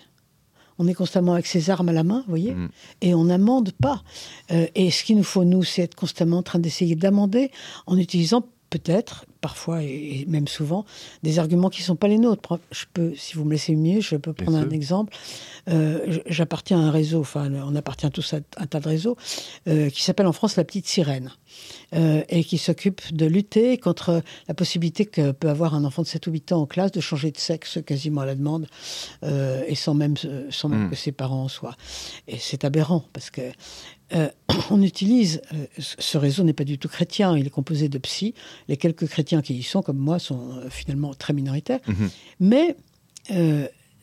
on 0.82 0.88
est 0.88 0.94
constamment 0.94 1.34
avec 1.34 1.46
ses 1.46 1.70
armes 1.70 1.88
à 1.88 1.92
la 1.92 2.02
main, 2.02 2.22
vous 2.26 2.30
voyez, 2.30 2.54
mm. 2.54 2.68
et 3.02 3.14
on 3.14 3.24
n'amende 3.24 3.72
pas. 3.72 4.02
Euh, 4.50 4.66
et 4.74 4.90
ce 4.90 5.04
qu'il 5.04 5.16
nous 5.16 5.22
faut, 5.22 5.44
nous, 5.44 5.62
c'est 5.62 5.82
être 5.82 5.94
constamment 5.94 6.38
en 6.38 6.42
train 6.42 6.58
d'essayer 6.58 6.96
d'amender 6.96 7.50
en 7.86 7.96
utilisant 7.96 8.46
peut-être 8.70 9.26
parfois 9.42 9.82
et, 9.82 10.24
même 10.28 10.48
souvent 10.48 10.86
des 11.22 11.38
arguments 11.38 11.68
qui 11.68 11.82
ne 11.82 11.86
sont 11.86 11.96
pas 11.96 12.08
les 12.08 12.16
nôtres. 12.16 12.58
Je 12.70 12.86
peux, 12.94 13.12
si 13.14 13.34
vous 13.34 13.44
me 13.44 13.50
laissez 13.50 13.76
mieux, 13.76 14.00
je 14.00 14.16
peux 14.16 14.32
prendre 14.32 14.56
un 14.56 14.70
exemple. 14.70 15.14
Euh, 15.68 16.20
j'appartiens 16.26 16.80
à 16.80 16.84
un 16.84 16.90
réseau, 16.90 17.20
enfin 17.20 17.52
on 17.52 17.76
appartient 17.76 18.10
tous 18.10 18.32
à 18.32 18.38
un 18.56 18.66
tas 18.66 18.80
de 18.80 18.88
réseaux, 18.88 19.18
euh, 19.68 19.90
qui 19.90 20.02
s'appelle 20.02 20.26
en 20.26 20.32
France 20.32 20.56
la 20.56 20.64
petite 20.64 20.86
sirène. 20.86 21.30
Euh, 21.94 22.22
et 22.30 22.42
qui 22.42 22.56
s'occupe 22.56 23.14
de 23.14 23.26
lutter 23.26 23.76
contre 23.76 24.22
la 24.48 24.54
possibilité 24.54 25.04
que 25.04 25.32
peut 25.32 25.50
avoir 25.50 25.74
un 25.74 25.84
enfant 25.84 26.00
de 26.00 26.06
7 26.06 26.26
ou 26.26 26.30
8 26.30 26.52
ans 26.52 26.62
en 26.62 26.66
classe 26.66 26.92
de 26.92 27.00
changer 27.02 27.30
de 27.30 27.36
sexe 27.36 27.78
quasiment 27.84 28.22
à 28.22 28.26
la 28.26 28.34
demande 28.34 28.66
et 29.22 29.74
sans 29.74 29.92
même, 29.92 30.14
sans 30.48 30.70
même 30.70 30.86
hmm. 30.86 30.90
que 30.90 30.96
ses 30.96 31.12
parents 31.12 31.42
en 31.42 31.48
soient. 31.48 31.76
Et 32.28 32.38
c'est 32.38 32.64
aberrant 32.64 33.04
parce 33.12 33.30
que 33.30 33.42
euh, 34.14 34.28
on 34.70 34.82
utilise, 34.82 35.40
euh, 35.54 35.66
ce 35.78 36.18
réseau 36.18 36.44
n'est 36.44 36.52
pas 36.52 36.64
du 36.64 36.78
tout 36.78 36.88
chrétien, 36.88 37.36
il 37.36 37.46
est 37.46 37.50
composé 37.50 37.88
de 37.88 37.98
psy. 37.98 38.34
Les 38.68 38.76
quelques 38.76 39.06
chrétiens 39.06 39.42
qui 39.42 39.54
y 39.54 39.62
sont, 39.62 39.82
comme 39.82 39.98
moi, 39.98 40.18
sont 40.18 40.56
euh, 40.56 40.70
finalement 40.70 41.14
très 41.14 41.32
minoritaires. 41.32 41.80
Mhm. 41.86 42.10
Mais 42.40 42.76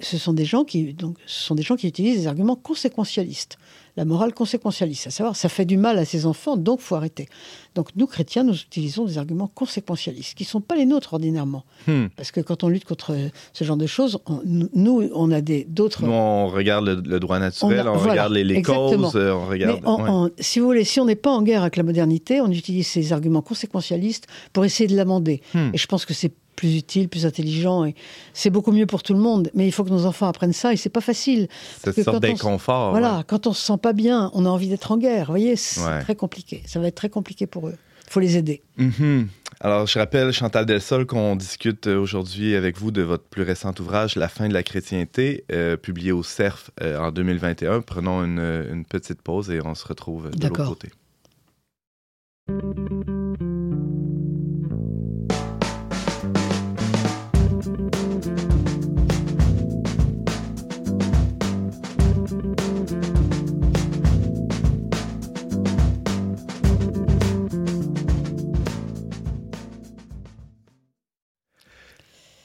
ce 0.01 0.17
sont 0.17 0.31
des 0.31 0.45
gens 0.45 0.63
qui, 0.63 0.93
donc, 0.93 1.17
ce 1.25 1.43
sont 1.43 1.55
des 1.55 1.61
gens 1.61 1.75
qui 1.75 1.87
utilisent 1.87 2.21
des 2.21 2.27
arguments 2.27 2.55
conséquentialistes 2.55 3.57
la 3.99 4.05
morale 4.05 4.33
conséquentialiste, 4.33 5.07
à 5.07 5.09
savoir 5.09 5.35
ça 5.35 5.49
fait 5.49 5.65
du 5.65 5.75
mal 5.75 5.97
à 5.97 6.05
ses 6.05 6.25
enfants, 6.25 6.55
donc 6.55 6.79
faut 6.79 6.95
arrêter. 6.95 7.27
Donc 7.75 7.89
nous, 7.97 8.07
chrétiens, 8.07 8.45
nous 8.45 8.55
utilisons 8.55 9.03
des 9.03 9.17
arguments 9.17 9.51
conséquentialistes, 9.53 10.35
qui 10.35 10.43
ne 10.43 10.47
sont 10.47 10.61
pas 10.61 10.77
les 10.77 10.85
nôtres 10.85 11.15
ordinairement. 11.15 11.65
Hmm. 11.85 12.05
Parce 12.15 12.31
que 12.31 12.39
quand 12.39 12.63
on 12.63 12.69
lutte 12.69 12.85
contre 12.85 13.13
ce 13.51 13.63
genre 13.65 13.75
de 13.75 13.87
choses, 13.87 14.17
nous, 14.45 15.09
on 15.13 15.31
a 15.33 15.41
d'autres... 15.41 16.05
On 16.05 16.47
regarde 16.47 16.85
le, 16.87 17.19
droit 17.19 17.39
naturel, 17.39 17.89
on, 17.89 17.97
regarde 17.97 18.31
les, 18.31 18.61
causes, 18.61 19.17
euh, 19.17 19.33
on 19.33 19.47
regarde... 19.47 20.31
si 20.39 20.61
vous 20.61 20.67
voulez, 20.67 20.85
si 20.85 21.01
on 21.01 21.05
n'est 21.05 21.17
pas 21.17 21.31
en 21.31 21.41
guerre 21.41 21.63
avec 21.63 21.75
la 21.75 21.83
modernité, 21.83 22.39
on 22.39 22.49
utilise 22.49 22.87
ces 22.87 23.11
arguments 23.11 23.41
conséquentialistes 23.41 24.27
pour 24.53 24.63
essayer 24.63 24.87
de 24.87 24.95
l'amender. 24.95 25.41
Hmm. 25.53 25.71
Et 25.73 25.77
je 25.77 25.87
pense 25.87 26.05
que 26.05 26.13
c'est 26.13 26.31
plus 26.59 26.75
utile, 26.75 27.07
plus 27.07 27.25
intelligent. 27.25 27.85
Et 27.85 27.95
c'est 28.33 28.49
beaucoup 28.49 28.73
mieux 28.73 28.85
pour 28.85 29.01
tout 29.01 29.13
le 29.13 29.19
monde. 29.19 29.49
Mais 29.53 29.65
il 29.65 29.71
faut 29.71 29.85
que 29.85 29.89
nos 29.89 30.05
enfants 30.05 30.27
apprennent 30.27 30.51
ça 30.51 30.73
et 30.73 30.75
c'est 30.75 30.89
pas 30.89 30.99
facile. 31.01 31.47
Cette 31.81 32.03
sorte 32.03 32.21
d'inconfort. 32.21 32.91
Voilà, 32.91 33.23
quand 33.25 33.47
on 33.47 33.53
se 33.53 33.65
sent 33.65 33.77
pas 33.81 33.93
bien, 33.93 34.29
on 34.33 34.45
a 34.45 34.49
envie 34.49 34.67
d'être 34.67 34.91
en 34.91 34.97
guerre. 34.97 35.27
Vous 35.27 35.31
voyez, 35.31 35.55
c'est 35.55 36.01
très 36.01 36.15
compliqué. 36.15 36.61
Ça 36.65 36.81
va 36.81 36.87
être 36.87 36.95
très 36.95 37.09
compliqué 37.09 37.47
pour 37.47 37.69
eux. 37.69 37.75
Il 38.07 38.11
faut 38.11 38.19
les 38.19 38.37
aider. 38.37 38.61
Mm-hmm. 38.77 39.27
Alors, 39.61 39.87
je 39.87 39.99
rappelle, 39.99 40.33
Chantal 40.33 40.65
Delsol, 40.65 41.05
qu'on 41.05 41.35
discute 41.35 41.87
aujourd'hui 41.87 42.55
avec 42.55 42.77
vous 42.77 42.91
de 42.91 43.03
votre 43.03 43.23
plus 43.23 43.43
récent 43.43 43.73
ouvrage, 43.79 44.15
La 44.15 44.27
fin 44.27 44.49
de 44.49 44.53
la 44.53 44.63
chrétienté, 44.63 45.45
euh, 45.51 45.77
publié 45.77 46.11
au 46.11 46.23
CERF 46.23 46.71
euh, 46.81 46.97
en 46.97 47.11
2021. 47.11 47.81
Prenons 47.81 48.23
une, 48.23 48.39
une, 48.39 48.83
petite 48.83 49.21
pause 49.21 49.49
et 49.51 49.61
on 49.63 49.75
se 49.75 49.87
retrouve 49.87 50.31
de 50.31 50.47
l'autre 50.47 50.65
côté. 50.65 50.89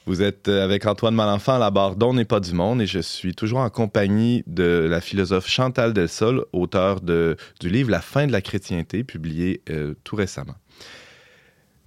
Vous 0.07 0.21
êtes 0.21 0.49
euh, 0.49 0.63
avec 0.63 0.85
Antoine 0.85 1.15
Malenfant 1.15 1.55
à 1.55 1.59
la 1.59 1.71
barre 1.71 1.95
d'On 1.95 2.13
n'est 2.13 2.25
pas 2.25 2.39
du 2.39 2.53
monde 2.53 2.79
et 2.79 2.85
je 2.85 2.99
suis 2.99 3.33
toujours 3.33 3.59
en 3.59 3.69
compagnie 3.71 4.43
de 4.45 4.87
la 4.87 5.01
philosophe 5.01 5.47
Chantal 5.47 5.93
Delsol, 5.93 6.45
auteur 6.53 7.01
de, 7.01 7.37
du 7.59 7.69
livre 7.69 7.89
La 7.89 8.01
fin 8.01 8.27
de 8.27 8.31
la 8.31 8.41
chrétienté, 8.41 9.03
publié 9.03 9.61
euh, 9.71 9.95
tout 10.03 10.15
récemment. 10.15 10.53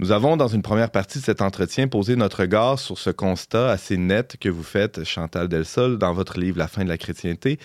Nous 0.00 0.10
avons, 0.10 0.36
dans 0.36 0.48
une 0.48 0.62
première 0.62 0.90
partie 0.90 1.18
de 1.18 1.24
cet 1.24 1.42
entretien, 1.42 1.86
posé 1.86 2.16
notre 2.16 2.40
regard 2.40 2.80
sur 2.80 2.98
ce 2.98 3.10
constat 3.10 3.70
assez 3.70 3.96
net 3.96 4.36
que 4.40 4.48
vous 4.48 4.64
faites, 4.64 5.04
Chantal 5.04 5.46
Delsol, 5.46 5.96
dans 5.96 6.12
votre 6.12 6.40
livre 6.40 6.58
La 6.58 6.68
fin 6.68 6.82
de 6.82 6.88
la 6.88 6.98
chrétienté, 6.98 7.58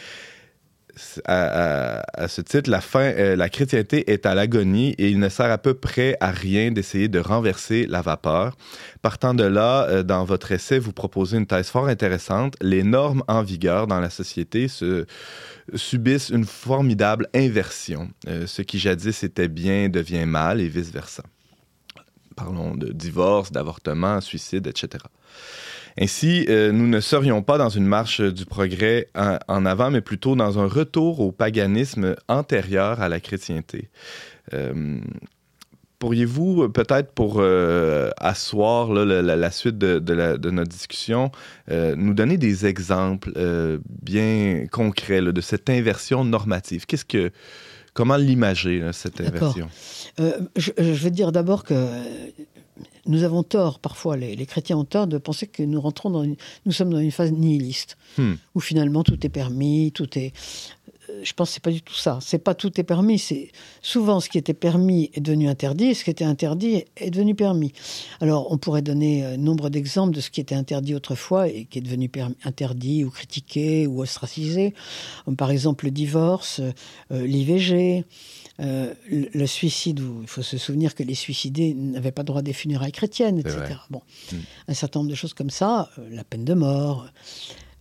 à, 1.25 2.27
ce 2.27 2.41
titre, 2.41 2.69
la 2.69 2.81
fin, 2.81 3.01
euh, 3.01 3.35
la 3.35 3.49
chrétienté 3.49 4.11
est 4.11 4.25
à 4.25 4.35
l'agonie 4.35 4.91
et 4.97 5.09
il 5.09 5.19
ne 5.19 5.29
sert 5.29 5.51
à 5.51 5.57
peu 5.57 5.73
près 5.73 6.15
à 6.19 6.31
rien 6.31 6.71
d'essayer 6.71 7.07
de 7.07 7.19
renverser 7.19 7.87
la 7.87 8.01
vapeur. 8.01 8.55
Partant 9.01 9.33
de 9.33 9.43
là, 9.43 9.87
euh, 9.89 10.03
dans 10.03 10.23
votre 10.23 10.51
essai, 10.51 10.79
vous 10.79 10.93
proposez 10.93 11.37
une 11.37 11.47
thèse 11.47 11.69
fort 11.69 11.87
intéressante. 11.87 12.55
Les 12.61 12.83
normes 12.83 13.23
en 13.27 13.41
vigueur 13.41 13.87
dans 13.87 13.99
la 13.99 14.09
société 14.09 14.67
se, 14.67 15.05
subissent 15.73 16.29
une 16.29 16.45
formidable 16.45 17.27
inversion. 17.33 18.09
Euh, 18.27 18.45
ce 18.47 18.61
qui 18.61 18.79
jadis 18.79 19.23
était 19.23 19.47
bien 19.47 19.89
devient 19.89 20.25
mal 20.25 20.61
et 20.61 20.67
vice-versa. 20.67 21.23
Parlons 22.35 22.75
de 22.75 22.91
divorce, 22.91 23.51
d'avortement, 23.51 24.21
suicide, 24.21 24.67
etc. 24.67 25.03
Ainsi, 25.99 26.45
euh, 26.49 26.71
nous 26.71 26.87
ne 26.87 26.99
serions 26.99 27.43
pas 27.43 27.57
dans 27.57 27.69
une 27.69 27.85
marche 27.85 28.21
du 28.21 28.45
progrès 28.45 29.09
en, 29.15 29.65
avant, 29.65 29.91
mais 29.91 30.01
plutôt 30.01 30.35
dans 30.35 30.59
un 30.59 30.67
retour 30.67 31.19
au 31.19 31.31
paganisme 31.31 32.15
antérieur 32.27 33.01
à 33.01 33.09
la 33.09 33.19
chrétienté. 33.19 33.89
Euh, 34.53 34.99
pourriez-vous, 35.99 36.67
peut-être 36.69 37.11
pour 37.11 37.37
euh, 37.37 38.09
asseoir 38.17 38.91
la, 38.91 39.51
suite 39.51 39.77
de, 39.77 40.49
notre 40.49 40.69
discussion, 40.69 41.31
nous 41.69 42.13
donner 42.13 42.37
des 42.37 42.65
exemples 42.65 43.31
bien 44.01 44.65
concrets 44.71 45.21
de 45.21 45.41
cette 45.41 45.69
inversion 45.69 46.25
normative? 46.25 46.85
Qu'est-ce 46.87 47.05
que, 47.05 47.31
comment 47.93 48.17
l'imager, 48.17 48.89
cette 48.93 49.21
inversion? 49.21 49.69
je, 50.17 50.71
je, 50.77 50.81
vais 50.81 51.11
dire 51.11 51.31
d'abord 51.31 51.63
que 51.63 51.75
nous 53.05 53.23
avons 53.23 53.43
tort, 53.43 53.79
parfois, 53.79 54.15
les, 54.15 54.45
chrétiens 54.45 54.77
ont 54.77 54.85
tort 54.85 55.07
de 55.07 55.17
penser 55.17 55.47
que 55.47 55.63
nous 55.63 55.79
rentrons 55.81 56.09
dans 56.09 56.23
une, 56.23 56.35
nous 56.65 56.71
sommes 56.71 56.91
dans 56.91 56.99
une 56.99 57.11
phase 57.11 57.31
nihiliste, 57.31 57.97
hmm. 58.17 58.33
où 58.55 58.59
finalement 58.59 59.03
tout 59.03 59.25
est 59.25 59.29
permis, 59.29 59.91
tout 59.91 60.17
est. 60.17 60.31
Euh, 61.13 61.21
je 61.23 61.33
pense 61.33 61.49
que 61.49 61.53
c'est 61.55 61.63
pas 61.63 61.71
du 61.71 61.81
tout 61.81 61.93
ça. 61.93 62.19
C'est 62.21 62.39
pas 62.39 62.55
tout 62.55 62.79
est 62.79 62.83
permis. 62.83 63.19
C'est 63.19 63.51
souvent 63.81 64.19
ce 64.19 64.29
qui 64.29 64.37
était 64.37 64.53
permis 64.53 65.11
est 65.13 65.21
devenu 65.21 65.47
interdit, 65.47 65.85
et 65.85 65.93
ce 65.93 66.03
qui 66.03 66.09
était 66.09 66.23
interdit 66.23 66.85
est 66.97 67.09
devenu 67.09 67.35
permis. 67.35 67.73
Alors, 68.21 68.51
on 68.51 68.57
pourrait 68.57 68.81
donner 68.81 69.23
euh, 69.25 69.37
nombre 69.37 69.69
d'exemples 69.69 70.15
de 70.15 70.21
ce 70.21 70.29
qui 70.29 70.41
était 70.41 70.55
interdit 70.55 70.95
autrefois 70.95 71.47
et 71.47 71.65
qui 71.65 71.79
est 71.79 71.81
devenu 71.81 72.09
interdit 72.43 73.03
ou 73.03 73.09
critiqué 73.09 73.87
ou 73.87 74.01
ostracisé. 74.01 74.73
Par 75.37 75.51
exemple, 75.51 75.85
le 75.85 75.91
divorce, 75.91 76.61
euh, 77.11 77.25
l'IVG. 77.25 78.05
Euh, 78.59 78.93
le 79.09 79.47
suicide, 79.47 79.99
où 79.99 80.19
il 80.21 80.27
faut 80.27 80.43
se 80.43 80.59
souvenir 80.59 80.93
que 80.93 81.01
les 81.01 81.15
suicidés 81.15 81.73
n'avaient 81.73 82.11
pas 82.11 82.21
droit 82.21 82.43
des 82.43 82.53
funérailles 82.53 82.91
chrétiennes, 82.91 83.39
etc. 83.39 83.77
Bon, 83.89 84.03
mm. 84.31 84.35
un 84.67 84.73
certain 84.75 84.99
nombre 84.99 85.09
de 85.09 85.15
choses 85.15 85.33
comme 85.33 85.49
ça, 85.49 85.89
euh, 85.97 86.07
la 86.11 86.23
peine 86.23 86.45
de 86.45 86.53
mort. 86.53 87.07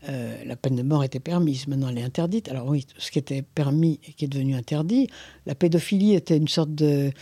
Euh, 0.09 0.45
la 0.45 0.57
peine 0.57 0.75
de 0.75 0.83
mort 0.83 1.05
était 1.05 1.21
permise, 1.21 1.69
maintenant 1.69 1.89
elle 1.89 1.99
est 1.99 2.03
interdite. 2.03 2.49
Alors 2.49 2.67
oui, 2.67 2.87
ce 2.99 3.11
qui 3.11 3.19
était 3.19 3.43
permis 3.43 4.01
et 4.07 4.13
qui 4.13 4.25
est 4.25 4.29
devenu 4.29 4.55
interdit, 4.55 5.09
la 5.47 5.55
pédophilie 5.55 6.15
était 6.15 6.37
une 6.37 6.49
sorte 6.49 6.75
de 6.75 7.13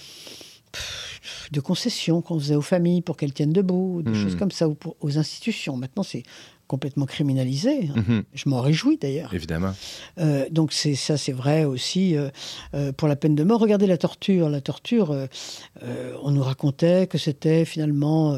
de 1.51 1.61
concession 1.61 2.23
qu'on 2.23 2.39
faisait 2.39 2.55
aux 2.55 2.63
familles 2.63 3.03
pour 3.03 3.17
qu'elles 3.17 3.35
tiennent 3.35 3.53
debout, 3.53 4.03
des 4.03 4.13
mm. 4.13 4.15
choses 4.15 4.37
comme 4.37 4.51
ça, 4.51 4.69
ou 4.69 4.77
aux 5.01 5.19
institutions. 5.19 5.77
Maintenant, 5.77 6.03
c'est 6.03 6.23
complètement 6.71 7.05
criminalisé. 7.05 7.91
Mhm. 7.97 8.23
Je 8.33 8.49
m'en 8.49 8.61
réjouis 8.61 8.97
d'ailleurs. 8.97 9.35
Évidemment. 9.35 9.73
Euh, 10.21 10.47
donc 10.53 10.73
c'est 10.73 10.95
ça, 10.95 11.17
c'est 11.17 11.33
vrai 11.33 11.65
aussi 11.65 12.17
euh, 12.17 12.29
euh, 12.75 12.93
pour 12.93 13.09
la 13.09 13.17
peine 13.17 13.35
de 13.35 13.43
mort. 13.43 13.59
Regardez 13.59 13.89
la 13.89 13.97
torture. 13.97 14.49
La 14.49 14.61
torture, 14.61 15.09
on 16.23 16.31
nous 16.31 16.45
racontait 16.45 17.09
que 17.09 17.19
c'était 17.19 17.65
finalement 17.65 18.37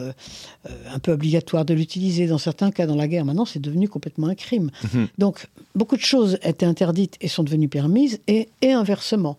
un 0.95 0.99
peu 0.99 1.13
obligatoire 1.13 1.67
de 1.67 1.75
l'utiliser 1.75 2.27
dans 2.27 2.39
certains 2.39 2.71
cas 2.71 2.87
dans 2.87 2.97
la 2.97 3.07
guerre. 3.07 3.27
Maintenant, 3.27 3.45
c'est 3.45 3.61
devenu 3.61 3.87
complètement 3.87 4.29
un 4.29 4.35
crime. 4.35 4.71
Mhm. 4.95 5.09
Donc 5.19 5.47
beaucoup 5.75 5.97
de 5.97 6.07
choses 6.13 6.39
étaient 6.43 6.65
interdites 6.65 7.17
et 7.21 7.29
sont 7.29 7.45
devenues 7.45 7.69
permises 7.69 8.19
et, 8.29 8.49
et 8.63 8.73
inversement. 8.73 9.37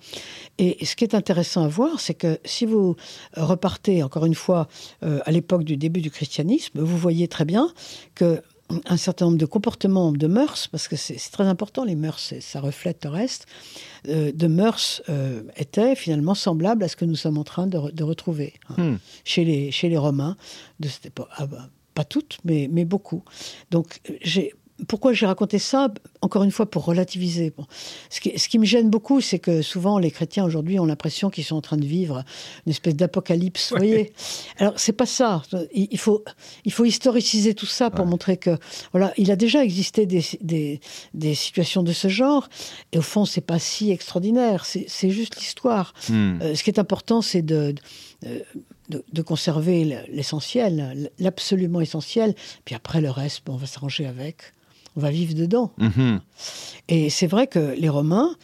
Et 0.59 0.85
ce 0.85 0.95
qui 0.95 1.03
est 1.03 1.15
intéressant 1.15 1.63
à 1.63 1.67
voir, 1.67 1.99
c'est 1.99 2.13
que 2.13 2.37
si 2.45 2.67
vous 2.67 2.95
repartez 3.35 4.03
encore 4.03 4.25
une 4.25 4.35
fois 4.35 4.67
à 5.01 5.31
l'époque 5.31 5.63
du 5.63 5.77
début 5.77 6.01
du 6.01 6.11
christianisme, 6.11 6.79
vous 6.79 6.97
voyez 6.97 7.27
très 7.27 7.45
bien 7.45 7.73
que 8.13 8.41
un 8.85 8.97
certain 8.97 9.25
nombre 9.25 9.37
de 9.37 9.45
comportements, 9.45 10.11
de 10.11 10.27
mœurs, 10.27 10.67
parce 10.67 10.87
que 10.87 10.95
c'est 10.95 11.17
très 11.31 11.45
important, 11.45 11.83
les 11.83 11.95
mœurs, 11.95 12.33
ça 12.39 12.59
reflète 12.59 13.03
le 13.03 13.09
reste, 13.11 13.45
euh, 14.07 14.31
de 14.31 14.47
mœurs 14.47 15.01
euh, 15.09 15.43
étaient 15.57 15.95
finalement 15.95 16.35
semblables 16.35 16.83
à 16.83 16.87
ce 16.87 16.95
que 16.95 17.05
nous 17.05 17.15
sommes 17.15 17.37
en 17.37 17.43
train 17.43 17.67
de, 17.67 18.03
retrouver 18.03 18.53
hein, 18.69 18.91
hmm. 18.91 18.97
chez, 19.23 19.45
les, 19.45 19.71
chez 19.71 19.89
les 19.89 19.97
Romains 19.97 20.37
de 20.79 20.87
cette 20.87 21.05
époque. 21.05 21.29
Ah 21.35 21.45
bah, 21.45 21.69
pas 21.93 22.03
toutes, 22.03 22.39
mais, 22.43 22.67
mais 22.71 22.85
beaucoup. 22.85 23.23
Donc 23.69 23.99
j'ai 24.21 24.53
pourquoi 24.87 25.13
j'ai 25.13 25.25
raconté 25.25 25.59
ça? 25.59 25.93
Encore 26.21 26.43
une 26.43 26.51
fois, 26.51 26.65
pour 26.65 26.85
relativiser. 26.85 27.53
Ce, 28.09 28.19
qui, 28.19 28.59
me 28.59 28.65
gêne 28.65 28.89
beaucoup, 28.89 29.21
c'est 29.21 29.39
que 29.39 29.61
souvent 29.61 29.99
les 29.99 30.09
chrétiens 30.09 30.43
aujourd'hui 30.43 30.79
ont 30.79 30.85
l'impression 30.85 31.29
qu'ils 31.29 31.43
sont 31.43 31.55
en 31.55 31.61
train 31.61 31.77
de 31.77 31.85
vivre 31.85 32.23
une 32.65 32.71
espèce 32.71 32.95
d'apocalypse. 32.95 33.71
Vous 33.71 33.77
voyez? 33.77 34.13
Alors 34.57 34.73
c'est 34.77 34.93
pas 34.93 35.05
ça. 35.05 35.43
Il, 35.73 35.99
faut, 35.99 36.23
il 36.65 36.71
faut 36.71 36.85
historiciser 36.85 37.53
tout 37.53 37.65
ça 37.65 37.91
pour 37.91 38.05
montrer 38.05 38.37
que 38.37 38.57
voilà, 38.91 39.13
il 39.17 39.31
a 39.31 39.35
déjà 39.35 39.63
existé 39.63 40.05
des, 40.05 40.79
des, 41.13 41.35
situations 41.35 41.83
de 41.83 41.93
ce 41.93 42.07
genre. 42.07 42.49
Et 42.91 42.97
au 42.97 43.03
fond, 43.03 43.25
c'est 43.25 43.41
pas 43.41 43.59
si 43.59 43.91
extraordinaire. 43.91 44.65
C'est 44.65 45.09
juste 45.09 45.37
l'histoire. 45.37 45.93
Hmm. 46.09 46.39
Euh, 46.41 46.55
ce 46.55 46.63
qui 46.63 46.69
est 46.71 46.79
important, 46.79 47.21
c'est 47.21 47.41
de, 47.41 47.75
de, 48.89 49.21
conserver 49.21 50.05
l'essentiel, 50.09 51.11
l'absolument 51.19 51.81
essentiel. 51.81 52.35
Puis 52.65 52.75
après, 52.75 53.01
le 53.01 53.09
reste, 53.09 53.47
on 53.49 53.55
va 53.55 53.67
s'arranger 53.67 54.05
avec. 54.05 54.53
On 54.95 55.01
va 55.01 55.09
vivre 55.09 55.33
dedans. 55.33 55.71
Mhm. 55.77 56.21
Et 56.89 57.09
c'est 57.09 57.27
vrai 57.27 57.47
que 57.47 57.75
les 57.77 57.89
Romains 57.89 58.35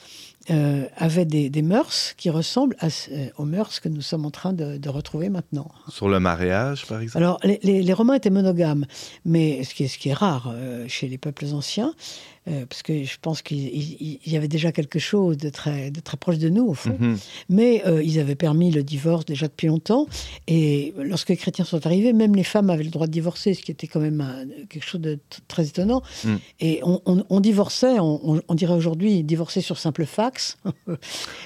euh, 0.52 0.86
avaient 0.98 1.26
des, 1.26 1.62
mœurs 1.62 2.14
qui 2.18 2.30
ressemblent 2.30 2.76
euh, 2.82 2.88
aux 3.38 3.46
mœurs 3.46 3.80
que 3.80 3.90
nous 3.90 4.02
sommes 4.02 4.26
en 4.26 4.32
train 4.32 4.54
de, 4.54 4.90
retrouver 4.90 5.30
maintenant. 5.30 5.70
Sur 5.90 6.10
le 6.10 6.20
mariage, 6.20 6.86
par 6.88 7.02
exemple? 7.02 7.18
Alors, 7.18 7.40
les, 7.44 7.94
Romains 7.94 8.16
étaient 8.16 8.32
monogames, 8.32 8.86
mais 9.26 9.64
ce 9.64 9.76
qui 9.76 9.84
est, 9.84 9.88
ce 9.88 10.00
qui 10.00 10.10
est 10.10 10.14
rare 10.14 10.54
chez 10.88 11.08
les 11.08 11.18
peuples 11.20 11.46
anciens. 11.54 11.94
Euh, 12.50 12.66
parce 12.68 12.82
que 12.82 13.04
je 13.04 13.18
pense 13.22 13.42
qu'il 13.42 14.20
y 14.26 14.38
avait 14.38 14.48
déjà 14.48 14.72
quelque 14.72 15.00
chose 15.00 15.38
de 15.38 15.50
très, 15.50 15.92
de 15.92 16.00
très 16.00 16.18
proche 16.18 16.38
de 16.38 16.50
nous, 16.50 16.68
au 16.68 16.74
fond. 16.74 16.98
Mhm. 17.00 17.18
Mais 17.50 17.84
euh, 17.86 18.02
ils 18.02 18.20
avaient 18.20 18.36
permis 18.36 18.72
le 18.72 18.84
divorce 18.84 19.26
déjà 19.26 19.48
depuis 19.48 19.68
longtemps. 19.68 20.08
Et 20.48 20.94
lorsque 20.98 21.30
les 21.30 21.38
chrétiens 21.38 21.66
sont 21.66 21.86
arrivés, 21.86 22.14
même 22.14 22.36
les 22.36 22.44
femmes 22.44 22.70
avaient 22.70 22.84
le 22.84 22.90
droit 22.90 23.08
de 23.08 23.12
divorcer, 23.12 23.54
ce 23.54 23.62
qui 23.62 23.72
était 23.72 23.88
quand 23.88 24.00
même 24.00 24.48
quelque 24.70 24.86
chose 24.86 25.02
de 25.02 25.20
très 25.48 25.68
étonnant. 25.68 26.02
Mhm. 26.24 26.40
Et 26.60 26.82
on, 26.84 27.40
divorçait, 27.40 28.00
on, 28.00 28.56
dirait 28.56 28.74
aujourd'hui 28.74 29.24
divorcer 29.24 29.62
sur 29.62 29.78
simple 29.78 30.06
fax. 30.06 30.58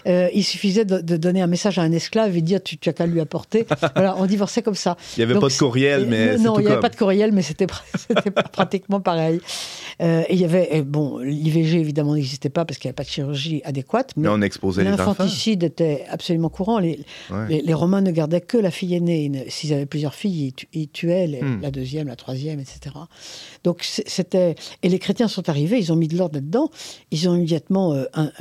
Euh, 0.06 0.28
il 0.34 0.44
suffisait 0.44 0.84
de, 0.84 1.18
donner 1.18 1.42
un 1.42 1.48
message 1.48 1.80
à 1.80 1.82
un 1.82 1.92
esclave 1.92 2.36
et 2.36 2.42
dire 2.42 2.62
tu, 2.62 2.78
tu 2.78 2.90
as 2.90 2.94
qu'à 2.94 3.06
lui 3.06 3.22
apporter. 3.22 3.66
voilà, 3.96 4.16
on 4.18 4.26
divorçait 4.26 4.62
comme 4.62 4.76
ça. 4.76 4.98
Il 5.16 5.26
n'y 5.26 5.32
avait 5.32 5.40
pas 5.40 5.48
de 5.48 5.58
courriel, 5.58 6.08
mais. 6.08 6.38
Non, 6.38 6.60
il 6.60 6.66
n'y 6.66 6.72
avait 6.72 6.82
pas 6.82 6.90
de 6.90 6.96
courriel, 6.96 7.32
mais 7.32 7.42
c'était 7.42 7.68
pratiquement 8.52 9.00
pareil. 9.00 9.40
et 10.00 10.26
il 10.30 10.40
y 10.40 10.46
avait 10.46 10.84
bon, 10.94 11.18
l'IVG 11.18 11.80
évidemment 11.80 12.14
n'existait 12.14 12.50
pas 12.50 12.66
parce 12.66 12.78
qu'il 12.78 12.88
n'y 12.88 12.92
avait 12.92 12.96
pas 12.96 13.04
de 13.04 13.10
chirurgie 13.10 13.62
adéquate, 13.66 14.14
mais, 14.16 14.28
on 14.30 14.42
exposait. 14.42 14.84
L'infanticide 14.84 15.64
était 15.64 16.06
absolument 16.08 16.50
courant. 16.50 16.78
Les, 16.78 17.04
les, 17.50 17.74
Romains 17.74 18.02
ne 18.02 18.12
gardaient 18.12 18.42
que 18.42 18.58
la 18.58 18.70
fille 18.70 18.94
aînée. 18.94 19.46
S'ils 19.50 19.74
avaient 19.74 19.88
plusieurs 19.88 20.14
filles, 20.14 20.54
ils, 20.72 20.88
tuaient 20.88 21.28
hmm. 21.42 21.62
la 21.62 21.72
deuxième, 21.72 22.08
la 22.08 22.16
troisième, 22.16 22.60
etc. 22.60 22.96
Donc 23.64 23.84
c'était 23.84 24.56
et 24.84 24.90
les 24.90 25.00
chrétiens 25.00 25.28
sont 25.28 25.50
arrivés, 25.50 25.80
ils 25.80 25.92
ont 25.92 25.96
mis 25.96 26.08
de 26.08 26.16
l'ordre 26.16 26.36
là-dedans. 26.36 26.70
Ils 27.10 27.28
ont 27.28 27.36
immédiatement 27.36 27.94
euh, 27.94 28.06
un, 28.14 28.32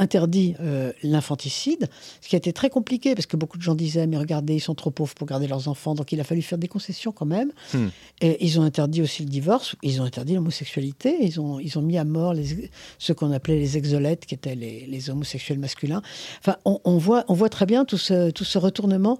interdit 0.00 0.54
euh, 0.60 0.92
l'infanticide, 1.02 1.88
ce 2.20 2.28
qui 2.28 2.34
a 2.34 2.38
été 2.38 2.52
très 2.52 2.70
compliqué 2.70 3.14
parce 3.14 3.26
que 3.26 3.36
beaucoup 3.36 3.58
de 3.58 3.62
gens 3.62 3.74
disaient 3.74 4.06
mais 4.06 4.16
regardez 4.16 4.54
ils 4.54 4.60
sont 4.60 4.74
trop 4.74 4.90
pauvres 4.90 5.14
pour 5.14 5.26
garder 5.26 5.46
leurs 5.46 5.68
enfants 5.68 5.94
donc 5.94 6.10
il 6.12 6.20
a 6.20 6.24
fallu 6.24 6.42
faire 6.42 6.58
des 6.58 6.68
concessions 6.68 7.12
quand 7.12 7.26
même. 7.26 7.52
Hmm. 7.74 7.88
Et 8.20 8.44
ils 8.44 8.58
ont 8.58 8.62
interdit 8.62 9.02
aussi 9.02 9.22
le 9.22 9.28
divorce, 9.28 9.76
ils 9.82 10.00
ont 10.00 10.04
interdit 10.04 10.34
l'homosexualité, 10.34 11.16
ils 11.20 11.40
ont 11.40 11.60
ils 11.60 11.78
ont 11.78 11.82
mis 11.82 11.98
à 11.98 12.04
mort 12.04 12.32
les, 12.32 12.70
ce 12.98 13.12
qu'on 13.12 13.30
appelait 13.30 13.58
les 13.58 13.76
exolètes 13.76 14.26
qui 14.26 14.34
étaient 14.34 14.54
les, 14.54 15.10
homosexuels 15.10 15.58
masculins. 15.58 16.02
Enfin 16.40 16.56
on, 16.64 16.98
voit 16.98 17.24
on 17.28 17.34
voit 17.34 17.48
très 17.48 17.66
bien 17.66 17.84
tout 17.84 17.98
ce 17.98 18.30
tout 18.30 18.44
ce 18.44 18.58
retournement 18.58 19.18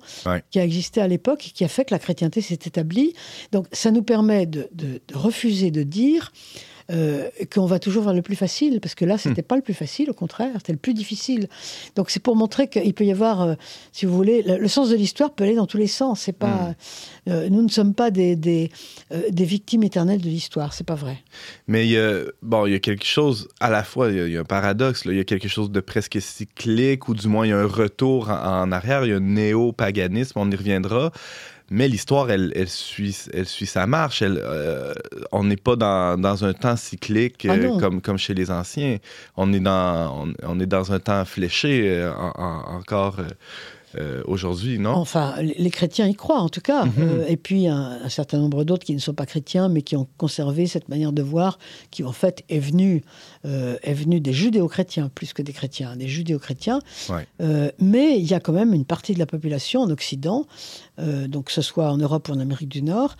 qui 0.50 0.58
a 0.58 0.64
existé 0.64 1.00
à 1.00 1.08
l'époque 1.08 1.48
et 1.48 1.50
qui 1.50 1.64
a 1.64 1.68
fait 1.68 1.84
que 1.84 1.94
la 1.94 1.98
chrétienté 1.98 2.40
s'est 2.40 2.54
établie. 2.54 3.14
Donc 3.52 3.66
ça 3.72 3.90
nous 3.90 4.02
permet 4.02 4.46
de, 4.46 4.68
de 4.74 5.00
refuser 5.14 5.70
de 5.70 5.82
dire 5.82 6.32
euh, 6.90 7.28
qu'on 7.52 7.66
va 7.66 7.78
toujours 7.78 8.02
vers 8.02 8.14
le 8.14 8.22
plus 8.22 8.36
facile, 8.36 8.80
parce 8.80 8.94
que 8.94 9.04
là, 9.04 9.16
c'était 9.16 9.30
n'était 9.30 9.42
hmm. 9.42 9.44
pas 9.44 9.56
le 9.56 9.62
plus 9.62 9.74
facile, 9.74 10.10
au 10.10 10.14
contraire, 10.14 10.50
c'était 10.56 10.72
le 10.72 10.78
plus 10.78 10.94
difficile. 10.94 11.48
Donc 11.94 12.10
c'est 12.10 12.20
pour 12.20 12.34
montrer 12.34 12.68
qu'il 12.68 12.92
peut 12.94 13.04
y 13.04 13.12
avoir, 13.12 13.42
euh, 13.42 13.54
si 13.92 14.06
vous 14.06 14.14
voulez, 14.14 14.42
le, 14.42 14.68
sens 14.68 14.90
de 14.90 14.96
l'histoire 14.96 15.32
peut 15.32 15.44
aller 15.44 15.54
dans 15.54 15.66
tous 15.66 15.76
les 15.76 15.86
sens. 15.86 16.20
C'est 16.20 16.36
pas, 16.36 16.74
hmm. 17.26 17.30
euh, 17.30 17.48
nous 17.48 17.62
ne 17.62 17.68
sommes 17.68 17.94
pas 17.94 18.10
des, 18.10 18.34
des, 18.34 18.70
victimes 19.30 19.82
éternelles 19.84 20.20
de 20.20 20.28
l'histoire, 20.28 20.72
c'est 20.72 20.86
pas 20.86 20.94
vrai. 20.94 21.18
Mais 21.68 21.86
il 21.86 21.92
y 21.92 21.98
a, 21.98 22.24
bon, 22.42 22.66
il 22.66 22.72
y 22.72 22.76
a 22.76 22.80
quelque 22.80 23.06
chose, 23.06 23.48
à 23.60 23.70
la 23.70 23.84
fois, 23.84 24.10
il 24.10 24.28
y 24.28 24.36
a, 24.36 24.40
un 24.40 24.44
paradoxe, 24.44 25.02
il 25.04 25.14
y 25.14 25.20
a 25.20 25.24
quelque 25.24 25.48
chose 25.48 25.70
de 25.70 25.80
presque 25.80 26.20
cyclique, 26.20 27.08
ou 27.08 27.14
du 27.14 27.28
moins 27.28 27.46
il 27.46 27.50
y 27.50 27.52
a 27.52 27.58
un 27.58 27.66
retour 27.66 28.30
en, 28.30 28.62
en 28.62 28.72
arrière, 28.72 29.04
il 29.04 29.10
y 29.10 29.12
a 29.12 29.16
un 29.16 29.20
néo-paganisme, 29.20 30.38
on 30.38 30.50
y 30.50 30.56
reviendra 30.56 31.12
mais 31.70 31.86
l'histoire, 31.86 32.30
elle, 32.32 32.52
elle, 32.56 32.68
suit, 32.68 33.16
elle 33.32 33.46
suit 33.46 33.66
sa 33.66 33.86
marche. 33.86 34.22
Elle, 34.22 34.40
euh, 34.42 34.92
on 35.30 35.44
n'est 35.44 35.56
pas 35.56 35.76
dans, 35.76 36.20
dans, 36.20 36.44
un 36.44 36.52
temps 36.52 36.74
cyclique 36.74 37.46
ah 37.48 37.52
euh, 37.52 37.78
comme, 37.78 38.00
comme 38.02 38.18
chez 38.18 38.34
les 38.34 38.50
anciens. 38.50 38.98
On 39.36 39.52
est 39.52 39.60
dans, 39.60 40.26
on, 40.42 40.60
est 40.60 40.66
dans 40.66 40.92
un 40.92 40.98
temps 40.98 41.24
fléché 41.24 41.88
euh, 41.88 42.12
encore. 42.12 43.18
Euh, 43.96 44.22
aujourd'hui, 44.26 44.78
non 44.78 44.94
Enfin, 44.94 45.34
les 45.40 45.70
chrétiens 45.70 46.06
y 46.06 46.14
croient 46.14 46.40
en 46.40 46.48
tout 46.48 46.60
cas. 46.60 46.84
Mhm. 46.84 46.92
Euh, 46.98 47.26
et 47.26 47.36
puis 47.36 47.66
un, 47.66 48.08
certain 48.08 48.38
nombre 48.38 48.64
d'autres 48.64 48.84
qui 48.84 48.94
ne 48.94 49.00
sont 49.00 49.14
pas 49.14 49.26
chrétiens, 49.26 49.68
mais 49.68 49.82
qui 49.82 49.96
ont 49.96 50.06
conservé 50.16 50.66
cette 50.66 50.88
manière 50.88 51.12
de 51.12 51.22
voir, 51.22 51.58
qui 51.90 52.04
en 52.04 52.12
fait 52.12 52.44
est 52.48 52.58
venue, 52.58 53.02
euh, 53.44 53.76
est 53.82 53.94
venue 53.94 54.20
des 54.20 54.32
judéo-chrétiens 54.32 55.10
plus 55.14 55.32
que 55.32 55.42
des 55.42 55.52
chrétiens, 55.52 55.96
des 55.96 56.08
judéo-chrétiens. 56.08 56.80
mais 57.78 58.18
il 58.18 58.24
y 58.24 58.34
a 58.34 58.40
quand 58.40 58.52
même 58.52 58.74
une 58.74 58.84
partie 58.84 59.14
de 59.14 59.18
la 59.18 59.26
population 59.26 59.82
en 59.82 59.90
Occident, 59.90 60.46
donc 60.98 61.46
que 61.46 61.52
ce 61.52 61.62
soit 61.62 61.90
en 61.90 61.96
Europe 61.96 62.28
ou 62.28 62.32
en 62.32 62.40
Amérique 62.40 62.68
du 62.68 62.82
Nord, 62.82 63.16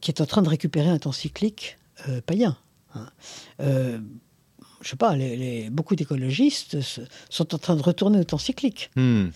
qui 0.00 0.10
est 0.10 0.20
en 0.20 0.26
train 0.26 0.42
de 0.42 0.48
récupérer 0.48 0.88
un 0.88 0.98
temps 0.98 1.12
cyclique 1.12 1.78
païen. 2.26 2.56
Hein. 2.94 3.06
je 3.58 4.88
sais 4.88 4.96
pas, 4.96 5.14
les, 5.14 5.68
beaucoup 5.70 5.94
d'écologistes 5.94 6.78
sont 7.28 7.54
en 7.54 7.58
train 7.58 7.76
de 7.76 7.82
retourner 7.82 8.18
au 8.18 8.24
temps 8.24 8.38
cyclique. 8.38 8.90
Hmm. 8.96 9.28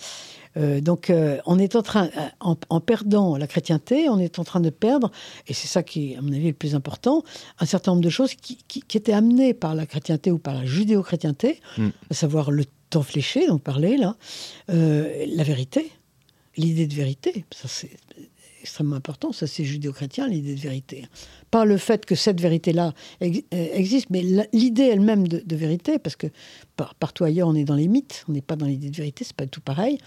Euh, 0.57 0.81
donc, 0.81 1.11
euh, 1.11 1.39
on 1.47 1.59
est 1.59 1.77
en 1.77 1.83
train, 1.83 2.11
euh, 2.17 2.55
en, 2.69 2.81
perdant 2.81 3.37
la 3.37 3.47
chrétienté, 3.47 4.09
on 4.09 4.19
est 4.19 4.39
en 4.39 4.45
train 4.45 4.61
de 4.61 4.71
perdre, 4.71 5.11
et 5.47 5.55
c'est 5.55 5.69
ça 5.69 5.83
qui 5.83 6.13
est, 6.13 6.17
à 6.17 6.23
mon 6.23 6.33
avis, 6.33 6.49
le 6.49 6.53
plus 6.53 6.75
important, 6.75 7.23
un 7.59 7.67
certain 7.67 7.93
nombre 7.93 8.05
de 8.05 8.11
choses 8.11 8.35
qui, 8.35 8.59
étaient 8.95 9.13
amenées 9.13 9.55
par 9.55 9.75
la 9.75 9.87
chrétienté 9.87 10.31
ou 10.31 10.39
par 10.39 10.55
la 10.55 10.65
judéo-chrétienté, 10.65 11.61
mm. 11.79 11.89
à 12.11 12.15
savoir 12.15 12.51
le 12.51 12.65
temps 12.91 13.03
fléché, 13.03 13.47
dont 13.47 13.59
parlait 13.59 13.97
là, 13.97 14.17
la 14.69 15.43
vérité, 15.43 15.91
l'idée 16.57 16.87
de 16.87 16.95
vérité. 16.95 17.45
Ça, 17.53 17.69
c'est 17.69 17.91
extrêmement 18.65 18.97
important, 18.97 19.31
ça 19.33 19.47
c'est 19.47 19.63
judéo-chrétien, 19.63 20.27
l'idée 20.27 20.55
de 20.55 20.61
vérité. 20.61 21.05
Pas 21.51 21.67
le 21.67 21.77
fait 21.77 22.07
que 22.07 22.15
cette 22.15 22.41
vérité-là 22.41 22.95
existe, 23.21 24.09
mais 24.09 24.23
l'idée 24.55 24.85
elle-même 24.85 25.29
de, 25.29 25.43
de, 25.45 25.57
vérité, 25.57 25.99
parce 25.99 26.17
que 26.17 26.29
partout 26.99 27.25
ailleurs, 27.25 27.49
on 27.49 27.55
est 27.55 27.65
dans 27.65 27.75
les 27.75 27.89
mythes, 27.89 28.25
on 28.27 28.33
n'est 28.33 28.41
pas 28.41 28.57
dans 28.57 28.67
l'idée 28.67 28.89
de 28.89 28.97
vérité, 28.97 29.25
c'est 29.25 29.37
pas 29.37 29.47
tout 29.47 29.61
pareil. 29.61 29.99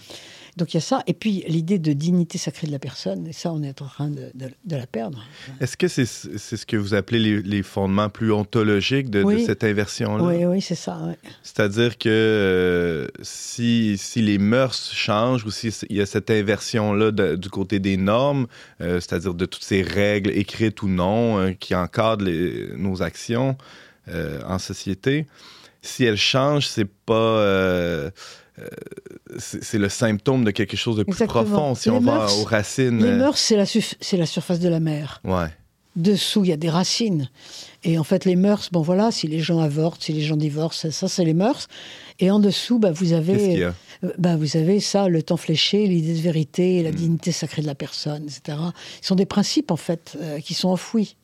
Donc 0.58 0.74
il 0.74 0.76
y 0.76 0.78
a 0.78 0.80
ça, 0.80 1.04
et 1.06 1.14
puis 1.14 1.44
l'idée 1.46 1.78
de 1.78 1.92
dignité 1.92 2.36
sacrée 2.36 2.66
de 2.66 2.72
la 2.72 2.80
personne, 2.80 3.28
et 3.28 3.32
ça, 3.32 3.52
on 3.52 3.62
est 3.62 3.80
en 3.80 3.86
train 3.86 4.10
de, 4.10 4.32
la 4.68 4.86
perdre. 4.88 5.24
Est-ce 5.60 5.76
que 5.76 5.86
c'est 5.86 6.04
ce 6.04 6.66
que 6.66 6.76
vous 6.76 6.94
appelez 6.94 7.40
les, 7.42 7.62
fondements 7.62 8.08
plus 8.08 8.32
ontologiques 8.32 9.08
de, 9.08 9.24
cette 9.38 9.62
inversion-là? 9.62 10.24
Oui, 10.24 10.44
oui, 10.44 10.60
c'est 10.60 10.74
ça. 10.74 10.98
C'est-à-dire 11.44 11.96
que 11.96 12.08
euh, 12.08 13.06
si, 13.22 13.96
si, 13.98 14.20
les 14.20 14.38
mœurs 14.38 14.74
changent, 14.92 15.44
ou 15.44 15.52
s'il 15.52 15.72
y 15.90 16.00
a 16.00 16.06
cette 16.06 16.30
inversion-là 16.30 17.12
du 17.12 17.50
côté 17.50 17.78
des 17.78 17.96
normes, 17.96 18.47
euh, 18.80 19.00
c'est-à-dire 19.00 19.34
de 19.34 19.44
toutes 19.44 19.64
ces 19.64 19.82
règles 19.82 20.30
écrites 20.30 20.82
ou 20.82 20.88
non 20.88 21.38
euh, 21.38 21.52
qui 21.52 21.74
encadrent 21.74 22.28
nos 22.76 23.02
actions 23.02 23.56
en 24.46 24.58
société, 24.58 25.26
si 25.82 26.04
elle 26.04 26.16
change, 26.16 26.66
c'est 26.66 26.88
pas. 27.06 27.14
Euh, 27.14 28.10
euh, 28.58 28.66
c'est 29.38 29.78
le 29.78 29.88
symptôme 29.88 30.44
de 30.44 30.50
quelque 30.50 30.76
chose 30.76 30.96
de 30.96 31.04
plus 31.04 31.26
profond 31.26 31.74
si 31.74 31.90
on 31.90 32.00
va 32.00 32.26
aux 32.26 32.44
racines. 32.44 32.98
Les 32.98 33.10
euh, 33.10 33.18
mœurs, 33.18 33.38
c'est 33.38 33.56
la, 33.56 33.64
la, 34.18 34.26
surface 34.26 34.58
de 34.58 34.68
la 34.68 34.80
mer. 34.80 35.20
Ouais. 35.24 35.46
Dessous, 35.94 36.44
il 36.44 36.50
y 36.50 36.52
a 36.52 36.56
des 36.56 36.70
racines. 36.70 37.30
Et 37.84 37.98
en 37.98 38.04
fait, 38.04 38.24
les 38.24 38.34
mœurs, 38.34 38.70
bon 38.72 38.82
voilà, 38.82 39.12
si 39.12 39.28
les 39.28 39.38
gens 39.38 39.60
avortent, 39.60 40.02
si 40.02 40.12
les 40.12 40.22
gens 40.22 40.36
divorcent, 40.36 40.90
ça, 40.90 41.08
c'est 41.08 41.24
les 41.24 41.34
mœurs. 41.34 41.68
Et 42.20 42.30
en 42.30 42.38
dessous, 42.38 42.78
bah, 42.78 42.92
vous 42.92 43.12
avez. 43.12 43.68
bah, 44.18 44.36
vous 44.36 44.56
avez 44.56 44.80
ça, 44.80 45.08
le 45.08 45.22
temps 45.22 45.36
fléché, 45.36 45.86
l'idée 45.86 46.14
de 46.14 46.20
vérité, 46.20 46.82
la 46.82 46.90
hmm. 46.90 46.94
dignité 46.94 47.32
sacrée 47.32 47.62
de 47.62 47.66
la 47.66 47.74
personne, 47.74 48.24
etc. 48.24 48.58
Ce 49.00 49.08
sont 49.08 49.14
des 49.14 49.26
principes, 49.26 49.70
en 49.70 49.76
fait, 49.76 50.18
qui 50.44 50.54
sont 50.54 50.68
enfouis. 50.68 51.16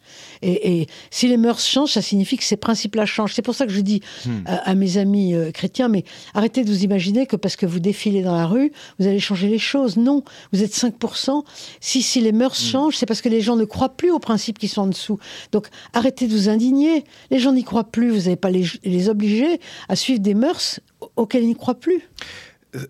Et, 0.43 0.87
si 1.11 1.29
les 1.29 1.37
mœurs 1.37 1.65
changent, 1.65 1.93
ça 1.93 2.03
signifie 2.03 2.37
que 2.37 2.45
ces 2.45 2.57
principes-là 2.57 3.07
changent. 3.07 3.35
C'est 3.35 3.43
pour 3.43 3.55
ça 3.55 3.67
que 3.67 3.73
je 3.73 3.81
dis 3.81 4.01
hmm. 4.27 4.43
à, 4.47 4.75
mes 4.75 4.99
amis 4.99 5.35
euh, 5.35 5.51
chrétiens, 5.51 5.89
mais 5.89 6.05
arrêtez 6.35 6.65
de 6.65 6.71
vous 6.71 6.85
imaginer 6.85 7.27
que 7.27 7.37
parce 7.37 7.57
que 7.57 7.67
vous 7.67 7.81
défilez 7.81 8.23
dans 8.23 8.35
la 8.35 8.47
rue, 8.47 8.73
vous 8.99 9.07
allez 9.07 9.21
changer 9.21 9.49
les 9.49 9.59
choses. 9.59 9.97
Non, 9.97 10.23
vous 10.53 10.63
êtes 10.63 10.75
5%. 10.75 11.45
Si, 11.81 12.03
si 12.03 12.21
les 12.21 12.33
mœurs 12.33 12.59
hmm. 12.61 12.71
changent, 12.71 12.97
c'est 12.97 13.07
parce 13.07 13.23
que 13.23 13.29
les 13.29 13.41
gens 13.41 13.57
ne 13.57 13.65
croient 13.65 13.97
plus 13.97 14.11
aux 14.11 14.19
principes 14.19 14.59
qui 14.59 14.69
sont 14.69 14.83
en 14.83 14.87
dessous. 14.87 15.19
Donc 15.53 15.69
arrêtez 15.93 16.27
de 16.27 16.33
vous 16.33 16.49
indigner. 16.49 17.05
Les 17.31 17.39
gens 17.39 17.53
n'y 17.53 17.65
croient 17.65 17.85
plus. 17.85 18.11
Vous 18.11 18.23
n'allez 18.23 18.37
pas 18.37 18.51
les, 18.51 18.67
les 18.85 19.09
obliger 19.09 19.61
à 19.89 19.97
suivre 19.97 20.21
des 20.21 20.35
mœurs 20.35 20.81
auxquelles 21.17 21.43
ils 21.43 21.49
n'y 21.49 21.57
croient 21.57 21.79
plus. 21.79 22.03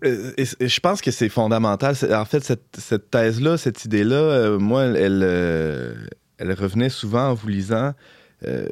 Euh, 0.03 0.33
et, 0.37 0.67
je 0.67 0.79
pense 0.79 1.01
que 1.01 1.11
c'est 1.11 1.29
fondamental. 1.29 1.95
En 2.11 2.25
fait, 2.25 2.43
cette, 2.43 3.11
thèse-là, 3.11 3.57
cette 3.57 3.85
idée-là, 3.85 4.15
euh, 4.15 4.59
moi, 4.59 4.83
elle, 4.83 5.23
revenait 6.39 6.89
souvent 6.89 7.29
en 7.29 7.33
vous 7.33 7.47
lisant. 7.47 7.93
Euh, 8.45 8.67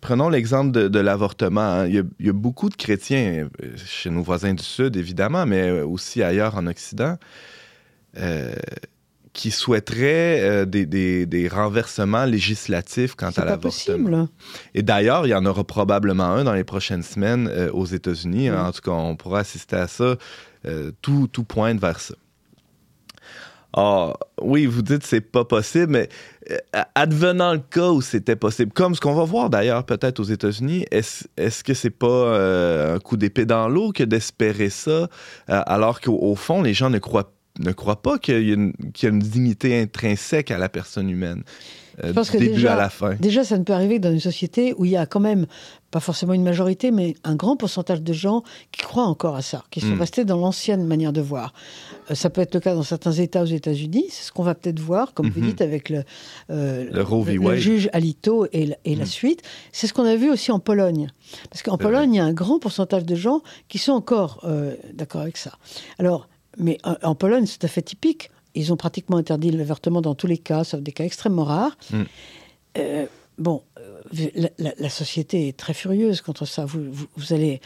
prenons 0.00 0.28
l'exemple 0.28 0.88
de, 0.88 0.98
l'avortement. 1.00 1.60
Hein. 1.60 1.86
Il, 1.86 2.04
y 2.20 2.28
a 2.28 2.32
beaucoup 2.32 2.68
de 2.68 2.76
chrétiens, 2.76 3.48
euh, 3.62 3.68
chez 3.76 4.10
nos 4.10 4.22
voisins 4.22 4.54
du 4.54 4.62
Sud, 4.62 4.96
évidemment, 4.96 5.46
mais 5.46 5.70
aussi 5.80 6.22
ailleurs 6.22 6.56
en 6.56 6.66
Occident, 6.66 7.16
euh, 9.38 9.40
qui 9.40 9.50
souhaiteraient 9.50 10.66
des, 10.66 11.48
renversements 11.50 12.24
législatifs 12.24 13.14
quant 13.14 13.30
à 13.36 13.44
l'avortement. 13.44 14.28
Et 14.74 14.82
d'ailleurs, 14.82 15.26
il 15.26 15.30
y 15.30 15.34
en 15.34 15.46
aura 15.46 15.64
probablement 15.64 16.24
un 16.24 16.44
dans 16.44 16.54
les 16.54 16.64
prochaines 16.64 17.02
semaines 17.02 17.48
aux 17.72 17.86
États-Unis. 17.86 18.50
En 18.50 18.72
tout 18.72 18.80
cas, 18.82 18.90
on 18.90 19.16
pourra 19.16 19.40
assister 19.40 19.76
à 19.76 19.88
ça. 19.88 20.16
tout, 21.02 21.28
tout 21.32 21.44
pointe 21.44 21.80
vers 21.80 22.00
ça. 22.00 22.14
Ah, 23.74 24.14
oui, 24.40 24.64
vous 24.64 24.80
dites 24.80 25.04
c'est 25.04 25.20
pas 25.20 25.44
possible, 25.44 25.92
mais 25.92 26.08
euh, 26.50 26.82
advenant 26.94 27.52
le 27.52 27.58
cas 27.58 27.90
où 27.90 28.00
c'était 28.00 28.34
possible, 28.34 28.72
comme 28.72 28.94
ce 28.94 29.00
qu'on 29.00 29.14
va 29.14 29.24
voir 29.24 29.50
d'ailleurs 29.50 29.84
peut-être 29.84 30.20
aux 30.20 30.24
États-Unis, 30.24 30.86
est-ce 30.90 31.62
que 31.62 31.74
c'est 31.74 31.90
pas 31.90 32.06
euh, 32.06 32.96
un 32.96 32.98
coup 32.98 33.18
d'épée 33.18 33.44
dans 33.44 33.68
l'eau 33.68 33.92
que 33.92 34.04
d'espérer 34.04 34.70
ça, 34.70 34.90
euh, 34.90 35.06
alors 35.46 36.00
qu'au 36.00 36.34
fond, 36.34 36.62
les 36.62 36.72
gens 36.72 36.88
ne 36.88 36.98
croient, 36.98 37.30
ne 37.58 37.72
croient 37.72 38.02
pas 38.02 38.18
qu'il 38.18 38.40
y, 38.42 38.48
y, 38.50 39.06
a 39.06 39.08
une 39.08 39.18
dignité 39.18 39.80
intrinsèque 39.80 40.50
à 40.50 40.58
la 40.58 40.68
personne 40.68 41.08
humaine? 41.10 41.42
Je 42.00 42.12
pense 42.12 42.30
que 42.30 42.36
début 42.38 42.54
déjà, 42.54 42.74
à 42.74 42.76
la 42.76 42.90
fin. 42.90 43.16
Déjà, 43.16 43.42
ça 43.42 43.58
ne 43.58 43.64
peut 43.64 43.72
arriver 43.72 43.96
que 43.96 44.02
dans 44.02 44.12
une 44.12 44.20
société 44.20 44.72
où 44.78 44.84
il 44.84 44.92
y 44.92 44.96
a 44.96 45.04
quand 45.04 45.18
même, 45.18 45.46
pas 45.90 45.98
forcément 45.98 46.32
une 46.32 46.44
majorité, 46.44 46.92
mais 46.92 47.14
un 47.24 47.34
grand 47.34 47.56
pourcentage 47.56 48.02
de 48.02 48.12
gens 48.12 48.44
qui 48.70 48.82
croient 48.82 49.06
encore 49.06 49.34
à 49.34 49.42
ça, 49.42 49.64
qui 49.72 49.80
sont 49.80 49.96
Mm. 49.96 50.00
restés 50.00 50.24
dans 50.24 50.36
l'ancienne 50.36 50.86
manière 50.86 51.12
de 51.12 51.20
voir. 51.20 51.52
Euh, 52.08 52.14
ça 52.14 52.30
peut 52.30 52.40
être 52.40 52.54
le 52.54 52.60
cas 52.60 52.76
dans 52.76 52.84
certains 52.84 53.10
États 53.10 53.42
aux 53.42 53.46
États-Unis, 53.46 54.04
c'est 54.10 54.22
ce 54.22 54.30
qu'on 54.30 54.44
va 54.44 54.54
peut-être 54.54 54.78
voir, 54.78 55.12
comme 55.12 55.28
vous 55.28 55.40
Mhm. 55.40 55.46
dites, 55.46 55.60
avec 55.60 55.88
le, 55.90 56.04
euh, 56.50 56.84
Le 56.92 57.40
le 57.50 57.56
juge 57.56 57.90
Alito 57.92 58.46
et, 58.52 58.66
la- 58.66 58.76
et 58.84 58.94
la 58.94 59.02
Mhm. 59.02 59.10
suite. 59.10 59.42
C'est 59.72 59.88
ce 59.88 59.92
qu'on 59.92 60.04
a 60.04 60.14
vu 60.14 60.30
aussi 60.30 60.52
en 60.52 60.60
Pologne. 60.60 61.08
Parce 61.50 61.64
qu'en 61.64 61.78
Pologne, 61.78 62.14
il 62.14 62.18
y 62.18 62.20
a 62.20 62.24
un 62.24 62.32
grand 62.32 62.60
pourcentage 62.60 63.04
de 63.06 63.16
gens 63.16 63.40
qui 63.68 63.78
sont 63.78 63.92
encore 63.92 64.38
euh, 64.44 64.76
d'accord 64.94 65.22
avec 65.22 65.36
ça. 65.36 65.54
Alors, 65.98 66.28
mais 66.58 66.78
en, 66.84 67.14
Pologne, 67.14 67.46
c'est 67.46 67.58
tout 67.58 67.66
à 67.66 67.68
fait 67.68 67.82
typique. 67.82 68.30
Ils 68.54 68.72
ont 68.72 68.76
pratiquement 68.76 69.16
interdit 69.16 69.50
l'avortement 69.50 70.00
dans 70.00 70.14
tous 70.14 70.26
les 70.26 70.38
cas, 70.38 70.64
sauf 70.64 70.80
des 70.80 70.92
cas 70.92 71.04
extrêmement 71.04 71.44
rares. 71.44 71.76
Mm. 71.90 72.02
Euh, 72.78 73.06
bon, 73.38 73.62
euh, 73.78 74.00
la, 74.34 74.48
la- 74.58 74.74
la 74.78 74.88
société 74.88 75.48
est 75.48 75.56
très 75.56 75.74
furieuse 75.74 76.20
contre 76.20 76.44
ça. 76.46 76.64
Vous, 76.64 76.82
vous, 76.90 77.06
vous 77.16 77.32
allez 77.32 77.60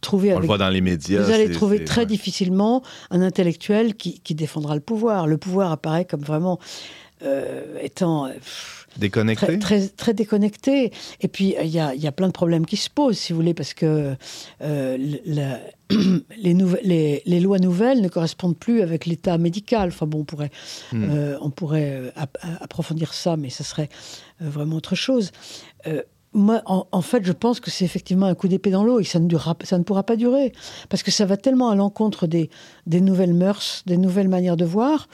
trouver 0.00 0.32
On 0.34 0.38
le 0.38 0.46
voit 0.46 0.58
dans 0.58 0.68
les 0.68 0.80
médias. 0.80 1.22
vous 1.22 1.32
allez 1.32 1.50
trouver 1.50 1.84
très 1.84 2.02
ouais. 2.02 2.06
difficilement 2.06 2.82
un 3.10 3.20
intellectuel 3.20 3.96
qui, 3.96 4.20
qui 4.20 4.34
défendra 4.34 4.74
le 4.76 4.80
pouvoir. 4.80 5.26
Le 5.26 5.38
pouvoir 5.38 5.72
apparaît 5.72 6.04
comme 6.04 6.20
vraiment 6.22 6.58
euh, 7.22 7.78
étant 7.82 8.28
pff, 8.28 8.77
Déconnecté? 8.98 9.46
très, 9.46 9.58
très, 9.58 9.88
très 9.88 10.14
déconnecté. 10.14 10.92
Et 11.20 11.28
puis, 11.28 11.56
euh, 11.56 11.62
il 11.62 11.70
y, 11.70 11.78
a, 11.78 11.94
y 11.94 12.06
a 12.06 12.12
plein 12.12 12.26
de 12.26 12.32
problèmes 12.32 12.66
qui 12.66 12.76
se 12.76 12.90
posent, 12.90 13.16
si 13.18 13.32
vous 13.32 13.38
voulez, 13.38 13.54
parce 13.54 13.74
que 13.74 14.14
euh, 14.62 15.16
la- 15.24 15.60
les, 16.36 16.54
les, 16.82 17.22
les 17.24 17.40
lois 17.40 17.58
nouvelles 17.58 18.00
ne 18.02 18.08
correspondent 18.08 18.56
plus 18.58 18.82
avec 18.82 19.06
l'état 19.06 19.38
médical. 19.38 19.88
Enfin 19.88 20.06
bon, 20.06 20.20
on 20.20 20.24
pourrait, 20.24 20.50
Hmm. 20.92 21.04
euh, 21.10 21.38
on 21.40 21.50
pourrait 21.50 22.12
ap- 22.16 22.38
approfondir 22.60 23.14
ça, 23.14 23.36
mais 23.36 23.50
ça 23.50 23.64
serait 23.64 23.88
vraiment 24.40 24.76
autre 24.76 24.94
chose. 24.94 25.30
Euh, 25.86 26.02
moi, 26.34 26.60
en, 26.66 26.86
en 26.92 27.00
fait, 27.00 27.24
je 27.24 27.32
pense 27.32 27.58
que 27.58 27.70
c'est 27.70 27.86
effectivement 27.86 28.26
un 28.26 28.34
coup 28.34 28.48
d'épée 28.48 28.70
dans 28.70 28.84
l'eau 28.84 29.00
et 29.00 29.04
ça 29.04 29.18
ne, 29.18 29.26
durera, 29.26 29.56
ça 29.64 29.78
ne 29.78 29.82
pourra 29.82 30.02
pas 30.02 30.16
durer. 30.16 30.52
Parce 30.90 31.02
que 31.02 31.10
ça 31.10 31.24
va 31.24 31.38
tellement 31.38 31.70
à 31.70 31.74
l'encontre 31.74 32.26
des, 32.26 32.50
des 32.86 33.00
nouvelles 33.00 33.32
mœurs, 33.32 33.82
des 33.86 33.96
nouvelles 33.96 34.28
manières 34.28 34.58
de 34.58 34.66
voir, 34.66 35.08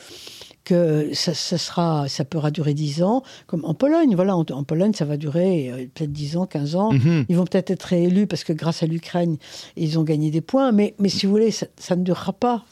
que 0.65 1.11
ça, 1.13 1.35
ça 1.35 1.59
sera, 1.59 2.09
ça 2.09 2.25
pourra 2.25 2.51
durer 2.51 2.75
10 2.75 3.03
ans, 3.03 3.23
comme 3.47 3.65
en 3.65 3.75
Pologne. 3.75 4.15
Voilà, 4.15 4.37
en, 4.37 4.45
en 4.51 4.65
Pologne, 4.65 4.93
ça 4.95 5.05
va 5.05 5.17
durer 5.17 5.71
euh, 5.71 5.77
peut-être 5.95 6.13
10 6.13 6.37
ans, 6.39 6.47
15 6.47 6.77
ans. 6.77 6.93
Mhm. 6.93 7.27
Ils 7.29 7.37
vont 7.37 7.45
peut-être 7.45 7.71
être 7.71 7.83
réélus 7.83 8.27
parce 8.27 8.45
que 8.45 8.53
grâce 8.53 8.83
à 8.83 8.87
l'Ukraine, 8.87 9.37
ils 9.77 9.99
ont 9.99 10.03
gagné 10.03 10.31
des 10.31 10.41
points. 10.41 10.73
Mais, 10.73 10.95
mais 10.99 11.09
si 11.09 11.27
vous 11.27 11.33
voulez, 11.33 11.51
ça, 11.51 11.67
ça 11.77 11.97
ne 11.97 12.03
durera 12.03 12.33
pas. 12.33 12.65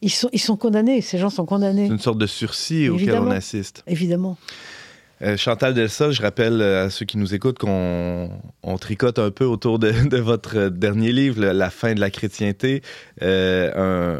Ils 0.00 0.10
sont, 0.10 0.28
ils 0.32 0.40
sont 0.40 0.56
condamnés, 0.56 1.00
ces 1.00 1.18
gens 1.18 1.30
sont 1.30 1.44
condamnés, 1.46 1.86
C'est 1.88 1.92
une 1.94 1.98
sorte 1.98 2.18
de 2.18 2.26
sursis 2.26 2.88
auquel 2.88 3.14
on 3.16 3.30
assiste. 3.30 3.82
évidemment. 3.86 4.36
Euh, 5.22 5.36
Chantal 5.36 5.72
Delsol, 5.72 6.10
je 6.12 6.20
rappelle 6.20 6.60
euh, 6.60 6.86
à 6.86 6.90
ceux 6.90 7.04
qui 7.06 7.16
nous 7.16 7.32
écoutent 7.32 7.58
qu'on 7.58 8.28
on 8.64 8.76
tricote 8.78 9.20
un 9.20 9.30
peu 9.30 9.44
autour 9.44 9.78
de, 9.78 9.90
de 10.08 10.16
votre 10.16 10.68
dernier 10.68 11.12
livre, 11.12 11.40
La 11.44 11.70
fin 11.70 11.94
de 11.94 12.00
la 12.00 12.10
chrétienté, 12.10 12.82
euh, 13.22 13.70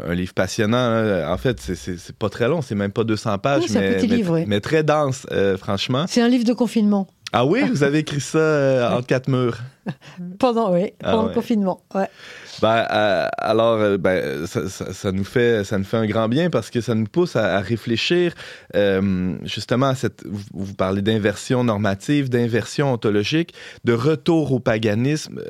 un, 0.05 0.11
un 0.11 0.15
livre 0.15 0.33
passionnant. 0.33 0.77
hein. 0.77 1.29
En 1.29 1.37
fait, 1.37 1.59
c'est- 1.59 2.13
pas 2.13 2.29
très 2.29 2.47
long, 2.47 2.61
c'est 2.61 2.75
même 2.75 2.91
pas 2.91 3.03
200 3.03 3.37
pages, 3.39 3.63
Oui, 3.63 3.69
c'est 3.69 3.79
un 3.79 3.81
mais, 3.81 3.95
petit 3.97 4.07
mais- 4.07 4.15
livre, 4.15 4.33
oui. 4.35 4.45
mais 4.47 4.61
très 4.61 4.83
dense, 4.83 5.27
euh, 5.31 5.57
franchement. 5.57 6.05
C'est 6.07 6.21
un 6.21 6.29
livre 6.29 6.45
de 6.45 6.53
confinement. 6.53 7.07
Ah 7.35 7.45
oui, 7.45 7.63
vous 7.67 7.81
avez 7.83 7.97
écrit 7.99 8.21
ça 8.21 8.37
euh, 8.37 8.89
entre 8.91 9.07
quatre 9.07 9.27
murs. 9.27 9.57
Pendant, 10.39 10.71
oui, 10.73 10.93
Ah 11.03 11.11
pendant 11.11 11.23
ouais. 11.23 11.29
le 11.29 11.33
confinement. 11.33 11.83
Ouais. 11.95 12.07
Ben, 12.61 12.85
euh, 12.91 13.27
alors, 13.39 13.79
euh, 13.79 13.97
ben, 13.97 14.45
ça, 14.45 14.69
ça- 14.69 14.93
ça 14.93 15.11
nous 15.11 15.23
fait, 15.23 15.63
ça 15.63 15.77
nous 15.79 15.83
fait 15.83 15.97
un 15.97 16.05
grand 16.05 16.29
bien 16.29 16.49
parce 16.51 16.69
que 16.69 16.79
ça 16.79 16.93
nous 16.93 17.07
pousse 17.07 17.35
à, 17.35 17.57
à 17.57 17.59
réfléchir 17.59 18.33
euh, 18.75 19.35
justement 19.43 19.87
à 19.87 19.95
cette. 19.95 20.23
Vous, 20.27 20.43
vous 20.53 20.73
parlez 20.75 21.01
d'inversion 21.01 21.63
normative, 21.63 22.29
d'inversion 22.29 22.93
ontologique, 22.93 23.53
de 23.83 23.93
retour 23.93 24.51
au 24.51 24.59
paganisme. 24.59 25.41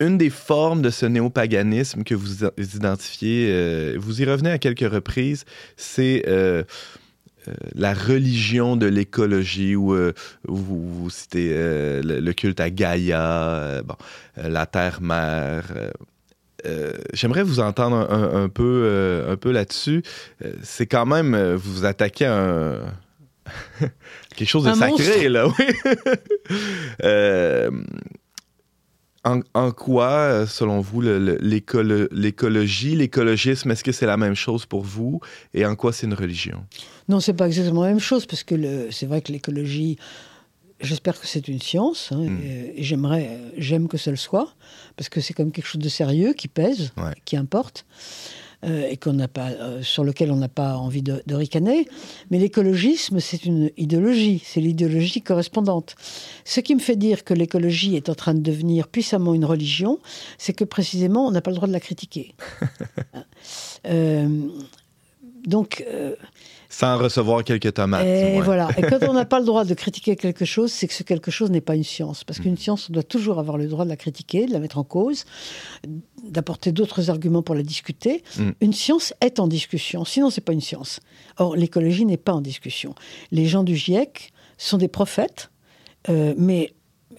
Une 0.00 0.16
des 0.16 0.30
formes 0.30 0.80
de 0.80 0.90
ce 0.90 1.06
néopaganisme 1.06 2.04
que 2.04 2.14
vous 2.14 2.44
identifiez, 2.76 3.96
vous 3.96 4.22
y 4.22 4.24
revenez 4.24 4.50
à 4.52 4.58
quelques 4.58 4.88
reprises, 4.88 5.44
c'est 5.76 6.22
la 7.74 7.94
religion 7.94 8.76
de 8.76 8.86
l'écologie, 8.86 9.76
où 9.76 9.94
euh, 9.94 10.12
vous, 10.46 11.02
vous 11.02 11.10
citez 11.10 11.50
euh, 11.52 12.02
le, 12.02 12.20
le 12.20 12.32
culte 12.32 12.60
à 12.60 12.70
Gaïa, 12.70 13.20
euh, 13.22 13.82
bon, 13.82 13.94
euh, 14.38 14.48
la 14.48 14.66
terre-mère. 14.66 15.64
euh, 15.76 15.90
euh, 16.66 16.92
J'aimerais 17.12 17.42
vous 17.44 17.60
entendre 17.60 17.96
un, 17.96 18.08
un- 18.10 18.44
un 18.44 18.48
peu, 18.48 18.82
euh, 18.84 19.32
un 19.32 19.36
peu 19.36 19.52
là-dessus. 19.52 20.02
Euh, 20.44 20.52
c'est 20.62 20.86
quand 20.86 21.06
même, 21.06 21.34
euh, 21.34 21.56
vous 21.56 21.72
vous 21.74 21.84
attaquez 21.84 22.26
à 22.26 22.36
un... 22.36 22.74
quelque 24.36 24.48
chose 24.48 24.64
de 24.64 24.70
Un 24.70 24.74
sacré, 24.74 25.28
là, 25.28 25.46
oui. 25.48 25.64
En, 29.24 29.40
en 29.54 29.72
quoi, 29.72 30.10
euh, 30.10 30.46
selon 30.46 30.80
vous, 30.80 31.00
l'écologie, 31.00 32.94
l'écologisme, 32.94 33.70
est-ce 33.70 33.82
que 33.84 33.92
c'est 33.92 34.06
la 34.06 34.16
même 34.16 34.34
chose 34.34 34.64
pour 34.66 34.82
vous 34.82 35.20
et 35.54 35.66
en 35.66 35.74
quoi 35.74 35.92
c'est 35.92 36.06
une 36.06 36.14
religion? 36.14 36.64
Non, 37.08 37.20
c'est 37.20 37.32
pas 37.34 37.46
exactement 37.46 37.82
la 37.82 37.88
même 37.88 38.00
chose, 38.00 38.26
parce 38.26 38.44
que 38.44 38.88
c'est 38.90 39.06
vrai 39.06 39.20
que 39.20 39.32
l'écologie, 39.32 39.98
j'espère 40.80 41.18
que 41.20 41.26
c'est 41.26 41.48
une 41.48 41.60
science, 41.60 42.10
hein, 42.12 42.26
Mm. 42.28 42.40
et, 42.42 42.80
et 42.80 42.82
j'aimerais, 42.84 43.28
euh, 43.30 43.50
j'aime 43.58 43.88
que 43.88 43.96
ça 43.98 44.10
le 44.10 44.16
soit, 44.16 44.54
parce 44.96 45.08
que 45.08 45.20
c'est 45.20 45.34
comme 45.34 45.50
quelque 45.52 45.66
chose 45.66 45.80
de 45.82 45.88
sérieux 45.88 46.32
qui 46.32 46.48
pèse, 46.48 46.92
Ouais. 46.96 47.14
qui 47.24 47.36
importe, 47.36 47.84
et 48.62 48.96
qu'on 48.96 49.12
n'a 49.12 49.28
pas, 49.28 49.50
euh, 49.50 49.82
sur 49.82 50.02
lequel 50.02 50.32
on 50.32 50.36
n'a 50.36 50.48
pas 50.48 50.76
envie 50.76 51.02
de, 51.02 51.22
de 51.26 51.34
ricaner. 51.34 51.88
Mais 52.30 52.38
l'écologisme, 52.38 53.20
c'est 53.20 53.44
une 53.44 53.70
idéologie, 53.76 54.42
c'est 54.44 54.60
l'idéologie 54.60 55.22
correspondante. 55.22 55.94
Ce 56.44 56.60
qui 56.60 56.74
me 56.74 56.80
fait 56.80 56.96
dire 56.96 57.24
que 57.24 57.34
l'écologie 57.34 57.96
est 57.96 58.08
en 58.08 58.14
train 58.14 58.34
de 58.34 58.40
devenir 58.40 58.88
puissamment 58.88 59.34
une 59.34 59.44
religion, 59.44 59.98
c'est 60.38 60.52
que 60.52 60.64
précisément, 60.64 61.26
on 61.26 61.30
n'a 61.30 61.40
pas 61.40 61.50
le 61.50 61.56
droit 61.56 61.68
de 61.68 61.72
la 61.72 61.80
critiquer. 61.80 62.34
Euh, 63.86 64.48
donc, 65.48 65.82
euh, 65.92 66.14
Sans 66.68 66.98
recevoir 66.98 67.42
quelques 67.42 67.72
tomates. 67.72 68.04
et 68.04 68.36
ouais. 68.36 68.40
voilà. 68.42 68.68
Et 68.76 68.82
quand 68.82 68.98
on 69.08 69.14
n'a 69.14 69.24
pas 69.24 69.40
le 69.40 69.46
droit 69.50 69.64
de 69.64 69.72
critiquer 69.72 70.14
quelque 70.14 70.44
chose, 70.44 70.70
c'est 70.70 70.86
que 70.86 70.92
ce 70.92 71.02
quelque 71.02 71.30
chose 71.30 71.50
n'est 71.50 71.62
pas 71.62 71.74
une 71.74 71.84
science. 71.84 72.22
Parce 72.22 72.38
qu'une 72.38 72.58
science, 72.58 72.90
on 72.90 72.92
doit 72.92 73.02
toujours 73.02 73.38
avoir 73.38 73.56
le 73.56 73.66
droit 73.66 73.84
de 73.84 73.88
la 73.88 73.96
critiquer, 73.96 74.46
de 74.46 74.52
la 74.52 74.58
mettre 74.60 74.76
en 74.76 74.84
cause, 74.84 75.24
d'apporter 76.22 76.70
d'autres 76.70 77.08
arguments 77.08 77.42
pour 77.42 77.54
la 77.54 77.62
discuter. 77.62 78.22
Mm. 78.36 78.50
Une 78.60 78.72
science 78.74 79.14
est 79.22 79.40
en 79.40 79.48
discussion, 79.48 80.04
sinon 80.04 80.28
c'est 80.28 80.42
pas 80.42 80.52
une 80.52 80.60
science. 80.60 81.00
Or, 81.38 81.56
l'écologie 81.56 82.04
n'est 82.04 82.18
pas 82.18 82.32
en 82.32 82.42
discussion. 82.42 82.94
Les 83.32 83.46
gens 83.46 83.64
du 83.64 83.74
GIEC 83.74 84.32
sont 84.58 84.76
des 84.76 84.88
prophètes, 84.88 85.50
euh, 86.10 86.34
mais 86.36 86.74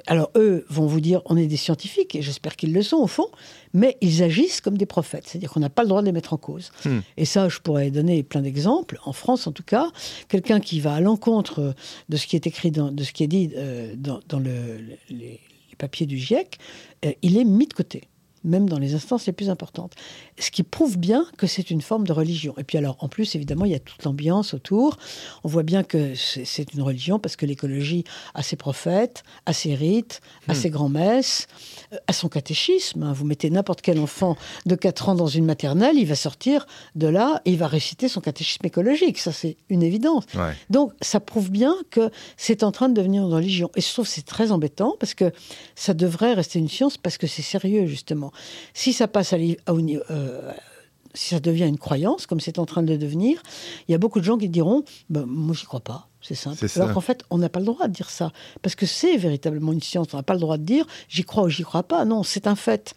alors 0.09 0.31
eux 0.35 0.65
vont 0.69 0.85
vous 0.87 0.99
dire 0.99 1.21
on 1.25 1.37
est 1.37 1.47
des 1.47 1.55
scientifiques, 1.57 2.15
et 2.15 2.21
j'espère 2.21 2.55
qu'ils 2.57 2.73
le 2.73 2.81
sont 2.81 2.97
au 2.97 3.07
fond, 3.07 3.27
mais 3.73 3.95
ils 4.01 4.21
agissent 4.23 4.59
comme 4.59 4.77
des 4.77 4.85
prophètes, 4.85 5.23
c'est-à-dire 5.27 5.51
qu'on 5.51 5.61
n'a 5.61 5.69
pas 5.69 5.83
le 5.83 5.87
droit 5.89 6.01
de 6.01 6.07
les 6.07 6.11
mettre 6.11 6.33
en 6.33 6.37
cause. 6.37 6.71
Hmm. 6.83 6.99
Et 7.15 7.25
ça, 7.25 7.47
je 7.47 7.59
pourrais 7.59 7.91
donner 7.91 8.23
plein 8.23 8.41
d'exemples. 8.41 8.99
En 9.05 9.13
France, 9.13 9.47
en 9.47 9.51
tout 9.53 9.63
cas, 9.63 9.89
quelqu'un 10.27 10.59
qui 10.59 10.79
va 10.81 10.95
à 10.95 10.99
l'encontre 10.99 11.73
de 12.09 12.17
ce 12.17 12.27
qui 12.27 12.35
est 12.35 12.45
écrit, 12.47 12.71
dans, 12.71 12.91
de 12.91 13.03
ce 13.03 13.13
qui 13.13 13.23
est 13.23 13.27
dit 13.27 13.51
euh, 13.55 13.93
dans, 13.95 14.19
dans 14.27 14.39
le- 14.39 14.77
le- 14.77 14.97
les, 15.09 15.39
les 15.69 15.75
papiers 15.77 16.05
du 16.05 16.17
GIEC, 16.17 16.57
euh, 17.05 17.11
il 17.21 17.37
est 17.37 17.45
mis 17.45 17.67
de 17.67 17.73
côté 17.73 18.03
même 18.45 18.69
dans 18.69 18.79
les 18.79 18.93
instances 18.93 19.25
les 19.27 19.33
plus 19.33 19.49
importantes. 19.49 19.95
Ce 20.39 20.51
qui 20.51 20.63
prouve 20.63 20.97
bien 20.97 21.25
que 21.37 21.47
c'est 21.47 21.69
une 21.69 21.81
forme 21.81 22.07
de 22.07 22.13
religion. 22.13 22.53
Et 22.57 22.63
puis 22.63 22.77
alors, 22.77 22.95
en 22.99 23.09
plus, 23.09 23.35
évidemment, 23.35 23.65
il 23.65 23.71
y 23.71 23.75
a 23.75 23.79
toute 23.79 24.03
l'ambiance 24.05 24.53
autour. 24.53 24.97
On 25.43 25.49
voit 25.49 25.63
bien 25.63 25.83
que 25.83 26.13
c'est 26.15 26.73
une 26.73 26.81
religion 26.81 27.19
parce 27.19 27.35
que 27.35 27.45
l'écologie 27.45 28.03
a 28.33 28.41
ses 28.41 28.55
prophètes, 28.55 29.23
a 29.45 29.53
ses 29.53 29.75
rites, 29.75 30.21
a 30.47 30.53
Hmm. 30.53 30.55
ses 30.55 30.69
grands-messes, 30.69 31.47
euh, 31.93 31.97
a 32.07 32.13
son 32.13 32.29
catéchisme. 32.29 33.03
hein. 33.03 33.13
Vous 33.13 33.25
mettez 33.25 33.49
n'importe 33.49 33.81
quel 33.81 33.99
enfant 33.99 34.37
de 34.65 34.75
4 34.75 35.09
ans 35.09 35.15
dans 35.15 35.27
une 35.27 35.45
maternelle, 35.45 35.97
il 35.97 36.05
va 36.05 36.15
sortir 36.15 36.65
de 36.95 37.07
là 37.07 37.41
et 37.45 37.51
il 37.51 37.57
va 37.57 37.67
réciter 37.67 38.07
son 38.07 38.21
catéchisme 38.21 38.65
écologique. 38.65 39.17
Ça, 39.19 39.31
c'est 39.31 39.57
une 39.69 39.83
évidence. 39.83 40.23
Ouais. 40.35 40.53
Donc, 40.69 40.93
ça 41.01 41.19
prouve 41.19 41.51
bien 41.51 41.75
que 41.89 42.09
c'est 42.37 42.63
en 42.63 42.71
train 42.71 42.87
de 42.89 42.93
devenir 42.93 43.23
une 43.25 43.33
religion. 43.33 43.69
Et 43.75 43.81
je 43.81 43.91
trouve 43.91 44.05
que 44.05 44.11
c'est 44.11 44.25
très 44.25 44.51
embêtant 44.51 44.95
parce 44.99 45.13
que 45.13 45.31
ça 45.75 45.93
devrait 45.93 46.33
rester 46.33 46.59
une 46.59 46.69
science 46.69 46.97
parce 46.97 47.17
que 47.17 47.27
c'est 47.27 47.41
sérieux, 47.41 47.85
justement. 47.87 48.31
Si 48.73 48.93
ça 48.93 49.07
passe 49.07 49.33
à 49.33 49.37
niveau- 49.37 49.59
euh, 50.29 50.51
si 51.13 51.29
ça 51.29 51.39
devient 51.39 51.67
une 51.67 51.77
croyance, 51.77 52.25
comme 52.25 52.39
c'est 52.39 52.59
en 52.59 52.65
train 52.65 52.83
de 52.83 52.95
devenir, 52.95 53.41
il 53.87 53.91
y 53.91 53.95
a 53.95 53.97
beaucoup 53.97 54.19
de 54.19 54.25
gens 54.25 54.37
qui 54.37 54.49
diront 54.49 54.83
ben, 55.09 55.25
Moi, 55.25 55.55
j'y 55.55 55.65
crois 55.65 55.79
pas. 55.79 56.09
C'est 56.21 56.35
simple. 56.35 56.65
Alors 56.75 56.93
qu'en 56.93 57.01
fait, 57.01 57.23
on 57.29 57.37
n'a 57.37 57.47
pas 57.47 57.59
le 57.59 57.65
droit 57.65 57.87
de 57.87 57.93
dire 57.93 58.09
ça. 58.09 58.33
Parce 58.61 58.75
que 58.75 58.85
c'est 58.85 59.15
véritablement 59.15 59.71
une 59.71 59.81
science. 59.81 60.07
On 60.13 60.17
n'a 60.17 60.23
pas 60.23 60.33
le 60.33 60.41
droit 60.41 60.57
de 60.57 60.63
dire 60.63 60.85
j'y 61.07 61.23
crois 61.23 61.43
ou 61.43 61.49
j'y 61.49 61.63
crois 61.63 61.83
pas. 61.83 62.03
Non, 62.03 62.23
c'est 62.23 62.45
un 62.45 62.55
fait. 62.55 62.93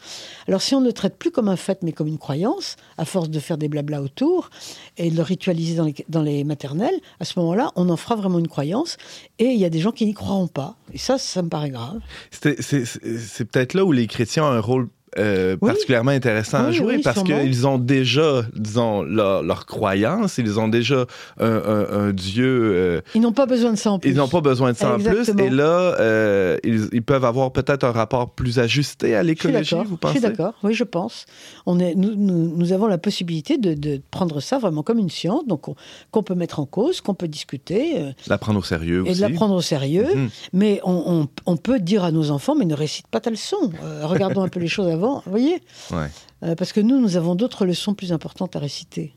Alors 0.49 0.61
si 0.61 0.75
on 0.75 0.81
ne 0.81 0.91
traite 0.91 1.17
plus 1.17 1.31
comme 1.31 1.49
un 1.49 1.57
fait, 1.57 1.83
mais 1.83 1.93
comme 1.93 2.09
une 2.09 2.19
croyance, 2.19 2.77
à 2.99 3.05
force 3.05 3.31
de 3.31 3.39
faire 3.39 3.59
des 3.59 3.69
blabla 3.69 4.03
autour 4.03 4.51
et 4.97 5.09
de 5.09 5.17
le 5.17 5.23
ritualiser 5.23 5.77
dans 5.77 5.85
les, 5.85 5.95
dans 6.09 6.23
les 6.23 6.43
maternelles, 6.43 6.99
à 7.21 7.25
ce 7.25 7.39
moment-là, 7.39 7.71
on 7.77 7.89
en 7.91 7.97
fera 7.97 8.17
vraiment 8.17 8.41
une 8.41 8.49
croyance. 8.49 8.97
Et 9.39 9.47
il 9.47 9.61
y 9.61 9.65
a 9.65 9.71
des 9.71 9.79
gens 9.79 9.93
qui 9.93 10.05
n'y 10.05 10.15
croiront 10.15 10.49
pas. 10.49 10.77
Et 10.93 10.99
ça, 10.99 11.17
ça 11.17 11.43
me 11.43 11.49
paraît 11.49 11.71
grave. 11.71 12.01
C'est 12.33 13.45
peut-être 13.45 13.75
là 13.75 13.85
où 13.85 13.93
les 13.93 14.09
chrétiens 14.09 14.45
ont 14.45 14.51
un 14.51 14.61
rôle 14.61 14.89
euh, 15.19 15.59
particulièrement 15.59 16.13
intéressant 16.13 16.65
à 16.65 16.71
jouer 16.71 16.99
parce 17.03 17.23
qu'ils 17.23 17.67
ont 17.67 17.77
déjà, 17.77 18.43
disons, 18.57 19.03
leur, 19.03 19.43
leur, 19.43 19.67
croyance, 19.67 20.39
ils 20.39 20.59
ont 20.59 20.69
déjà 20.69 21.05
un, 21.39 22.13
Dieu. 22.13 22.73
Euh, 22.75 23.01
ils 23.15 23.21
n'ont 23.21 23.33
pas 23.33 23.45
besoin 23.45 23.73
de 23.73 23.77
ça 23.77 23.93
en 23.93 23.99
plus. 23.99 24.11
Ils 24.11 24.17
n'ont 24.17 24.29
pas 24.29 24.41
besoin 24.41 24.73
de 24.73 24.77
ça 24.77 24.95
en 24.95 24.99
plus. 24.99 25.29
Et 25.39 25.51
là, 25.51 25.97
euh, 26.01 26.57
ils, 26.65 27.03
peuvent 27.03 27.25
avoir 27.25 27.53
peut-être 27.53 27.85
un 27.85 27.93
rapport 27.93 28.31
plus 28.31 28.59
ajusté 28.59 29.15
à 29.15 29.23
l'écologie, 29.23 29.75
vous 29.87 29.97
pensez? 29.97 30.15
Je 30.15 30.21
suis 30.21 30.29
d'accord, 30.29 30.55
oui, 30.63 30.73
je 30.73 30.85
pense. 30.85 31.27
On 31.67 31.79
est, 31.79 31.95
nous, 31.95 32.15
nous, 32.17 32.73
avons 32.73 32.87
la 32.87 32.99
possibilité 32.99 33.59
de, 33.59 33.75
de, 33.75 34.01
prendre 34.11 34.41
ça 34.41 34.59
vraiment 34.59 34.83
comme 34.83 34.99
une 34.99 35.11
science, 35.11 35.47
donc 35.47 35.67
qu'on 36.11 36.23
peut 36.23 36.35
mettre 36.35 36.59
en 36.61 36.65
cause, 36.65 37.01
qu'on 37.01 37.15
peut 37.15 37.29
discuter. 37.29 38.15
la 38.29 38.39
prendre 38.39 38.61
au 38.61 38.63
sérieux 38.63 39.03
aussi. 39.03 39.11
Et 39.11 39.15
de 39.17 39.21
la 39.21 39.31
prendre 39.31 39.55
au 39.55 39.61
sérieux. 39.61 40.09
Mhm. 40.15 40.29
Mais 40.55 40.81
on, 40.85 41.03
on, 41.07 41.29
on, 41.45 41.57
peut 41.57 41.81
dire 41.81 42.05
à 42.05 42.13
nos 42.13 42.31
enfants, 42.31 42.55
mais 42.55 42.65
ne 42.65 42.75
récite 42.75 43.09
pas 43.09 43.21
ta 43.21 43.31
leçon. 43.31 43.73
regardons 44.03 44.43
un 44.43 44.49
peu 44.49 44.61
les 44.61 44.69
choses 44.69 44.89
avant 44.89 45.02
vous 45.03 45.31
voyez 45.31 45.61
euh, 45.93 46.55
Parce 46.55 46.73
que 46.73 46.81
nous, 46.81 47.01
nous 47.01 47.17
avons 47.17 47.35
d'autres 47.35 47.67
leçons 47.67 47.95
plus 47.95 48.13
importantes 48.13 48.57
à 48.57 48.59
réciter. 48.59 49.15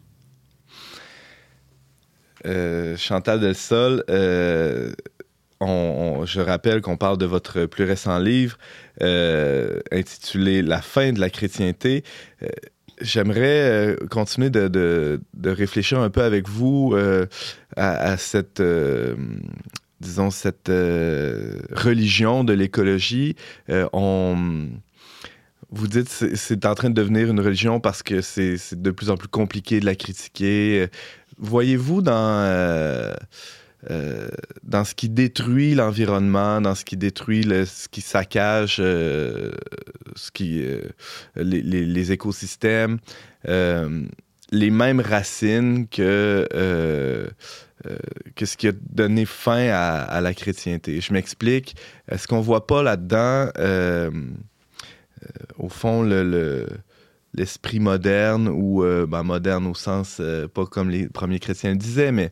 Euh, 2.45 2.95
Chantal 2.97 3.39
Del 3.39 3.55
Sol, 3.55 4.03
euh, 4.09 4.93
je 5.61 6.41
rappelle 6.41 6.81
qu'on 6.81 6.97
parle 6.97 7.17
de 7.17 7.25
votre 7.25 7.65
plus 7.65 7.85
récent 7.85 8.19
livre 8.19 8.57
intitulé 9.91 10.61
La 10.61 10.81
fin 10.81 11.11
de 11.11 11.19
la 11.19 11.29
chrétienté. 11.29 12.03
J'aimerais 13.01 13.97
continuer 14.11 14.49
de, 14.49 15.19
réfléchir 15.43 15.99
un 15.99 16.09
peu 16.09 16.21
avec 16.21 16.47
vous 16.47 16.95
à, 17.75 18.17
cette 18.17 18.61
disons, 20.01 20.29
cette 20.29 20.69
religion 20.69 22.43
de 22.43 22.53
l'écologie. 22.53 23.35
on, 23.93 24.69
vous 25.71 25.87
dites 25.87 26.09
que 26.19 26.35
c'est 26.35 26.65
en 26.65 26.75
train 26.75 26.89
de 26.89 26.95
devenir 26.95 27.29
une 27.29 27.39
religion 27.39 27.79
parce 27.79 28.03
que 28.03 28.21
c'est 28.21 28.57
de 28.73 28.91
plus 28.91 29.09
en 29.09 29.17
plus 29.17 29.27
compliqué 29.27 29.79
de 29.79 29.85
la 29.85 29.95
critiquer. 29.95 30.87
Voyez-vous 31.37 32.01
dans, 32.01 32.13
euh, 32.43 33.13
euh, 33.89 34.27
dans 34.63 34.85
ce 34.85 34.95
qui 34.95 35.09
détruit 35.09 35.75
l'environnement, 35.75 36.61
dans 36.61 36.75
ce 36.75 36.85
qui 36.85 36.97
détruit, 36.97 37.43
ce 37.43 37.87
qui 37.89 38.01
saccage 38.01 38.77
euh, 38.79 39.51
ce 40.15 40.31
qui, 40.31 40.65
les, 41.35 41.61
les, 41.61 42.11
écosystèmes, 42.11 42.99
les 43.45 44.69
mêmes 44.69 45.01
racines 45.01 45.87
que, 45.87 46.47
ce 48.39 48.57
qui 48.57 48.67
a 48.67 48.71
donné 48.91 49.25
fin 49.25 49.67
à, 49.71 50.21
la 50.21 50.33
chrétienté? 50.33 51.01
Je 51.01 51.11
m'explique. 51.11 51.75
Est-ce 52.09 52.27
qu'on 52.27 52.41
voit 52.41 52.65
pas 52.65 52.81
là-dedans 52.81 53.49
au 55.57 55.69
fond, 55.69 56.03
le, 56.03 56.67
l'esprit 57.33 57.79
moderne, 57.79 58.47
ou 58.47 58.83
euh, 58.83 59.05
ben, 59.05 59.23
moderne 59.23 59.67
au 59.67 59.73
sens, 59.73 60.17
euh, 60.19 60.47
pas 60.47 60.65
comme 60.65 60.89
les 60.89 61.07
premiers 61.07 61.39
chrétiens 61.39 61.71
le 61.71 61.77
disaient, 61.77 62.11
mais 62.11 62.31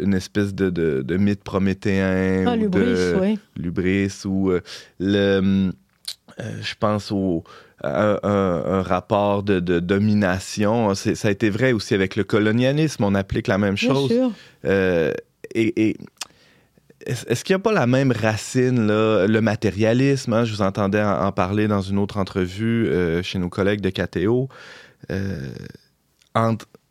une 0.00 0.14
espèce 0.14 0.52
de, 0.52 0.68
de, 0.68 1.16
mythe 1.16 1.44
prométhéen. 1.44 2.44
Ah, 2.44 2.56
l'ubris, 2.56 3.14
oui. 3.20 3.38
L'ubris, 3.56 4.22
ou 4.24 4.50
le. 4.98 5.70
je 6.38 6.74
pense 6.78 7.12
au. 7.12 7.44
Un, 7.86 8.82
rapport 8.82 9.42
de, 9.42 9.60
domination. 9.60 10.94
ça 10.94 11.28
a 11.28 11.30
été 11.30 11.50
vrai 11.50 11.72
aussi 11.72 11.94
avec 11.94 12.16
le 12.16 12.24
colonialisme. 12.24 13.04
On 13.04 13.14
applique 13.14 13.46
la 13.46 13.58
même 13.58 13.76
chose. 13.76 14.08
Bien 14.08 14.32
sûr. 14.64 15.14
et 15.54 15.96
est-ce 17.06 17.44
qu'il 17.44 17.54
n'y 17.54 17.60
a 17.60 17.62
pas 17.62 17.72
la 17.72 17.86
même 17.86 18.12
racine, 18.12 18.86
là, 18.86 19.26
le 19.26 19.40
matérialisme? 19.40 20.32
Hein? 20.32 20.44
Je 20.44 20.52
vous 20.52 20.62
entendais 20.62 21.02
en, 21.02 21.32
parler 21.32 21.68
dans 21.68 21.82
une 21.82 21.98
autre 21.98 22.16
entrevue 22.16 22.88
euh, 22.88 23.22
chez 23.22 23.38
nos 23.38 23.48
collègues 23.48 23.80
de 23.80 23.90
KTO. 23.90 24.48
Euh, 25.10 25.52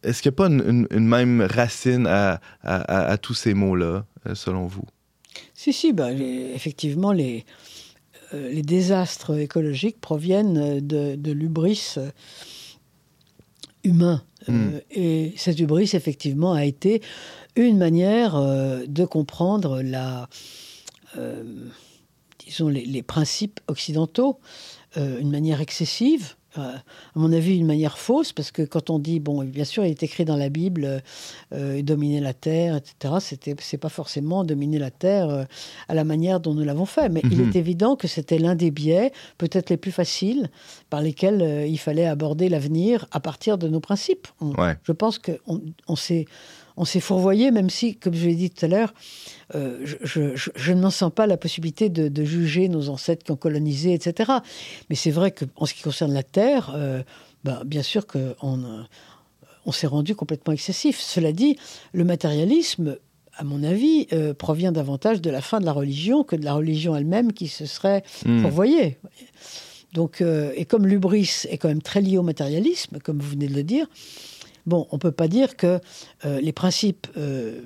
est-ce 0.03 0.21
qu'il 0.21 0.29
n'y 0.29 0.35
a 0.35 0.37
pas 0.37 0.47
une, 0.47 0.87
même 1.07 1.41
racine 1.41 2.07
à, 2.07 3.17
tous 3.21 3.33
ces 3.33 3.53
mots-là, 3.53 4.05
euh, 4.27 4.35
selon 4.35 4.67
vous? 4.67 4.85
Si, 5.53 5.73
si, 5.73 5.93
ben, 5.93 6.19
effectivement, 6.53 7.11
les, 7.11 7.45
les 8.33 8.61
désastres 8.61 9.37
écologiques 9.39 9.99
proviennent 9.99 10.79
de, 10.79 11.31
l'ubris 11.31 11.95
humain. 13.83 14.23
Hmm. 14.47 14.79
et 14.91 15.33
cette 15.37 15.59
hubris, 15.59 15.91
effectivement, 15.93 16.53
a 16.53 16.65
été 16.65 17.01
une 17.55 17.77
manière 17.77 18.35
euh, 18.35 18.85
de 18.87 19.05
comprendre 19.05 19.81
la, 19.81 20.27
euh, 21.17 21.43
disons 22.39 22.67
les, 22.67 23.03
principes 23.03 23.59
occidentaux, 23.67 24.39
euh, 24.97 25.19
une 25.19 25.31
manière 25.31 25.61
excessive. 25.61 26.35
À 26.55 26.81
mon 27.15 27.31
avis, 27.31 27.57
une 27.57 27.65
manière 27.65 27.97
fausse, 27.97 28.33
parce 28.33 28.51
que 28.51 28.61
quand 28.61 28.89
on 28.89 28.99
dit, 28.99 29.19
bon, 29.19 29.43
bien 29.43 29.63
sûr, 29.63 29.85
il 29.85 29.91
est 29.91 30.03
écrit 30.03 30.25
dans 30.25 30.35
la 30.35 30.49
Bible, 30.49 31.01
dominer 31.51 32.19
la 32.19 32.33
terre, 32.33 32.75
etc., 32.75 33.15
c'était, 33.19 33.55
c'est 33.59 33.77
pas 33.77 33.89
forcément 33.89 34.43
dominer 34.43 34.79
la 34.79 34.91
terre 34.91 35.45
à 35.87 35.93
la 35.93 36.03
manière 36.03 36.39
dont 36.39 36.53
nous 36.53 36.63
l'avons 36.63 36.85
fait, 36.85 37.09
mais 37.09 37.21
il 37.23 37.39
mhm. 37.39 37.49
est 37.49 37.55
évident 37.55 37.95
que 37.95 38.07
c'était 38.07 38.37
l'un 38.37 38.55
des 38.55 38.71
biais, 38.71 39.11
peut-être 39.37 39.69
les 39.69 39.77
plus 39.77 39.91
faciles, 39.91 40.49
par 40.89 41.01
lesquels 41.01 41.67
il 41.67 41.77
fallait 41.77 42.07
aborder 42.07 42.49
l'avenir 42.49 43.07
à 43.11 43.19
partir 43.19 43.57
de 43.57 43.67
nos 43.67 43.79
principes. 43.79 44.27
Je 44.83 44.91
pense 44.91 45.19
qu'on 45.19 45.61
on 45.87 45.95
s'est 45.95 46.25
on 46.77 46.85
s'est 46.85 46.99
fourvoyé, 46.99 47.51
même 47.51 47.69
si, 47.69 47.95
comme 47.95 48.13
je 48.13 48.25
l'ai 48.25 48.35
dit 48.35 48.49
tout 48.49 48.65
à 48.65 48.67
l'heure, 48.67 48.93
euh, 49.55 49.79
je, 49.83 50.71
ne 50.71 50.81
m'en 50.81 50.89
sens 50.89 51.11
pas 51.13 51.27
la 51.27 51.37
possibilité 51.37 51.89
de, 51.89 52.23
juger 52.23 52.69
nos 52.69 52.89
ancêtres 52.89 53.23
qui 53.23 53.31
ont 53.31 53.35
colonisé, 53.35 53.93
etc. 53.93 54.31
Mais 54.89 54.95
c'est 54.95 55.11
vrai 55.11 55.31
qu'en 55.31 55.65
ce 55.65 55.73
qui 55.73 55.83
concerne 55.83 56.13
la 56.13 56.23
Terre, 56.23 56.71
euh, 56.75 57.03
ben, 57.43 57.61
bien 57.65 57.83
sûr 57.83 58.07
qu'on 58.07 58.19
euh, 58.43 58.83
on 59.65 59.71
s'est 59.71 59.87
rendu 59.87 60.15
complètement 60.15 60.53
excessif. 60.53 60.99
Cela 60.99 61.31
dit, 61.31 61.57
le 61.93 62.03
matérialisme, 62.03 62.97
à 63.35 63.43
mon 63.43 63.63
avis, 63.63 64.07
provient 64.37 64.71
davantage 64.71 65.21
de 65.21 65.29
la 65.29 65.41
fin 65.41 65.59
de 65.59 65.65
la 65.65 65.71
religion 65.71 66.23
que 66.23 66.35
de 66.35 66.43
la 66.43 66.53
religion 66.53 66.95
elle-même 66.95 67.33
qui 67.33 67.47
se 67.47 67.65
serait 67.65 68.03
mmh. 68.25 68.41
fourvoyée. 68.41 68.97
Donc, 69.93 70.21
et 70.21 70.65
comme 70.65 70.85
l'ubris 70.85 71.45
est 71.49 71.57
quand 71.57 71.69
même 71.69 71.81
très 71.81 72.01
lié 72.01 72.17
au 72.17 72.23
matérialisme, 72.23 72.99
comme 72.99 73.19
vous 73.19 73.29
venez 73.29 73.47
de 73.47 73.55
le 73.55 73.63
dire, 73.63 73.87
Bon, 74.65 74.87
on 74.91 74.95
ne 74.95 74.99
peut 74.99 75.11
pas 75.11 75.27
dire 75.27 75.57
que 75.57 75.79
euh, 76.25 76.39
les 76.39 76.53
principes 76.53 77.07
euh, 77.17 77.61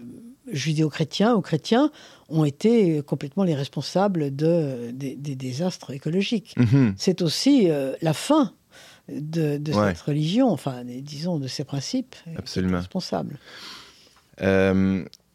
judéo-chrétiens 0.52 1.36
ou 1.36 1.42
chrétiens 1.42 1.92
ont 2.30 2.44
été 2.44 3.02
complètement 3.04 3.44
les 3.44 3.56
responsables 3.56 4.36
de, 4.36 4.92
des, 4.92 5.16
désastres 5.16 5.92
écologiques. 5.92 6.56
Mhm. 6.58 6.96
C'est 6.98 7.22
aussi 7.22 7.70
euh, 7.70 7.94
la 8.02 8.14
fin 8.14 8.54
de, 9.10 9.60
cette 9.66 10.02
religion, 10.02 10.50
enfin, 10.50 10.84
disons, 10.84 11.38
de 11.40 11.48
ces 11.48 11.64
principes, 11.64 12.16
Absolument. 12.38 12.80
responsable. 12.80 13.38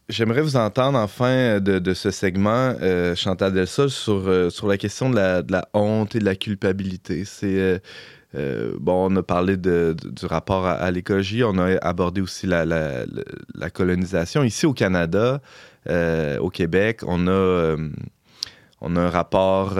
J'aimerais 0.08 0.42
vous 0.42 0.56
entendre 0.56 0.98
enfin 0.98 1.58
de, 1.60 1.94
ce 1.94 2.10
segment, 2.10 2.74
Chantal 3.14 3.54
Delsol, 3.54 3.88
sur, 3.88 4.52
sur 4.52 4.66
la 4.66 4.76
question 4.76 5.08
de 5.08 5.16
la, 5.16 5.40
de 5.40 5.52
la 5.52 5.68
honte 5.72 6.14
et 6.14 6.18
de 6.18 6.24
la 6.24 6.36
culpabilité. 6.36 7.24
C'est 7.24 7.58
euh, 7.58 7.78
bon, 8.34 9.10
on 9.10 9.16
a 9.16 9.22
parlé 9.22 9.56
du 9.56 10.26
rapport 10.26 10.66
à, 10.66 10.90
l'écologie, 10.90 11.44
on 11.44 11.58
a 11.58 11.76
abordé 11.78 12.20
aussi 12.20 12.46
la, 12.46 12.64
la, 12.64 13.70
colonisation. 13.70 14.42
Ici 14.42 14.66
au 14.66 14.72
Canada, 14.72 15.40
euh, 15.88 16.38
au 16.38 16.50
Québec, 16.50 17.00
on 17.06 17.26
a, 17.26 17.30
euh, 17.30 17.88
on 18.80 18.96
a 18.96 19.00
un 19.00 19.10
rapport 19.10 19.74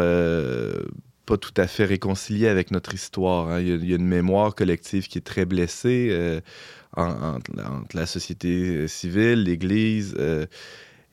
pas 1.24 1.36
tout 1.36 1.55
à 1.57 1.66
fait 1.66 1.84
réconcilié 1.84 2.48
avec 2.48 2.70
notre 2.70 2.94
histoire. 2.94 3.48
Hein. 3.48 3.61
Il, 3.61 3.88
y 3.88 3.92
a, 3.92 3.96
une 3.96 4.09
mémoire 4.09 4.55
collective 4.55 5.09
qui 5.09 5.18
est 5.18 5.22
très 5.22 5.44
blessée 5.44 6.40
entre, 6.96 7.50
la 7.94 8.07
société 8.07 8.86
civile, 8.88 9.44
l'Église. 9.44 10.16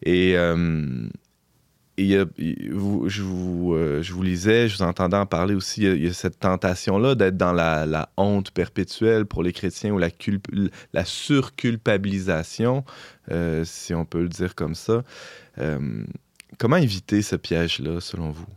et 0.04 0.36
je, 2.08 3.22
vous, 3.22 3.74
euh, 3.74 4.02
je 4.02 4.14
vous 4.14 4.24
lisais, 4.24 4.70
je 4.70 4.78
vous 4.78 4.84
entendais 4.84 5.18
en 5.18 5.26
parler 5.26 5.54
aussi, 5.56 5.82
il 5.84 6.04
y 6.04 6.08
a, 6.08 6.14
cette 6.14 6.40
tentation-là 6.40 7.16
d'être 7.16 7.38
dans 7.38 7.54
la, 7.54 8.10
honte 8.18 8.52
perpétuelle 8.52 9.26
pour 9.26 9.44
les 9.44 9.54
chrétiens 9.54 9.92
ou 9.92 9.98
la, 9.98 10.10
la 10.94 11.06
surculpabilisation, 11.06 12.84
euh, 13.32 13.64
si 13.66 13.94
on 13.94 14.06
peut 14.06 14.22
le 14.22 14.30
dire 14.30 14.56
comme 14.56 14.76
ça. 14.76 15.04
Euh, 15.58 16.04
comment 16.58 16.78
éviter 16.78 17.22
ce 17.22 17.36
piège-là, 17.36 18.00
selon 18.00 18.32
vous? 18.32 18.48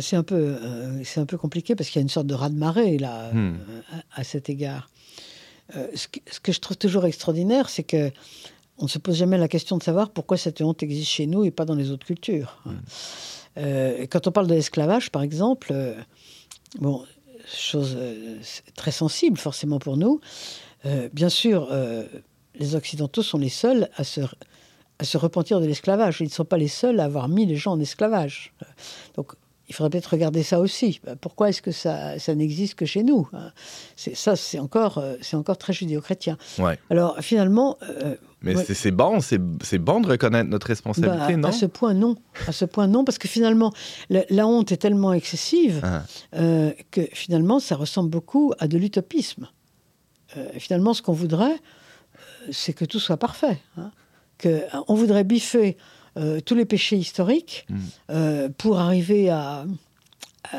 C'est 0.00 0.16
un, 0.16 0.24
peu, 0.24 0.34
euh, 0.34 1.00
c'est 1.04 1.20
un 1.20 1.26
peu 1.26 1.38
compliqué 1.38 1.76
parce 1.76 1.88
qu'il 1.88 2.00
y 2.00 2.02
a 2.02 2.02
une 2.02 2.08
sorte 2.08 2.26
de 2.26 2.34
raz-de-marée 2.34 2.98
là, 2.98 3.30
Hmm. 3.32 3.54
à, 4.14 4.20
à 4.20 4.24
cet 4.24 4.50
égard. 4.50 4.90
Ce, 5.94 6.06
que, 6.06 6.20
ce 6.30 6.38
que 6.38 6.52
je 6.52 6.60
trouve 6.60 6.76
toujours 6.76 7.06
extraordinaire, 7.06 7.68
c'est 7.68 7.82
que 7.82 8.12
on 8.78 8.84
ne 8.84 8.88
se 8.88 8.98
pose 8.98 9.16
jamais 9.16 9.38
la 9.38 9.48
question 9.48 9.78
de 9.78 9.82
savoir 9.82 10.10
pourquoi 10.10 10.36
cette 10.36 10.60
honte 10.60 10.82
existe 10.82 11.10
chez 11.10 11.26
nous 11.26 11.44
et 11.44 11.50
pas 11.50 11.64
dans 11.64 11.74
les 11.74 11.90
autres 11.90 12.06
cultures. 12.06 12.62
Euh, 13.56 13.96
et 14.02 14.06
quand 14.06 14.26
on 14.26 14.32
parle 14.32 14.46
de 14.46 14.54
l'esclavage, 14.54 15.10
par 15.10 15.22
exemple, 15.22 15.68
euh, 15.72 15.94
bon, 16.78 17.02
chose 17.46 17.96
euh, 17.98 18.38
très 18.74 18.90
sensible 18.90 19.38
forcément 19.38 19.78
pour 19.78 19.96
nous, 19.96 20.20
bien 21.12 21.30
sûr, 21.30 21.68
les 22.54 22.76
Occidentaux 22.76 23.24
sont 23.24 23.38
les 23.38 23.48
seuls 23.48 23.88
à 23.96 24.04
se, 24.04 24.20
à 25.00 25.04
se 25.04 25.18
repentir 25.18 25.58
de 25.58 25.66
l'esclavage. 25.66 26.20
Ils 26.20 26.26
ne 26.26 26.30
sont 26.30 26.44
pas 26.44 26.58
les 26.58 26.68
seuls 26.68 27.00
à 27.00 27.04
avoir 27.04 27.26
mis 27.26 27.44
les 27.44 27.56
gens 27.56 27.72
en 27.72 27.80
esclavage. 27.80 28.52
Donc, 29.16 29.32
il 29.68 29.74
faudrait 29.74 29.90
peut-être 29.90 30.06
regarder 30.12 30.42
ça 30.42 30.60
aussi. 30.60 31.00
Pourquoi 31.20 31.48
est-ce 31.48 31.60
que 31.62 31.72
ça, 31.72 32.18
ça 32.18 32.34
n'existe 32.34 32.74
que 32.76 32.86
chez 32.86 33.02
nous 33.02 33.28
hein? 33.32 33.50
C'est 33.96 34.14
Ça, 34.16 34.36
c'est 34.36 34.58
encore, 34.58 34.98
euh, 34.98 35.16
c'est 35.20 35.36
encore 35.36 35.58
très 35.58 35.72
judéo-chrétien. 35.72 36.36
Ouais. 36.58 36.78
Alors, 36.90 37.18
finalement, 37.20 37.76
euh, 37.82 38.14
Mais 38.42 38.54
Ouais. 38.54 38.64
c'est- 38.64 38.90
bon, 38.92 39.18
c'est 39.20 39.78
bon 39.78 40.00
de 40.00 40.08
reconnaître 40.08 40.48
notre 40.48 40.68
responsabilité, 40.68 41.32
bah, 41.32 41.36
non? 41.36 41.48
à 41.48 41.52
ce 41.52 41.66
point, 41.66 41.94
non. 41.94 42.14
À 42.46 42.52
ce 42.52 42.64
point, 42.64 42.86
non, 42.86 43.02
parce 43.04 43.18
que 43.18 43.26
finalement, 43.28 43.72
la, 44.08 44.24
la 44.30 44.46
honte 44.46 44.70
est 44.70 44.76
tellement 44.76 45.12
excessive 45.14 45.80
Ah. 45.82 46.02
euh, 46.36 46.70
que 46.92 47.00
finalement, 47.12 47.58
ça 47.58 47.74
ressemble 47.74 48.10
beaucoup 48.10 48.52
à 48.60 48.68
de 48.68 48.78
l'utopisme. 48.78 49.48
Euh, 50.36 50.48
finalement, 50.58 50.92
ce 50.94 51.02
qu'on 51.02 51.12
voudrait, 51.14 51.56
c'est 52.52 52.72
que 52.72 52.84
tout 52.84 53.00
soit 53.00 53.16
parfait. 53.16 53.58
hein. 53.78 53.90
Que, 54.38 54.60
on 54.86 54.94
voudrait 54.94 55.24
biffer 55.24 55.76
euh, 56.16 56.40
tous 56.40 56.54
les 56.54 56.64
péchés 56.64 56.96
historiques 56.96 57.66
Mm. 57.68 57.76
euh, 58.10 58.48
pour 58.56 58.78
arriver 58.78 59.28
à, 59.30 59.66
à 60.52 60.58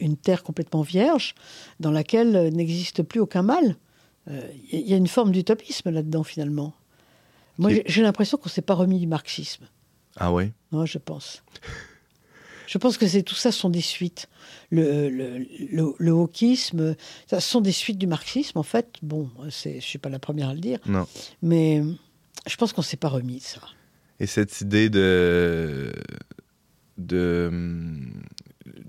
une 0.00 0.16
terre 0.16 0.42
complètement 0.42 0.82
vierge 0.82 1.34
dans 1.80 1.90
laquelle 1.90 2.34
euh, 2.36 2.50
n'existe 2.50 3.02
plus 3.02 3.20
aucun 3.20 3.42
mal. 3.42 3.76
Euh, 4.30 4.40
Il 4.72 4.80
y 4.88 4.94
a 4.94 4.96
une 4.96 5.06
forme 5.08 5.32
d'utopisme 5.32 5.90
là-dedans, 5.90 6.24
finalement. 6.24 6.74
Moi, 7.58 7.70
j'ai- 7.86 8.02
l'impression 8.02 8.38
qu'on 8.38 8.48
ne 8.48 8.52
s'est 8.52 8.62
pas 8.62 8.74
remis 8.74 8.98
du 9.00 9.06
marxisme. 9.06 9.64
Ah 10.16 10.32
oui? 10.32 10.52
Moi, 10.70 10.86
je 10.86 10.98
pense. 10.98 11.42
Je 12.66 12.76
pense 12.78 12.98
que 12.98 13.06
c'est 13.08 13.22
tout 13.22 13.34
ça 13.34 13.50
sont 13.50 13.70
des 13.70 13.80
suites. 13.80 14.28
Le, 14.70 15.08
le, 15.08 15.38
le, 15.38 15.94
le 15.96 16.12
wokisme, 16.12 16.94
ça 17.26 17.40
sont 17.40 17.60
des 17.62 17.72
suites 17.72 17.96
du 17.98 18.06
marxisme, 18.06 18.58
en 18.58 18.62
fait. 18.62 18.96
Bon, 19.02 19.30
je 19.48 19.68
ne 19.70 19.80
suis 19.80 19.98
pas 19.98 20.10
la 20.10 20.18
première 20.18 20.50
à 20.50 20.54
le 20.54 20.60
dire, 20.60 20.78
Non. 20.86 21.06
mais 21.40 21.82
je 22.46 22.56
pense 22.56 22.72
qu'on 22.74 22.82
ne 22.82 22.86
s'est 22.86 22.96
pas 22.98 23.08
remis 23.08 23.38
de 23.38 23.42
ça. 23.42 23.60
Et 24.20 24.26
cette 24.26 24.60
idée 24.60 24.90
de 24.90 25.92
de 26.96 27.50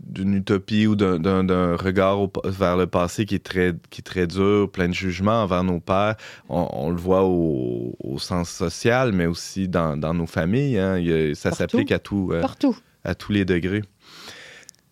d'une 0.04 0.34
utopie 0.34 0.88
ou 0.88 0.96
d'un- 0.96 1.76
regard 1.78 2.20
au- 2.20 2.32
vers 2.44 2.76
le 2.76 2.88
passé 2.88 3.26
qui 3.26 3.36
est 3.36 3.44
très 3.46 3.76
qui 3.92 4.02
est 4.02 4.04
très 4.04 4.26
dur, 4.26 4.70
plein 4.72 4.90
de 4.90 4.94
jugements 4.94 5.44
envers 5.44 5.64
nos 5.64 5.80
pères. 5.80 6.16
On, 6.50 6.68
on 6.74 6.90
le 6.90 6.96
voit 6.98 7.24
au, 7.26 7.96
au 8.00 8.18
sens 8.18 8.50
social, 8.50 9.12
mais 9.14 9.28
aussi 9.28 9.68
dans, 9.68 9.96
dans 9.98 10.16
nos 10.16 10.26
familles. 10.26 10.80
hein. 10.80 10.98
Il 10.98 11.36
ça 11.36 11.52
s'applique 11.52 11.92
à 11.92 12.00
tout 12.00 12.32
euh, 12.34 12.42
Partout. 12.42 12.76
à 13.04 13.14
tous 13.14 13.32
les 13.32 13.46
degrés. 13.46 13.84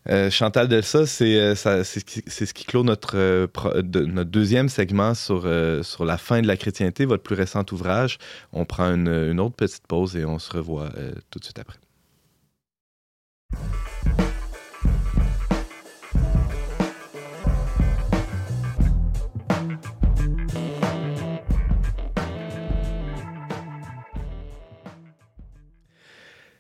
Euh, 0.10 0.30
Chantal 0.30 0.68
Delsa, 0.68 1.06
c'est 1.06 1.36
euh, 1.40 1.56
c'est 1.56 1.84
ce, 1.84 2.54
qui- 2.54 2.66
clôt 2.66 2.84
notre, 2.84 3.18
euh, 3.18 3.48
notre 3.84 4.30
deuxième 4.30 4.70
segment 4.70 5.14
sur, 5.14 5.48
sur 5.84 6.06
la 6.06 6.18
fin 6.18 6.42
de 6.42 6.48
la 6.48 6.58
chrétienté, 6.58 7.06
votre 7.06 7.24
plus 7.24 7.36
récent 7.36 7.66
ouvrage. 7.72 8.18
On 8.54 8.66
prend 8.66 8.94
une, 8.94 9.08
une 9.08 9.40
autre 9.40 9.56
petite 9.56 9.86
pause 9.88 10.16
et 10.16 10.26
on 10.26 10.40
se 10.40 10.52
revoit 10.52 10.90
tout 11.30 11.40
de 11.40 11.44
suite 11.44 11.60
après. 11.60 11.78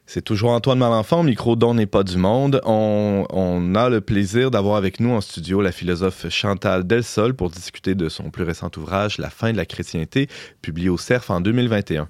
C'est 0.09 0.21
toujours 0.21 0.51
Antoine 0.51 0.79
Malenfant, 0.79 1.21
micro 1.21 1.57
dont 1.57 1.73
n'est 1.73 1.85
pas 1.85 2.05
du 2.05 2.15
monde. 2.15 2.61
On, 2.63 3.25
on 3.29 3.75
a 3.75 3.89
le 3.89 3.99
plaisir 3.99 4.51
d'avoir 4.51 4.77
avec 4.77 5.01
nous 5.01 5.09
en 5.09 5.19
studio 5.19 5.61
la 5.61 5.73
philosophe 5.73 6.29
Chantal 6.29 6.87
Delsol 6.87 7.33
pour 7.33 7.49
discuter 7.49 7.93
de 7.93 8.07
son 8.07 8.29
plus 8.29 8.45
récent 8.45 8.71
ouvrage 8.77 9.17
La 9.17 9.29
fin 9.29 9.51
de 9.51 9.57
la 9.57 9.65
chrétienté, 9.65 10.29
publié 10.61 10.87
au 10.87 10.97
CERF 10.97 11.29
en 11.29 11.41
2021. 11.41 12.07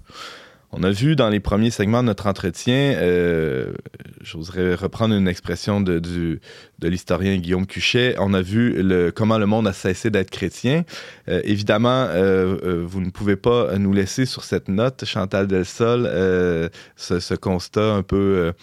On 0.73 0.83
a 0.83 0.91
vu 0.91 1.15
dans 1.15 1.29
les 1.29 1.39
premiers 1.39 1.71
segments 1.71 2.03
de 2.03 2.07
notre 2.07 2.27
entretien, 2.27 2.93
euh, 2.97 3.73
j'oserais 4.21 4.75
reprendre 4.75 5.15
une 5.15 5.27
expression 5.27 5.81
de, 5.81 5.99
du- 5.99 6.39
de 6.79 6.87
l'historien 6.87 7.37
Guillaume 7.37 7.65
Cuchet, 7.65 8.15
on 8.19 8.33
a 8.33 8.41
vu 8.41 8.83
comment 9.15 9.37
le 9.37 9.45
monde 9.45 9.67
a 9.67 9.73
cessé 9.73 10.09
d'être 10.09 10.29
chrétien. 10.29 10.83
Euh, 11.27 11.41
évidemment, 11.43 12.05
euh, 12.09 12.57
euh, 12.63 12.83
vous 12.85 13.01
ne 13.01 13.09
pouvez 13.09 13.35
pas 13.35 13.77
nous 13.77 13.93
laisser 13.93 14.25
sur 14.25 14.43
cette 14.43 14.67
note, 14.67 15.05
Chantal 15.05 15.47
Delsol, 15.47 16.05
euh, 16.05 16.69
ce, 16.95 17.33
constat 17.35 17.93
un 17.93 18.03
peu 18.03 18.53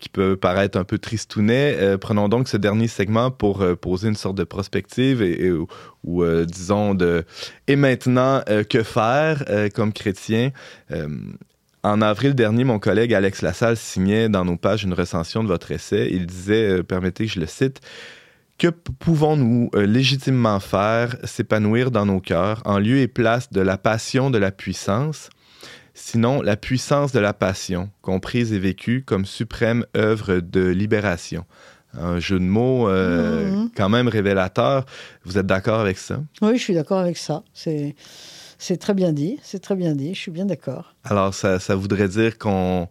qui 0.00 0.08
peut 0.08 0.36
paraître 0.36 0.78
un 0.78 0.84
peu 0.84 0.98
tristounet. 0.98 1.96
Prenons 2.00 2.28
donc 2.28 2.48
ce 2.48 2.56
dernier 2.56 2.88
segment 2.88 3.30
pour 3.30 3.64
poser 3.78 4.08
une 4.08 4.16
sorte 4.16 4.36
de 4.36 4.44
prospective 4.44 5.22
et, 5.22 5.50
ou, 6.04 6.24
disons 6.44 6.94
de 6.94 7.24
et 7.66 7.76
maintenant 7.76 8.42
que 8.68 8.82
faire 8.82 9.44
comme 9.74 9.92
chrétien? 9.92 10.50
En 11.86 12.02
avril 12.02 12.34
dernier, 12.34 12.64
mon 12.64 12.80
collègue 12.80 13.14
Alex 13.14 13.42
Lassalle 13.42 13.76
signait 13.76 14.28
dans 14.28 14.44
nos 14.44 14.56
pages 14.56 14.82
une 14.82 14.92
recension 14.92 15.44
de 15.44 15.48
votre 15.48 15.70
essai. 15.70 16.08
Il 16.10 16.26
disait, 16.26 16.78
euh, 16.78 16.82
permettez 16.82 17.26
que 17.26 17.32
je 17.32 17.38
le 17.38 17.46
cite, 17.46 17.80
que 18.58 18.66
pouvons-nous 18.66 19.70
euh, 19.76 19.86
légitimement 19.86 20.58
faire 20.58 21.16
s'épanouir 21.22 21.92
dans 21.92 22.04
nos 22.04 22.18
cœurs 22.18 22.60
en 22.64 22.80
lieu 22.80 22.98
et 22.98 23.06
place 23.06 23.52
de 23.52 23.60
la 23.60 23.78
passion 23.78 24.30
de 24.30 24.38
la 24.38 24.50
puissance, 24.50 25.30
sinon 25.94 26.42
la 26.42 26.56
puissance 26.56 27.12
de 27.12 27.20
la 27.20 27.32
passion, 27.32 27.88
comprise 28.02 28.52
et 28.52 28.58
vécue 28.58 29.04
comme 29.06 29.24
suprême 29.24 29.84
œuvre 29.96 30.40
de 30.40 30.66
libération. 30.66 31.44
Un 31.96 32.18
jeu 32.18 32.40
de 32.40 32.44
mots 32.44 32.88
euh, 32.88 33.48
Mhm. 33.48 33.70
quand 33.76 33.88
même 33.88 34.08
révélateur. 34.08 34.86
Vous 35.24 35.38
êtes 35.38 35.46
d'accord 35.46 35.78
avec 35.78 35.98
ça? 35.98 36.20
Oui, 36.42 36.58
je 36.58 36.62
suis 36.64 36.74
d'accord 36.74 36.98
avec 36.98 37.16
ça. 37.16 37.44
C'est, 37.54 37.94
c'est 38.58 38.78
très 38.78 38.94
bien 38.94 39.12
dit. 39.12 39.38
C'est 39.42 39.60
très 39.60 39.76
bien 39.76 39.94
dit. 39.94 40.14
Je 40.14 40.20
suis 40.20 40.30
bien 40.30 40.46
d'accord. 40.46 40.94
Alors, 41.04 41.34
ça, 41.34 41.58
ça 41.58 41.74
voudrait 41.74 42.08
dire 42.08 42.38
qu'on 42.38 42.88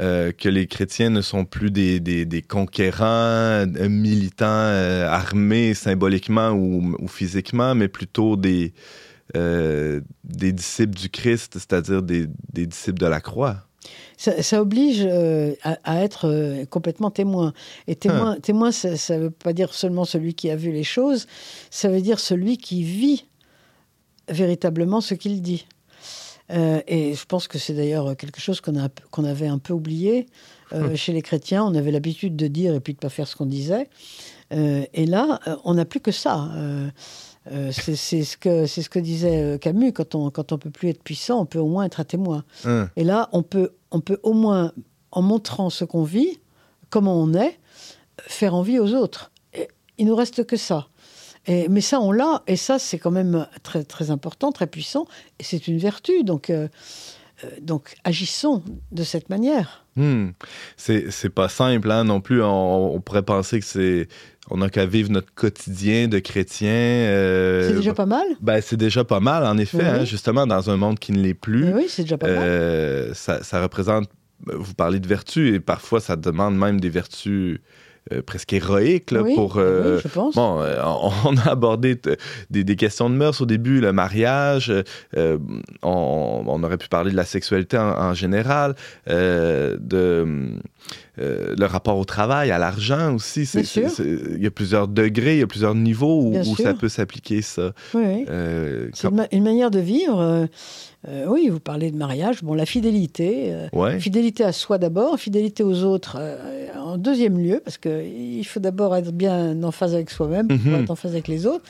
euh, 0.00 0.32
que 0.32 0.48
les 0.48 0.66
chrétiens 0.66 1.10
ne 1.10 1.20
sont 1.20 1.44
plus 1.44 1.70
des, 1.70 2.00
des, 2.00 2.24
des 2.24 2.42
conquérants, 2.42 3.06
euh, 3.06 3.88
militants, 3.88 4.46
euh, 4.46 5.06
armés 5.06 5.74
symboliquement 5.74 6.50
ou, 6.50 6.96
ou 6.98 7.08
physiquement, 7.08 7.74
mais 7.74 7.88
plutôt 7.88 8.36
des, 8.36 8.72
euh, 9.36 10.00
des 10.24 10.52
disciples 10.52 10.96
du 10.98 11.10
Christ, 11.10 11.54
c'est-à-dire 11.54 12.02
des, 12.02 12.26
des 12.52 12.66
disciples 12.66 12.98
de 12.98 13.06
la 13.06 13.20
croix. 13.20 13.58
Ça, 14.16 14.42
ça 14.42 14.62
oblige 14.62 15.02
euh, 15.04 15.54
à, 15.62 15.78
à 15.84 16.02
être 16.02 16.28
euh, 16.28 16.64
complètement 16.64 17.10
témoin. 17.10 17.52
Et 17.86 17.96
témoin, 17.96 18.36
témoin 18.40 18.72
ça 18.72 18.90
ne 18.90 19.24
veut 19.24 19.30
pas 19.30 19.52
dire 19.52 19.74
seulement 19.74 20.04
celui 20.04 20.34
qui 20.34 20.50
a 20.50 20.56
vu 20.56 20.72
les 20.72 20.84
choses, 20.84 21.26
ça 21.70 21.88
veut 21.88 22.00
dire 22.00 22.18
celui 22.18 22.56
qui 22.56 22.82
vit 22.82 23.26
véritablement 24.28 25.00
ce 25.00 25.14
qu'il 25.14 25.42
dit. 25.42 25.66
Euh, 26.50 26.82
et 26.86 27.14
je 27.14 27.24
pense 27.24 27.48
que 27.48 27.58
c'est 27.58 27.72
d'ailleurs 27.72 28.16
quelque 28.16 28.38
chose 28.40 28.60
qu'on 28.60 29.24
avait 29.24 29.46
un 29.46 29.58
peu 29.58 29.72
oublié 29.72 30.26
euh, 30.74 30.94
chez 30.94 31.12
les 31.12 31.22
chrétiens. 31.22 31.64
On 31.64 31.74
avait 31.74 31.90
l'habitude 31.90 32.36
de 32.36 32.46
dire 32.48 32.74
et 32.74 32.80
puis 32.80 32.92
de 32.92 32.98
ne 32.98 33.00
pas 33.00 33.08
faire 33.08 33.26
ce 33.26 33.34
qu'on 33.36 33.46
disait. 33.46 33.88
Euh, 34.52 34.84
et 34.92 35.06
là, 35.06 35.40
on 35.64 35.74
n'a 35.74 35.84
plus 35.86 36.00
que 36.00 36.12
ça. 36.12 36.50
C'est 37.72 37.96
ce, 37.96 38.36
que- 38.36 38.66
ce 38.66 38.88
que 38.88 38.98
disait 38.98 39.58
Camus, 39.60 39.92
quand 39.92 40.14
on 40.14 40.30
quand 40.30 40.52
on 40.52 40.58
peut 40.58 40.70
plus 40.70 40.88
être 40.90 41.02
puissant, 41.02 41.40
on 41.40 41.46
peut 41.46 41.58
au 41.58 41.68
moins 41.68 41.84
être 41.84 42.00
un 42.00 42.04
témoin. 42.04 42.44
Hein. 42.64 42.88
Et 42.96 43.04
là, 43.04 43.28
on 43.32 43.42
peut, 43.42 43.72
on 43.90 44.00
peut 44.00 44.18
au 44.22 44.32
moins, 44.32 44.72
en 45.12 45.22
montrant 45.22 45.68
ce 45.70 45.84
qu'on 45.84 46.04
vit, 46.04 46.40
comment 46.90 47.20
on 47.20 47.34
est, 47.34 47.58
faire 48.18 48.54
envie 48.54 48.78
aux 48.78 48.94
autres. 48.94 49.30
Et 49.52 49.68
il 49.98 50.06
nous 50.06 50.16
reste 50.16 50.44
que 50.46 50.56
ça. 50.56 50.88
Et, 51.46 51.68
mais 51.68 51.80
ça, 51.80 52.00
on 52.00 52.10
l'a, 52.12 52.42
et 52.46 52.56
ça, 52.56 52.78
c'est 52.78 52.98
quand 52.98 53.10
même 53.10 53.46
très, 53.62 53.84
très 53.84 54.10
important, 54.10 54.50
très 54.52 54.66
puissant, 54.66 55.06
et 55.38 55.44
c'est 55.44 55.68
une 55.68 55.78
vertu. 55.78 56.24
Donc, 56.24 56.48
euh, 56.50 56.68
euh, 57.44 57.48
donc, 57.60 57.96
agissons 58.04 58.62
de 58.92 59.02
cette 59.02 59.28
manière. 59.28 59.84
Hmm. 59.96 60.30
C'est 60.76 61.28
pas 61.34 61.48
simple 61.48 61.90
hein, 61.90 62.04
non 62.04 62.20
plus. 62.20 62.42
On, 62.42 62.94
on 62.94 63.00
pourrait 63.00 63.22
penser 63.22 63.60
que 63.60 63.66
c'est. 63.66 64.08
On 64.50 64.58
n'a 64.58 64.68
qu'à 64.68 64.84
vivre 64.86 65.10
notre 65.10 65.32
quotidien 65.34 66.06
de 66.08 66.18
chrétien. 66.18 66.68
euh, 66.68 67.68
c'est 67.68 67.76
déjà 67.76 67.94
pas 67.94 68.04
mal. 68.06 68.26
ben, 68.40 68.60
c'est 68.60 68.76
déjà 68.76 69.04
pas 69.04 69.20
mal, 69.20 69.44
en 69.46 69.56
effet, 69.56 69.78
Oui. 69.78 69.84
hein, 69.84 70.04
justement, 70.04 70.46
dans 70.46 70.68
un 70.70 70.76
monde 70.76 70.98
qui 70.98 71.12
ne 71.12 71.20
l'est 71.20 71.32
plus. 71.34 71.64
Mais 71.66 71.72
oui, 71.74 71.86
c'est 71.88 72.02
déjà 72.02 72.18
pas 72.18 72.26
mal. 72.34 73.14
Ça, 73.14 73.42
ça 73.42 73.62
représente, 73.62 74.08
vous 74.46 74.74
parlez 74.74 75.00
de 75.00 75.06
vertus, 75.08 75.54
et 75.54 75.60
parfois 75.60 76.00
ça 76.00 76.16
demande 76.16 76.56
même 76.58 76.78
des 76.80 76.90
vertus 76.90 77.60
presque 78.26 78.52
héroïque 78.52 79.10
là, 79.10 79.22
Oui, 79.22 79.34
pour. 79.34 79.56
oui, 79.56 79.62
euh, 79.62 80.00
je 80.00 80.08
pense. 80.08 80.34
Bon, 80.34 80.60
euh, 80.60 80.82
on 81.24 81.36
a 81.46 81.50
abordé 81.50 81.98
des, 82.50 82.64
des 82.64 82.76
questions 82.76 83.08
de 83.10 83.14
mœurs 83.14 83.40
au 83.40 83.46
début, 83.46 83.80
le 83.80 83.92
mariage, 83.92 84.72
euh, 85.16 85.38
on, 85.82 86.44
on 86.46 86.62
aurait 86.62 86.76
pu 86.78 86.88
parler 86.88 87.10
de 87.10 87.16
la 87.16 87.24
sexualité 87.24 87.78
en, 87.78 87.88
en 87.90 88.14
général, 88.14 88.74
euh, 89.08 89.76
de 89.80 90.24
euh, 91.18 91.54
le 91.56 91.64
rapport 91.66 91.96
au 91.96 92.04
travail, 92.04 92.50
à 92.50 92.58
l'argent 92.58 93.14
aussi. 93.14 93.48
Il 93.54 94.42
y 94.42 94.46
a 94.46 94.50
plusieurs 94.50 94.88
degrés, 94.88 95.36
il 95.36 95.40
y 95.40 95.42
a 95.42 95.46
plusieurs 95.46 95.74
niveaux 95.74 96.22
où, 96.24 96.56
ça 96.56 96.74
peut 96.74 96.88
s'appliquer, 96.88 97.40
ça. 97.42 97.72
Oui. 97.94 98.26
Euh, 98.28 98.88
C'est 98.92 99.02
comme- 99.08 99.14
une, 99.14 99.16
ma- 99.20 99.28
une 99.32 99.44
manière 99.44 99.70
de 99.70 99.78
vivre. 99.80 100.48
Euh, 101.08 101.26
oui, 101.28 101.48
vous 101.48 101.60
parlez 101.60 101.90
de 101.90 101.96
mariage. 101.96 102.42
Bon, 102.42 102.54
la 102.54 102.66
fidélité. 102.66 103.52
euh, 103.52 103.68
ouais. 103.72 104.00
Fidélité 104.00 104.42
à 104.44 104.52
soi 104.52 104.78
d'abord, 104.78 105.18
fidélité 105.18 105.62
aux 105.62 105.82
autres 105.84 106.16
euh, 106.18 106.68
en 106.78 106.96
deuxième 106.98 107.38
lieu, 107.38 107.60
parce 107.64 107.78
qu'il 107.78 108.44
faut 108.46 108.60
d'abord 108.60 108.94
être 108.96 109.12
bien 109.12 109.62
en 109.62 109.70
phase 109.70 109.94
avec 109.94 110.10
soi-même 110.10 110.48
pour 110.48 110.56
Mhm. 110.58 110.82
être 110.82 110.90
en 110.90 110.96
phase 110.96 111.12
avec 111.12 111.28
les 111.28 111.46
autres. 111.46 111.64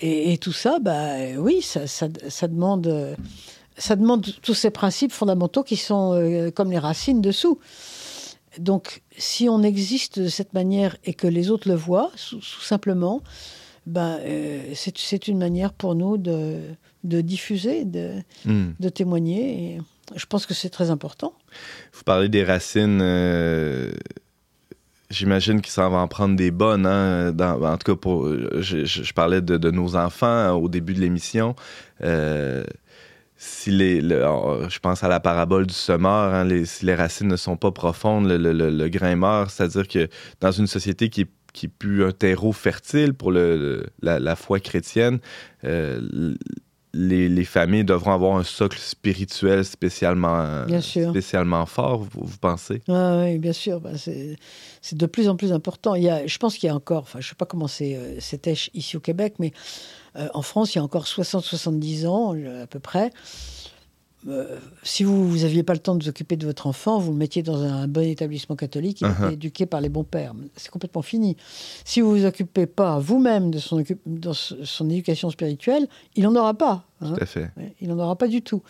Et, 0.00 0.32
et 0.32 0.38
tout 0.38 0.52
ça, 0.52 0.78
bah, 0.80 1.14
oui, 1.38 1.60
ça, 1.62 1.86
ça, 1.86 2.08
ça 2.28 2.46
demande, 2.48 3.16
ça 3.76 3.96
demande 3.96 4.24
tous 4.42 4.54
ces 4.54 4.70
principes 4.70 5.12
fondamentaux 5.12 5.62
qui 5.64 5.76
sont 5.76 6.50
comme 6.54 6.70
les 6.70 6.78
racines 6.78 7.20
dessous. 7.20 7.58
Donc, 8.58 9.02
si 9.16 9.48
on 9.48 9.62
existe 9.62 10.18
de 10.18 10.28
cette 10.28 10.52
manière 10.52 10.96
et 11.04 11.14
que 11.14 11.26
les 11.26 11.50
autres 11.50 11.68
le 11.68 11.74
voient, 11.74 12.10
tout 12.30 12.40
simplement, 12.62 13.22
c'est 14.74 14.96
c'est 14.96 15.28
une 15.28 15.38
manière 15.38 15.72
pour 15.72 15.94
nous 15.94 16.16
de, 16.18 16.56
de 17.04 17.20
diffuser, 17.20 17.84
de, 17.84 18.10
Hmm. 18.44 18.70
de 18.80 18.88
témoigner. 18.88 19.74
Et 19.76 19.80
je 20.16 20.26
pense 20.26 20.46
que 20.46 20.54
c'est 20.54 20.70
très 20.70 20.90
important. 20.90 21.32
Vous 21.92 22.02
parlez 22.04 22.28
des 22.28 22.44
racines. 22.44 23.00
euh, 23.02 23.90
J'imagine 25.10 25.62
qu'il 25.62 25.72
s'en 25.72 25.88
va 25.88 25.98
en 25.98 26.08
prendre 26.08 26.36
des 26.36 26.50
bonnes. 26.50 26.84
Hein, 26.84 27.32
dans- 27.32 27.62
en 27.62 27.78
tout 27.78 27.92
cas, 27.94 27.96
pour, 27.98 28.28
je, 28.60 29.12
parlais 29.14 29.40
de, 29.40 29.56
de 29.56 29.70
nos 29.70 29.96
enfants 29.96 30.26
hein, 30.26 30.52
au 30.52 30.68
début 30.68 30.92
de 30.92 31.00
l'émission. 31.00 31.56
Euh, 32.02 32.62
si 33.38 33.70
les, 33.70 34.02
le- 34.02 34.22
je 34.68 34.78
pense 34.80 35.02
à 35.04 35.08
la 35.08 35.18
parabole 35.18 35.66
du 35.66 35.72
semeur. 35.72 36.34
hein, 36.34 36.44
les- 36.44 36.66
si 36.66 36.84
les 36.84 36.94
racines 36.94 37.28
ne 37.28 37.36
sont 37.36 37.56
pas 37.56 37.70
profondes, 37.70 38.26
le, 38.28 38.36
le- 38.52 38.88
grain 38.90 39.16
meurt. 39.16 39.50
C'est-à-dire 39.50 39.88
que 39.88 40.08
dans 40.40 40.52
une 40.52 40.66
société 40.66 41.08
qui 41.08 41.26
qui 41.54 41.66
plus 41.68 42.04
un 42.04 42.12
terreau 42.12 42.52
fertile 42.52 43.14
pour 43.14 43.32
la, 43.32 43.80
la 44.20 44.36
foi 44.36 44.60
chrétienne, 44.60 45.18
euh, 45.64 46.34
les, 47.00 47.28
les 47.28 47.44
familles 47.44 47.84
devront 47.84 48.12
avoir 48.12 48.36
un 48.36 48.42
socle 48.42 48.78
spirituel 48.78 49.64
spécialement, 49.64 50.64
Bien 50.66 50.80
sûr. 50.80 51.10
spécialement 51.10 51.64
fort, 51.64 51.98
vous, 52.02 52.22
vous 52.24 52.38
pensez? 52.38 52.82
Ah 52.88 53.20
oui, 53.24 53.38
bien 53.38 53.52
sûr. 53.52 53.80
bah, 53.80 53.90
c'est 53.96 54.36
de 54.96 55.06
plus 55.06 55.28
en 55.28 55.36
plus 55.36 55.52
important. 55.52 55.94
Il 55.94 56.02
y 56.02 56.08
a, 56.10 56.26
je 56.26 56.38
pense 56.38 56.56
qu'il 56.58 56.66
y 56.66 56.70
a 56.70 56.74
encore, 56.74 57.02
enfin, 57.02 57.20
je 57.20 57.26
ne 57.26 57.28
sais 57.28 57.34
pas 57.36 57.46
comment 57.46 57.68
c'est, 57.68 57.94
euh, 57.94 58.16
c'était 58.18 58.54
ici 58.74 58.96
au 58.96 59.00
Québec, 59.00 59.34
mais 59.38 59.52
euh, 60.16 60.26
en 60.34 60.42
France, 60.42 60.74
il 60.74 60.78
y 60.78 60.80
a 60.80 60.84
encore 60.84 61.04
60-70 61.04 62.06
ans, 62.08 62.34
euh, 62.34 62.64
à 62.64 62.66
peu 62.66 62.80
près. 62.80 63.10
Euh, 64.26 64.58
si 64.82 65.04
vous 65.04 65.36
n'aviez 65.38 65.62
pas 65.62 65.74
le 65.74 65.78
temps 65.78 65.94
de 65.94 66.02
vous 66.02 66.08
occuper 66.08 66.36
de 66.36 66.44
votre 66.44 66.66
enfant, 66.66 66.98
vous 66.98 67.12
le 67.12 67.16
mettiez 67.18 67.42
dans 67.42 67.62
un 67.62 67.86
bon 67.86 68.02
établissement 68.02 68.56
catholique, 68.56 69.00
il 69.00 69.06
Uh-huh. 69.06 69.24
était 69.26 69.34
éduqué 69.34 69.64
par 69.66 69.80
les 69.80 69.88
bons 69.88 70.02
pères. 70.04 70.32
C'est 70.56 70.70
complètement 70.70 71.02
fini. 71.02 71.36
Si 71.84 72.00
vous 72.00 72.14
ne 72.14 72.20
vous 72.20 72.26
occupez 72.26 72.66
pas 72.66 72.98
vous-même 72.98 73.50
de 73.52 73.58
son, 73.58 73.82
dans 74.06 74.32
éducation 74.90 75.30
spirituelle, 75.30 75.86
il 76.16 76.24
n'en 76.24 76.34
aura 76.34 76.54
pas. 76.54 76.84
hein. 77.00 77.14
Tout 77.16 77.22
à 77.22 77.26
fait. 77.26 77.50
Il 77.80 77.88
n'en 77.88 77.98
aura 77.98 78.16
pas 78.16 78.26
du 78.28 78.42
tout. 78.42 78.62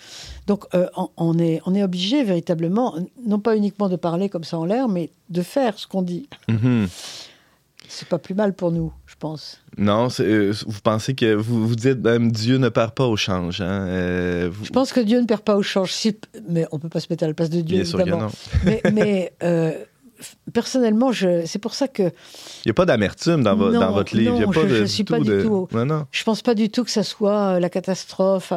Donc, 0.46 0.64
euh, 0.74 0.86
on, 0.96 1.08
on 1.16 1.38
est, 1.38 1.60
on 1.64 1.74
est 1.74 1.82
obligé 1.82 2.24
véritablement, 2.24 2.94
non 3.26 3.38
pas 3.40 3.56
uniquement 3.56 3.88
de 3.88 3.96
parler 3.96 4.28
comme 4.28 4.44
ça 4.44 4.58
en 4.58 4.64
l'air, 4.66 4.86
mais 4.88 5.10
de 5.30 5.42
faire 5.42 5.78
ce 5.78 5.86
qu'on 5.86 6.02
dit. 6.02 6.28
Mhm. 6.48 6.88
C'est 7.90 8.06
pas 8.08 8.18
plus 8.18 8.34
mal 8.34 8.52
pour 8.54 8.70
nous, 8.70 8.92
je 9.06 9.14
pense. 9.18 9.60
Non, 9.78 10.08
euh, 10.20 10.52
vous 10.66 10.80
pensez 10.82 11.14
que 11.14 11.34
vous, 11.34 11.66
vous 11.66 11.74
dites 11.74 11.98
même 12.04 12.30
Dieu 12.30 12.58
ne 12.58 12.68
perd 12.68 12.92
pas 12.92 13.06
au 13.06 13.16
change. 13.16 13.60
Hein? 13.62 13.86
euh, 13.88 14.50
vous- 14.52 14.66
Je 14.66 14.70
pense 14.70 14.92
que 14.92 15.00
Dieu 15.00 15.18
ne 15.20 15.24
perd 15.26 15.40
pas 15.40 15.56
au 15.56 15.62
change. 15.62 15.92
Si- 15.92 16.16
mais 16.48 16.66
on 16.70 16.78
peut 16.78 16.90
pas 16.90 17.00
se 17.00 17.06
mettre 17.08 17.24
à 17.24 17.26
la 17.26 17.34
place 17.34 17.48
de 17.50 17.62
Dieu, 17.62 17.76
Bien 17.76 17.84
sûr 17.86 17.96
que 17.98 18.02
évidemment. 18.02 18.24
non. 18.26 18.30
mais 18.64 18.82
mais, 18.92 19.32
euh, 19.42 19.72
personnellement, 20.52 21.12
c'est 21.12 21.58
pour 21.58 21.74
ça 21.74 21.88
que 21.88 22.02
Il 22.02 22.66
n'y 22.66 22.70
a 22.70 22.74
pas 22.74 22.84
d'amertume 22.86 23.42
dans, 23.42 23.56
vo- 23.56 23.70
Non, 23.70 23.80
dans 23.80 23.92
votre 23.92 24.14
livre. 24.16 24.34
Il 24.36 24.40
y 24.40 24.42
a 24.42 24.46
non, 24.46 24.52
pas 24.52 24.68
je- 24.68 24.82
du 24.82 24.88
suis 24.88 25.04
pas 25.04 25.20
du 25.20 25.30
de- 25.30 25.42
tout- 25.42 25.68
Non, 25.72 25.86
non. 25.86 26.06
je 26.10 26.24
pense 26.24 26.42
pas 26.42 26.54
du 26.54 26.68
tout 26.70 26.84
que 26.84 26.90
ça 26.90 27.02
soit 27.02 27.58
la 27.60 27.70
catastrophe. 27.70 28.52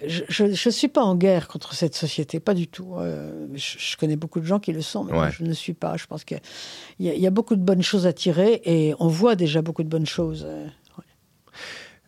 Euh, 0.00 0.06
Je 0.28 0.44
ne 0.44 0.70
suis 0.70 0.88
pas 0.88 1.02
en 1.02 1.16
guerre 1.16 1.48
contre 1.48 1.74
cette 1.74 1.94
société, 1.94 2.38
pas 2.40 2.54
du 2.54 2.68
tout. 2.68 2.94
Euh, 2.96 3.46
je, 3.54 3.78
je 3.78 3.96
connais 3.96 4.16
beaucoup 4.16 4.40
de 4.40 4.46
gens 4.46 4.58
qui 4.60 4.72
le 4.72 4.80
sont, 4.80 5.04
mais 5.04 5.12
moi, 5.12 5.30
je 5.30 5.42
ne 5.44 5.52
suis 5.52 5.74
pas. 5.74 5.96
Je 5.96 6.06
pense 6.06 6.24
qu'il 6.24 6.40
y, 7.00 7.08
a- 7.10 7.14
il 7.14 7.20
y 7.20 7.26
a 7.26 7.30
beaucoup 7.30 7.56
de 7.56 7.62
bonnes 7.62 7.82
choses 7.82 8.06
à 8.06 8.12
tirer 8.12 8.62
et 8.64 8.94
on 9.00 9.08
voit 9.08 9.34
déjà 9.36 9.60
beaucoup 9.60 9.82
de 9.82 9.88
bonnes 9.88 10.06
choses. 10.06 10.46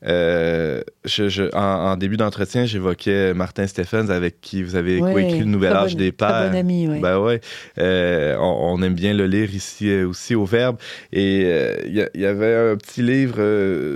Euh. 0.07 0.83
Je, 1.07 1.29
je- 1.29 1.55
en, 1.55 1.93
en 1.93 1.97
début 1.97 2.17
d'entretien, 2.17 2.65
j'évoquais 2.65 3.35
Martin 3.35 3.67
Stephens 3.67 4.09
avec 4.09 4.41
qui 4.41 4.63
vous 4.63 4.75
avez 4.75 5.01
Ouais, 5.01 5.13
coécrit 5.13 5.41
Le 5.41 5.45
Nouvel 5.45 5.73
Âge 5.75 5.93
bon- 5.93 5.99
des 5.99 6.13
Pères. 6.13 6.51
bon 6.51 6.57
ami, 6.57 6.89
ouais. 6.89 6.99
Ben 7.01 7.19
ouais. 7.19 7.41
Euh, 7.79 8.37
on, 8.39 8.75
on 8.79 8.83
aime 8.83 8.95
bien 8.95 9.13
le 9.13 9.27
lire 9.27 9.55
ici 9.55 9.91
euh, 9.91 10.09
aussi 10.09 10.35
au 10.35 10.45
Verbe. 10.47 10.77
Et 11.13 11.43
euh, 11.45 11.77
il 11.85 12.21
y, 12.21 12.25
avait 12.27 12.71
un 12.73 12.77
petit 12.77 13.03
livre 13.03 13.37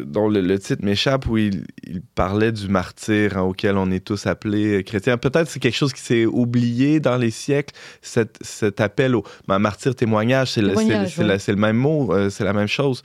dont 0.04 0.28
le, 0.28 0.40
le 0.42 0.58
titre 0.58 0.84
m'échappe 0.84 1.26
où 1.28 1.38
il, 1.38 1.64
il 1.86 2.02
parlait 2.14 2.52
du 2.52 2.68
martyr 2.68 3.38
hein, 3.38 3.42
auquel 3.42 3.76
on 3.78 3.90
est 3.90 4.04
tous 4.04 4.26
appelés 4.26 4.84
chrétiens. 4.84 5.16
Peut-être 5.16 5.48
c'est 5.48 5.60
quelque 5.60 5.76
chose 5.76 5.94
qui 5.94 6.02
s'est 6.02 6.26
oublié 6.26 7.00
dans 7.00 7.16
les 7.16 7.30
siècles, 7.30 7.74
cet, 8.02 8.36
cet 8.42 8.80
appel 8.82 9.14
au 9.16 9.24
ben, 9.46 9.58
martyr 9.58 9.94
témoignage. 9.94 10.52
C'est 10.52 10.60
le, 10.62 10.74
ouais. 10.76 10.84
le 10.86 11.54
même 11.56 11.76
mot, 11.76 12.12
c'est 12.28 12.44
la 12.44 12.52
même 12.52 12.66
chose. 12.68 13.02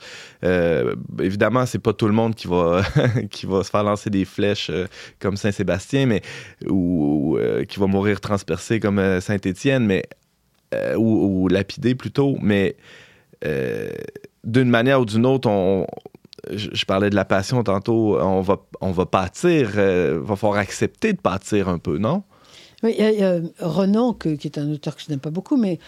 Évidemment, 1.22 1.64
c'est 1.66 1.78
pas 1.78 1.92
tout 1.92 2.06
le 2.06 2.12
monde 2.12 2.34
qui 2.34 2.48
va, 2.48 2.82
qui 3.30 3.46
va 3.46 3.64
se 3.64 3.70
faire 3.70 3.82
lancer 3.82 4.10
des 4.10 4.24
flèches 4.24 4.70
euh, 4.70 4.86
comme 5.18 5.36
Saint-Sébastien, 5.36 6.06
mais 6.06 6.22
ou, 6.68 7.36
euh, 7.38 7.64
qui 7.64 7.78
va 7.78 7.86
mourir 7.86 8.20
transpercé 8.20 8.80
comme 8.80 8.98
euh, 8.98 9.20
Saint-Étienne, 9.20 9.86
mais 9.86 10.04
euh, 10.74 10.96
ou, 10.96 11.44
ou 11.44 11.48
lapidé 11.48 11.94
plutôt, 11.94 12.36
mais 12.40 12.76
euh, 13.44 13.90
d'une 14.44 14.68
manière 14.68 15.00
ou 15.00 15.04
d'une 15.04 15.26
autre, 15.26 15.48
on, 15.48 15.86
je, 16.50 16.84
parlais 16.84 17.10
de 17.10 17.14
la 17.14 17.24
passion 17.24 17.62
tantôt, 17.62 18.18
on 18.20 18.40
va, 18.40 18.60
on 18.80 18.90
va 18.90 19.06
pâtir, 19.06 19.72
euh, 19.76 20.20
va 20.22 20.36
falloir 20.36 20.58
accepter 20.58 21.12
de 21.12 21.20
pâtir 21.20 21.68
un 21.68 21.78
peu, 21.78 21.98
non? 21.98 22.22
Oui, 22.82 23.00
a 23.00 23.40
Renan, 23.60 24.12
qui 24.12 24.28
est 24.28 24.58
un 24.58 24.70
auteur 24.70 24.94
que 24.94 25.02
je 25.02 25.08
n'aime 25.08 25.20
pas 25.20 25.30
beaucoup, 25.30 25.56
mais 25.56 25.78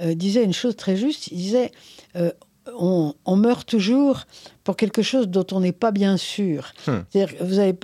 euh, 0.00 0.14
disait 0.14 0.44
une 0.44 0.52
chose 0.52 0.76
très 0.76 0.96
juste. 0.96 1.28
Il 1.28 1.38
disait 1.38 1.72
euh, 2.14 2.30
on, 2.78 3.14
on 3.24 3.36
meurt 3.36 3.68
toujours 3.68 4.24
pour 4.64 4.76
quelque 4.76 5.02
chose 5.02 5.28
dont 5.28 5.46
on 5.52 5.60
n'est 5.60 5.72
pas 5.72 5.90
bien 5.90 6.16
sûr. 6.16 6.72
Hmm. 6.86 6.98
C'est-à-dire 7.10 7.34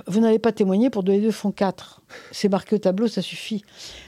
vous, 0.07 0.19
n'allez 0.19 0.39
pas 0.39 0.51
témoigner 0.51 0.89
pour 0.89 1.03
deux 1.03 1.13
et 1.13 1.21
deux 1.21 1.31
font 1.31 1.51
quatre. 1.51 2.01
C'est 2.31 2.49
marqué 2.49 2.75
au 2.75 2.79
tableau, 2.79 3.07
ça 3.07 3.21
suffit. 3.21 3.63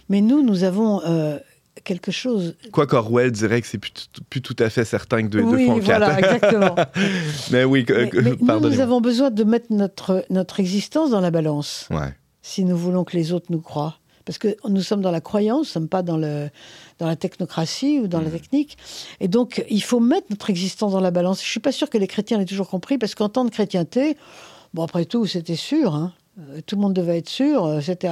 Mais 0.09 0.21
nous, 0.21 0.41
nous 0.43 0.63
avons 0.63 1.01
euh, 1.05 1.38
quelque 1.84 2.11
chose. 2.11 2.55
Quoi 2.71 2.88
qu'Orwell 2.88 3.32
dirait 3.32 3.61
que 3.61 3.67
c'est 3.67 3.78
plus, 3.78 3.91
tout- 3.91 4.24
plus 4.30 4.41
tout 4.41 4.55
à 4.59 4.69
fait 4.69 4.86
certain 4.86 5.21
que 5.24 5.28
deux 5.28 5.39
et 5.39 5.43
deux 5.43 5.65
font 5.65 5.80
voilà, 5.80 6.15
quatre. 6.15 6.34
exactement. 6.34 6.76
mais 7.51 7.63
oui, 7.63 7.86
mais 7.88 8.09
nous, 8.21 8.59
nous 8.59 8.80
avons 8.80 8.99
besoin 9.01 9.30
de 9.32 9.43
mettre 9.43 9.67
notre, 9.71 10.26
notre 10.30 10.59
existence 10.59 11.11
dans 11.11 11.21
la 11.21 11.32
balance. 11.32 11.88
Ouais. 11.91 12.13
si 12.41 12.65
nous 12.65 12.76
voulons 12.78 13.03
que 13.03 13.15
les 13.15 13.32
autres 13.32 13.47
nous 13.49 13.61
croient. 13.61 13.97
Parce 14.26 14.38
que 14.38 14.55
nous 14.67 14.82
sommes 14.82 15.01
dans 15.01 15.11
la 15.11 15.21
croyance, 15.21 15.57
nous 15.76 15.82
ne 15.82 15.84
sommes 15.84 15.88
pas 15.89 16.01
dans, 16.01 16.17
le, 16.17 16.49
dans 16.99 17.07
la 17.07 17.15
technocratie 17.15 17.99
ou 17.99 18.07
dans 18.07 18.21
la 18.21 18.30
technique. 18.30 18.78
Et 19.19 19.28
donc, 19.28 19.65
il 19.69 19.84
faut 19.84 19.99
mettre 19.99 20.28
notre 20.30 20.49
existence 20.49 20.93
dans 20.93 21.01
la 21.01 21.11
balance. 21.11 21.39
Je 21.39 21.45
ne 21.45 21.51
suis 21.51 21.59
pas 21.59 21.71
sûr 21.74 21.89
que 21.89 21.97
les 21.97 22.07
chrétiens 22.07 22.38
l'aient 22.38 22.45
toujours 22.45 22.69
compris, 22.69 22.97
parce 22.97 23.15
qu'en 23.15 23.30
temps 23.30 23.43
de 23.45 23.49
chrétienté, 23.49 24.15
bon, 24.74 24.84
après 24.84 25.05
tout, 25.05 25.26
c'était 25.26 25.57
sûr. 25.57 25.93
hein. 25.93 26.13
Euh, 26.39 26.61
Tout 26.65 26.78
le 26.78 26.82
monde 26.82 26.93
devait 26.93 27.17
être 27.19 27.30
sûr. 27.30 27.63
euh, 27.65 27.80
C'était 27.82 28.09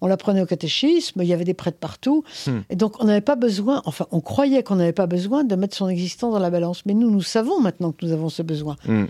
on 0.00 0.06
l'apprenait 0.06 0.40
au 0.42 0.46
catéchisme, 0.46 1.22
il 1.22 1.26
y 1.28 1.32
avait 1.32 1.44
des 1.44 1.54
prêtres 1.54 1.78
partout. 1.78 2.22
Hmm. 2.46 2.60
Et 2.70 2.76
donc, 2.76 3.02
on 3.02 3.06
n'avait 3.06 3.20
pas 3.20 3.34
besoin, 3.34 3.82
enfin, 3.86 4.06
on 4.12 4.20
croyait 4.20 4.62
qu'on 4.62 4.76
n'avait 4.76 4.92
pas 4.92 5.06
besoin 5.06 5.42
de 5.42 5.56
mettre 5.56 5.76
son 5.76 5.88
existence 5.88 6.32
dans 6.32 6.38
la 6.38 6.50
balance. 6.50 6.82
Mais 6.86 6.94
nous, 6.94 7.10
nous 7.10 7.22
savons 7.22 7.60
maintenant 7.60 7.90
que 7.92 8.04
nous 8.06 8.12
avons 8.12 8.28
ce 8.28 8.42
besoin. 8.42 8.76
Hmm. 8.86 9.06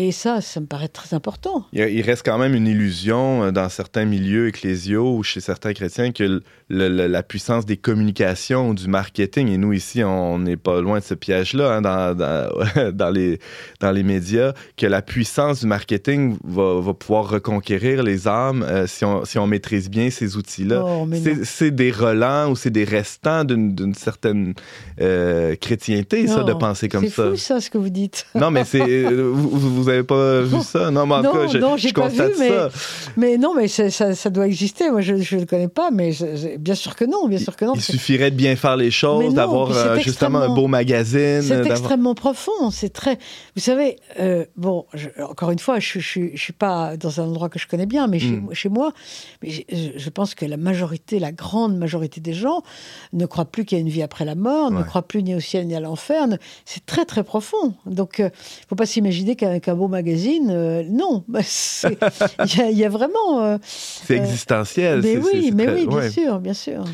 Et 0.00 0.12
ça, 0.12 0.40
ça 0.40 0.60
me 0.60 0.66
paraît 0.66 0.86
très 0.86 1.12
important. 1.16 1.66
Il, 1.72 2.02
reste 2.02 2.24
quand 2.24 2.38
même 2.38 2.54
une 2.54 2.68
illusion 2.68 3.42
euh, 3.42 3.50
dans 3.50 3.68
certains 3.68 4.04
milieux 4.04 4.46
ecclésiaux 4.46 5.16
ou 5.16 5.24
chez 5.24 5.40
certains 5.40 5.72
chrétiens 5.72 6.12
que 6.12 6.22
le- 6.22 6.42
le- 6.70 7.08
la 7.08 7.22
puissance 7.24 7.66
des 7.66 7.76
communications 7.76 8.68
ou 8.68 8.74
du 8.74 8.86
marketing, 8.86 9.48
et 9.48 9.56
nous 9.58 9.72
ici, 9.72 10.04
on 10.04 10.38
n'est 10.38 10.56
pas 10.56 10.80
loin 10.80 11.00
de 11.00 11.04
ce 11.04 11.14
piège-là 11.14 11.72
hein, 11.72 11.82
dans, 11.82 12.14
dans, 12.16 12.92
dans 12.92 13.10
les, 13.10 13.40
dans 13.80 13.90
les 13.90 14.04
médias, 14.04 14.52
que 14.76 14.86
la 14.86 15.02
puissance 15.02 15.60
du 15.60 15.66
marketing 15.66 16.36
va, 16.44 16.80
va 16.80 16.94
pouvoir 16.94 17.28
reconquérir 17.28 18.04
les 18.04 18.28
âmes 18.28 18.62
euh, 18.68 18.86
si, 18.86 19.04
on, 19.04 19.24
si 19.24 19.36
on 19.38 19.48
maîtrise 19.48 19.90
bien 19.90 20.10
ces 20.10 20.36
outils-là. 20.36 20.84
Oh. 20.86 21.08
C'est- 21.12 21.44
c'est 21.44 21.70
des 21.72 21.90
relents 21.90 22.50
ou 22.50 22.54
c'est 22.54 22.70
des 22.70 22.84
restants 22.84 23.42
d'une 23.44 23.94
certaine 23.94 24.54
euh, 25.00 25.56
chrétienté, 25.56 26.28
ça, 26.28 26.44
de 26.44 26.52
penser 26.52 26.88
comme 26.88 27.02
C'est 27.02 27.10
ça. 27.10 27.30
fou, 27.30 27.36
ça, 27.36 27.60
ce 27.60 27.68
que 27.68 27.78
vous 27.78 27.88
dites. 27.90 28.26
Non, 28.36 28.52
mais 28.52 28.64
c'est 28.64 29.02
vous, 29.12 29.48
vous- 29.58 29.87
vous 29.88 29.92
vous 29.92 29.94
avez 29.94 30.02
pas 30.04 30.40
vu 30.42 30.60
ça? 30.62 30.90
Non, 30.90 31.06
mais 31.06 31.14
en 31.14 31.22
non, 31.22 31.32
cas, 31.32 31.46
je, 31.48 31.58
non, 31.58 31.76
je 31.76 31.88
pas 31.92 32.08
vu, 32.08 32.20
mais, 32.38 32.48
ça. 32.48 32.68
mais 33.16 33.38
non, 33.38 33.54
mais 33.54 33.68
ça, 33.68 34.30
doit 34.30 34.46
exister. 34.46 34.90
Moi, 34.90 35.00
je 35.00 35.14
ne 35.14 35.40
le 35.40 35.46
connais 35.46 35.68
pas, 35.68 35.90
mais 35.90 36.10
bien 36.58 36.74
sûr 36.74 36.94
que 36.94 37.04
non, 37.04 37.26
bien 37.28 37.38
sûr 37.38 37.56
que 37.56 37.64
non. 37.64 37.72
Il 37.74 37.80
suffirait 37.80 38.30
de 38.30 38.36
bien 38.36 38.54
faire 38.56 38.76
les 38.76 38.90
choses, 38.90 39.34
d'avoir 39.34 39.70
euh, 39.70 39.98
justement 39.98 40.38
un 40.40 40.48
beau 40.54 40.66
magazine. 40.66 41.42
C'est 41.42 41.66
extrêmement 41.66 42.14
profond. 42.14 42.70
C'est 42.70 42.92
très. 42.92 43.18
Vous 43.56 43.62
savez, 43.62 43.96
euh, 44.20 44.44
bon, 44.56 44.84
je- 44.94 45.08
encore 45.22 45.50
une 45.50 45.58
fois, 45.58 45.78
je, 45.80 45.98
je, 45.98 46.20
je 46.34 46.40
suis 46.42 46.52
pas 46.52 46.96
dans 46.96 47.20
un 47.20 47.24
endroit 47.24 47.48
que 47.48 47.58
je 47.58 47.66
connais 47.66 47.86
bien, 47.86 48.06
mais 48.06 48.18
chez, 48.18 48.28
Mm. 48.28 48.48
chez 48.52 48.68
moi, 48.68 48.92
mais 49.42 49.50
je, 49.50 50.10
pense 50.10 50.34
que 50.34 50.44
la 50.44 50.56
majorité, 50.56 51.18
la 51.18 51.32
grande 51.32 51.76
majorité 51.78 52.20
des 52.20 52.34
gens 52.34 52.62
ne 53.12 53.26
croient 53.26 53.44
plus 53.46 53.64
qu'il 53.64 53.78
y 53.78 53.80
a 53.80 53.82
une 53.82 53.88
vie 53.88 54.02
après 54.02 54.24
la 54.24 54.34
mort, 54.34 54.70
ne 54.70 54.82
croient 54.82 55.02
plus 55.02 55.22
ni 55.22 55.34
au 55.34 55.40
ciel 55.40 55.66
ni 55.66 55.74
à 55.74 55.80
l'enfer. 55.80 56.26
ne- 56.28 56.36
C'est 56.64 56.84
très 56.86 57.04
très 57.04 57.24
profond. 57.24 57.74
Donc, 57.86 58.16
il 58.18 58.30
faut 58.68 58.74
pas 58.76 58.86
s'imaginer 58.86 59.36
qu'avec 59.36 59.67
un 59.68 59.74
beau 59.74 59.88
magazine, 59.88 60.48
euh, 60.50 60.82
non. 60.88 61.24
Il 61.34 62.56
y, 62.56 62.60
a- 62.62 62.70
il 62.70 62.78
y 62.78 62.84
a 62.84 62.88
vraiment. 62.88 63.42
euh, 63.44 63.58
C'est 63.62 64.18
euh, 64.18 64.22
existentiel. 64.22 65.00
mais 65.02 65.16
oui, 65.18 65.52
mais 65.54 65.66
très- 65.66 65.74
oui, 65.74 65.86
bien 65.86 65.96
ouais. 65.98 66.10
sûr, 66.10 66.40
bien 66.40 66.54
sûr. 66.54 66.84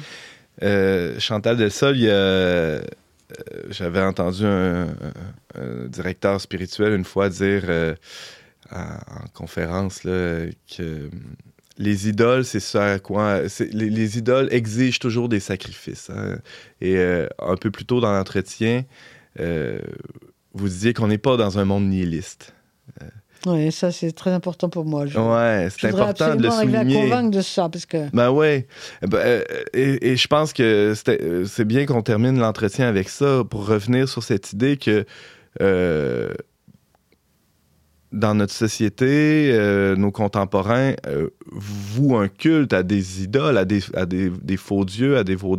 Chantal 1.18 1.56
Delsol, 1.56 1.96
j'avais 3.70 4.00
entendu 4.02 4.44
un, 4.44 4.88
directeur 5.88 6.40
spirituel 6.40 6.92
une 6.94 7.04
fois 7.04 7.28
dire 7.28 7.64
en, 8.70 8.78
en 8.80 9.26
conférence 9.34 10.04
là, 10.04 10.46
que 10.76 11.10
les 11.78 12.08
idoles, 12.08 12.44
c'est 12.44 12.60
ça 12.60 12.92
à 12.92 12.98
quoi. 13.00 13.40
Les, 13.72 13.90
les 13.90 14.18
idoles 14.18 14.48
exigent 14.52 14.98
toujours 15.00 15.28
des 15.28 15.40
sacrifices. 15.40 16.08
hein. 16.10 16.38
Et 16.80 16.96
euh, 16.96 17.26
un 17.40 17.56
peu 17.56 17.70
plus 17.72 17.84
tôt 17.84 18.00
dans 18.00 18.12
l'entretien, 18.12 18.84
euh, 19.40 19.78
vous 20.52 20.68
disiez 20.68 20.92
qu'on 20.94 21.08
n'est 21.08 21.18
pas 21.18 21.36
dans 21.36 21.58
un 21.58 21.64
monde 21.64 21.88
nihiliste. 21.88 22.54
Oui, 23.46 23.70
ça 23.72 23.92
c'est 23.92 24.12
très 24.12 24.30
important 24.30 24.70
pour 24.70 24.86
moi. 24.86 25.04
Je, 25.06 25.18
Ouais, 25.18 25.68
c'est 25.70 25.88
important 25.88 26.34
de 26.34 26.42
le 26.42 26.48
absolument 26.48 26.54
arriver 26.56 26.76
à 26.76 26.80
souligner. 26.80 27.02
convaincre 27.02 27.30
de 27.36 27.42
ça, 27.42 27.68
parce 27.68 27.84
que. 27.84 28.08
Ben 28.16 28.30
ouais. 28.30 28.66
Ben, 29.02 29.18
euh, 29.18 29.44
et, 29.74 30.12
et 30.12 30.16
je 30.16 30.26
pense 30.28 30.54
que 30.54 30.94
euh, 31.08 31.44
c'est 31.44 31.64
bien 31.66 31.84
qu'on 31.84 32.00
termine 32.00 32.38
l'entretien 32.38 32.88
avec 32.88 33.10
ça 33.10 33.42
pour 33.48 33.66
revenir 33.66 34.08
sur 34.08 34.22
cette 34.22 34.52
idée 34.54 34.78
que 34.78 35.04
euh, 35.60 36.32
dans 38.14 38.34
notre 38.34 38.52
société, 38.52 39.50
euh, 39.52 39.96
nos 39.96 40.12
contemporains 40.12 40.94
euh, 41.06 41.30
vouent 41.50 42.16
un 42.16 42.28
culte 42.28 42.72
à 42.72 42.82
des 42.82 43.22
idoles, 43.24 43.58
à 43.58 43.64
des, 43.64 43.80
à 43.94 44.06
des, 44.06 44.30
des 44.30 44.56
faux 44.56 44.84
dieux, 44.84 45.16
à 45.18 45.24
des 45.24 45.34
veaux 45.34 45.58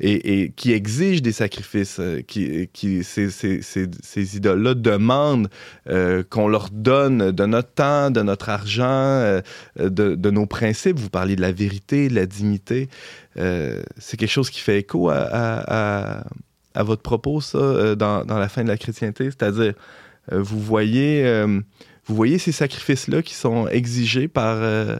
et, 0.00 0.42
et 0.42 0.50
qui 0.50 0.72
exigent 0.72 1.22
des 1.22 1.32
sacrifices. 1.32 1.98
euh, 2.00 2.22
qui, 2.22 2.68
qui, 2.72 3.04
ces 3.04 3.30
ces- 3.30 3.60
ces- 3.62 4.36
idoles-là 4.36 4.74
demandent 4.74 5.48
euh, 5.88 6.22
qu'on 6.28 6.48
leur 6.48 6.70
donne 6.70 7.30
de 7.30 7.46
notre 7.46 7.72
temps, 7.72 8.10
de 8.10 8.22
notre 8.22 8.48
argent, 8.48 8.84
euh, 8.88 9.40
de, 9.78 10.14
de 10.14 10.30
nos 10.30 10.46
principes. 10.46 10.98
Vous 10.98 11.10
parliez 11.10 11.36
de 11.36 11.42
la 11.42 11.52
vérité, 11.52 12.08
de 12.08 12.14
la 12.14 12.26
dignité. 12.26 12.88
C'est 13.36 14.16
quelque 14.16 14.30
chose 14.30 14.48
qui 14.50 14.60
fait 14.60 14.78
écho 14.78 15.10
à, 15.10 15.16
à- 15.16 16.20
à- 16.20 16.24
à 16.74 16.82
votre 16.82 17.02
propos, 17.02 17.40
ça, 17.40 17.94
dans, 17.96 18.24
dans 18.24 18.38
la 18.38 18.48
fin 18.48 18.62
de 18.62 18.68
la 18.68 18.76
chrétienté? 18.78 19.24
C'est-à-dire, 19.26 19.74
vous 20.32 20.60
voyez, 20.60 21.24
euh, 21.24 21.60
vous 22.06 22.14
voyez 22.14 22.38
ces 22.38 22.52
sacrifices-là 22.52 23.22
qui 23.22 23.34
sont 23.34 23.66
exigés 23.68 24.28
par, 24.28 24.56
euh, 24.62 24.96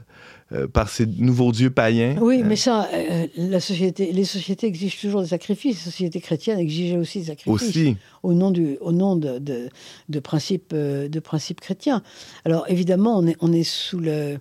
euh, 0.52 0.66
par 0.68 0.88
ces 0.88 1.06
nouveaux 1.06 1.52
dieux 1.52 1.70
païens? 1.70 2.16
Oui, 2.20 2.40
Euh, 2.40 2.44
mais 2.46 2.56
ça, 2.56 2.88
euh, 2.92 3.26
la 3.36 3.60
société, 3.60 4.12
les 4.12 4.24
sociétés 4.24 4.66
exigent 4.66 4.96
toujours 5.00 5.22
des 5.22 5.28
sacrifices. 5.28 5.76
Les 5.84 5.90
sociétés 5.90 6.20
chrétiennes 6.20 6.58
exigeaient 6.58 6.96
aussi 6.98 7.20
des 7.20 7.26
sacrifices 7.26 7.68
aussi. 7.68 7.96
au 8.22 8.32
nom, 8.32 8.50
du, 8.50 8.76
au 8.80 8.92
nom 8.92 9.16
de, 9.16 9.38
de, 9.38 9.68
de 10.08 10.20
principes, 10.20 10.72
euh, 10.72 11.08
de 11.08 11.20
principes 11.20 11.60
chrétiens. 11.60 12.02
Alors 12.44 12.64
évidemment, 12.68 13.18
on 13.18 13.26
est, 13.26 13.36
on 13.40 13.52
est 13.52 13.64
sous 13.64 13.98
le, 13.98 14.38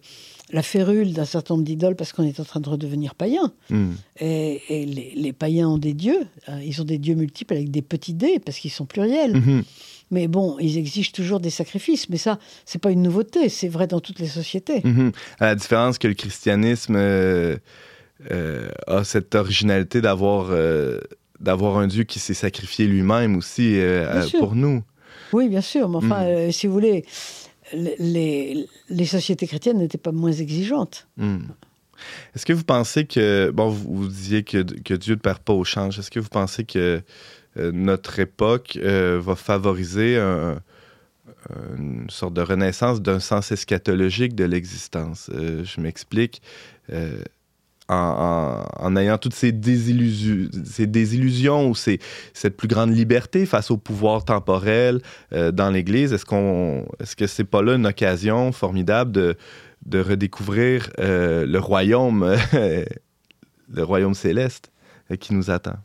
la 0.51 0.61
férule 0.61 1.13
d'un 1.13 1.25
certain 1.25 1.55
nombre 1.55 1.65
d'idoles 1.65 1.95
parce 1.95 2.13
qu'on 2.13 2.23
est 2.23 2.39
en 2.39 2.43
train 2.45 2.59
de 2.59 2.69
redevenir 2.69 3.15
païen. 3.15 3.51
Hmm. 3.71 3.93
Et, 4.19 4.61
et 4.69 4.85
les, 4.85 5.13
les 5.15 5.33
païens 5.33 5.69
ont 5.69 5.79
des 5.79 5.93
dieux. 5.93 6.21
ils 6.63 6.79
ont 6.81 6.85
des 6.85 6.99
dieux 6.99 7.15
multiples 7.15 7.53
avec 7.55 7.71
des 7.71 7.81
petits 7.81 8.13
dés 8.13 8.39
parce 8.39 8.57
qu'ils 8.59 8.71
sont 8.71 8.85
pluriels. 8.85 9.35
Mhm. 9.37 9.63
Mais 10.11 10.27
bon, 10.27 10.57
ils 10.59 10.77
exigent 10.77 11.11
toujours 11.11 11.39
des 11.39 11.49
sacrifices. 11.49 12.09
Mais 12.09 12.17
ça, 12.17 12.39
c'est 12.65 12.79
pas 12.79 12.91
une 12.91 13.01
nouveauté. 13.01 13.49
C'est 13.49 13.67
vrai 13.67 13.87
dans 13.87 13.99
toutes 13.99 14.19
les 14.19 14.27
sociétés. 14.27 14.81
Mhm. 14.83 15.11
À 15.39 15.45
la 15.47 15.55
différence 15.55 15.97
que 15.97 16.07
le 16.07 16.13
christianisme 16.13 16.95
euh, 16.95 17.57
euh, 18.31 18.69
a 18.87 19.03
cette 19.03 19.33
originalité 19.35 20.01
d'avoir 20.01 20.47
euh, 20.51 20.99
d'avoir 21.39 21.77
un 21.77 21.87
Dieu 21.87 22.03
qui 22.03 22.19
s'est 22.19 22.33
sacrifié 22.33 22.85
lui-même 22.87 23.35
aussi 23.35 23.77
pour 24.39 24.55
nous. 24.55 24.83
Oui, 25.33 25.49
bien 25.49 25.61
sûr. 25.61 25.89
Mais 25.89 25.97
enfin, 25.97 26.23
euh, 26.23 26.51
si 26.51 26.67
vous 26.67 26.73
voulez, 26.73 27.05
les, 27.73 28.67
sociétés 29.05 29.47
chrétiennes 29.47 29.79
n'étaient 29.79 29.97
pas 29.97 30.11
moins 30.11 30.31
exigeantes. 30.31 31.07
Hmm. 31.17 31.39
Est-ce 32.35 32.45
que 32.45 32.53
vous 32.53 32.63
pensez 32.63 33.05
que, 33.05 33.51
bon, 33.51 33.69
vous, 33.69 33.95
vous 33.95 34.07
disiez 34.07 34.43
que, 34.43 34.63
que 34.63 34.93
Dieu 34.93 35.15
ne 35.15 35.19
perd 35.19 35.39
pas 35.39 35.53
au 35.53 35.63
change, 35.63 35.97
est-ce 35.99 36.11
que 36.11 36.19
vous 36.19 36.29
pensez 36.29 36.65
que 36.65 37.01
notre 37.57 38.19
époque 38.19 38.77
euh, 38.81 39.19
va 39.21 39.35
favoriser 39.35 40.17
un- 40.17 40.59
une 41.77 42.09
sorte 42.09 42.33
de 42.33 42.41
renaissance 42.41 43.01
d'un 43.01 43.19
sens 43.19 43.51
eschatologique 43.51 44.35
de 44.35 44.45
l'existence? 44.45 45.29
Euh, 45.33 45.63
je 45.63 45.81
m'explique. 45.81 46.41
Euh, 46.91 47.17
en, 47.87 48.95
ayant 48.95 49.19
toutes 49.19 49.35
ces, 49.35 49.51
désillusions, 49.51 50.49
ou 51.69 51.75
cette 51.75 52.57
plus 52.57 52.67
grande 52.67 52.95
liberté 52.95 53.45
face 53.45 53.69
au 53.69 53.77
pouvoir 53.77 54.25
temporel 54.25 55.01
euh, 55.33 55.51
dans 55.51 55.69
l'Église, 55.69 56.11
est-ce 56.11 56.25
qu'on, 56.25 56.87
est-ce 56.99 57.15
que 57.15 57.27
c'est 57.27 57.43
pas 57.43 57.61
là 57.61 57.75
une 57.75 57.85
occasion 57.85 58.51
formidable 58.51 59.11
de, 59.11 59.35
de 59.85 59.99
redécouvrir 59.99 60.89
euh, 60.99 61.45
le 61.45 61.59
royaume, 61.59 62.35
le 63.71 63.83
royaume 63.83 64.15
céleste 64.15 64.71
euh, 65.11 65.15
qui 65.15 65.35
nous 65.35 65.51
attend? 65.51 65.75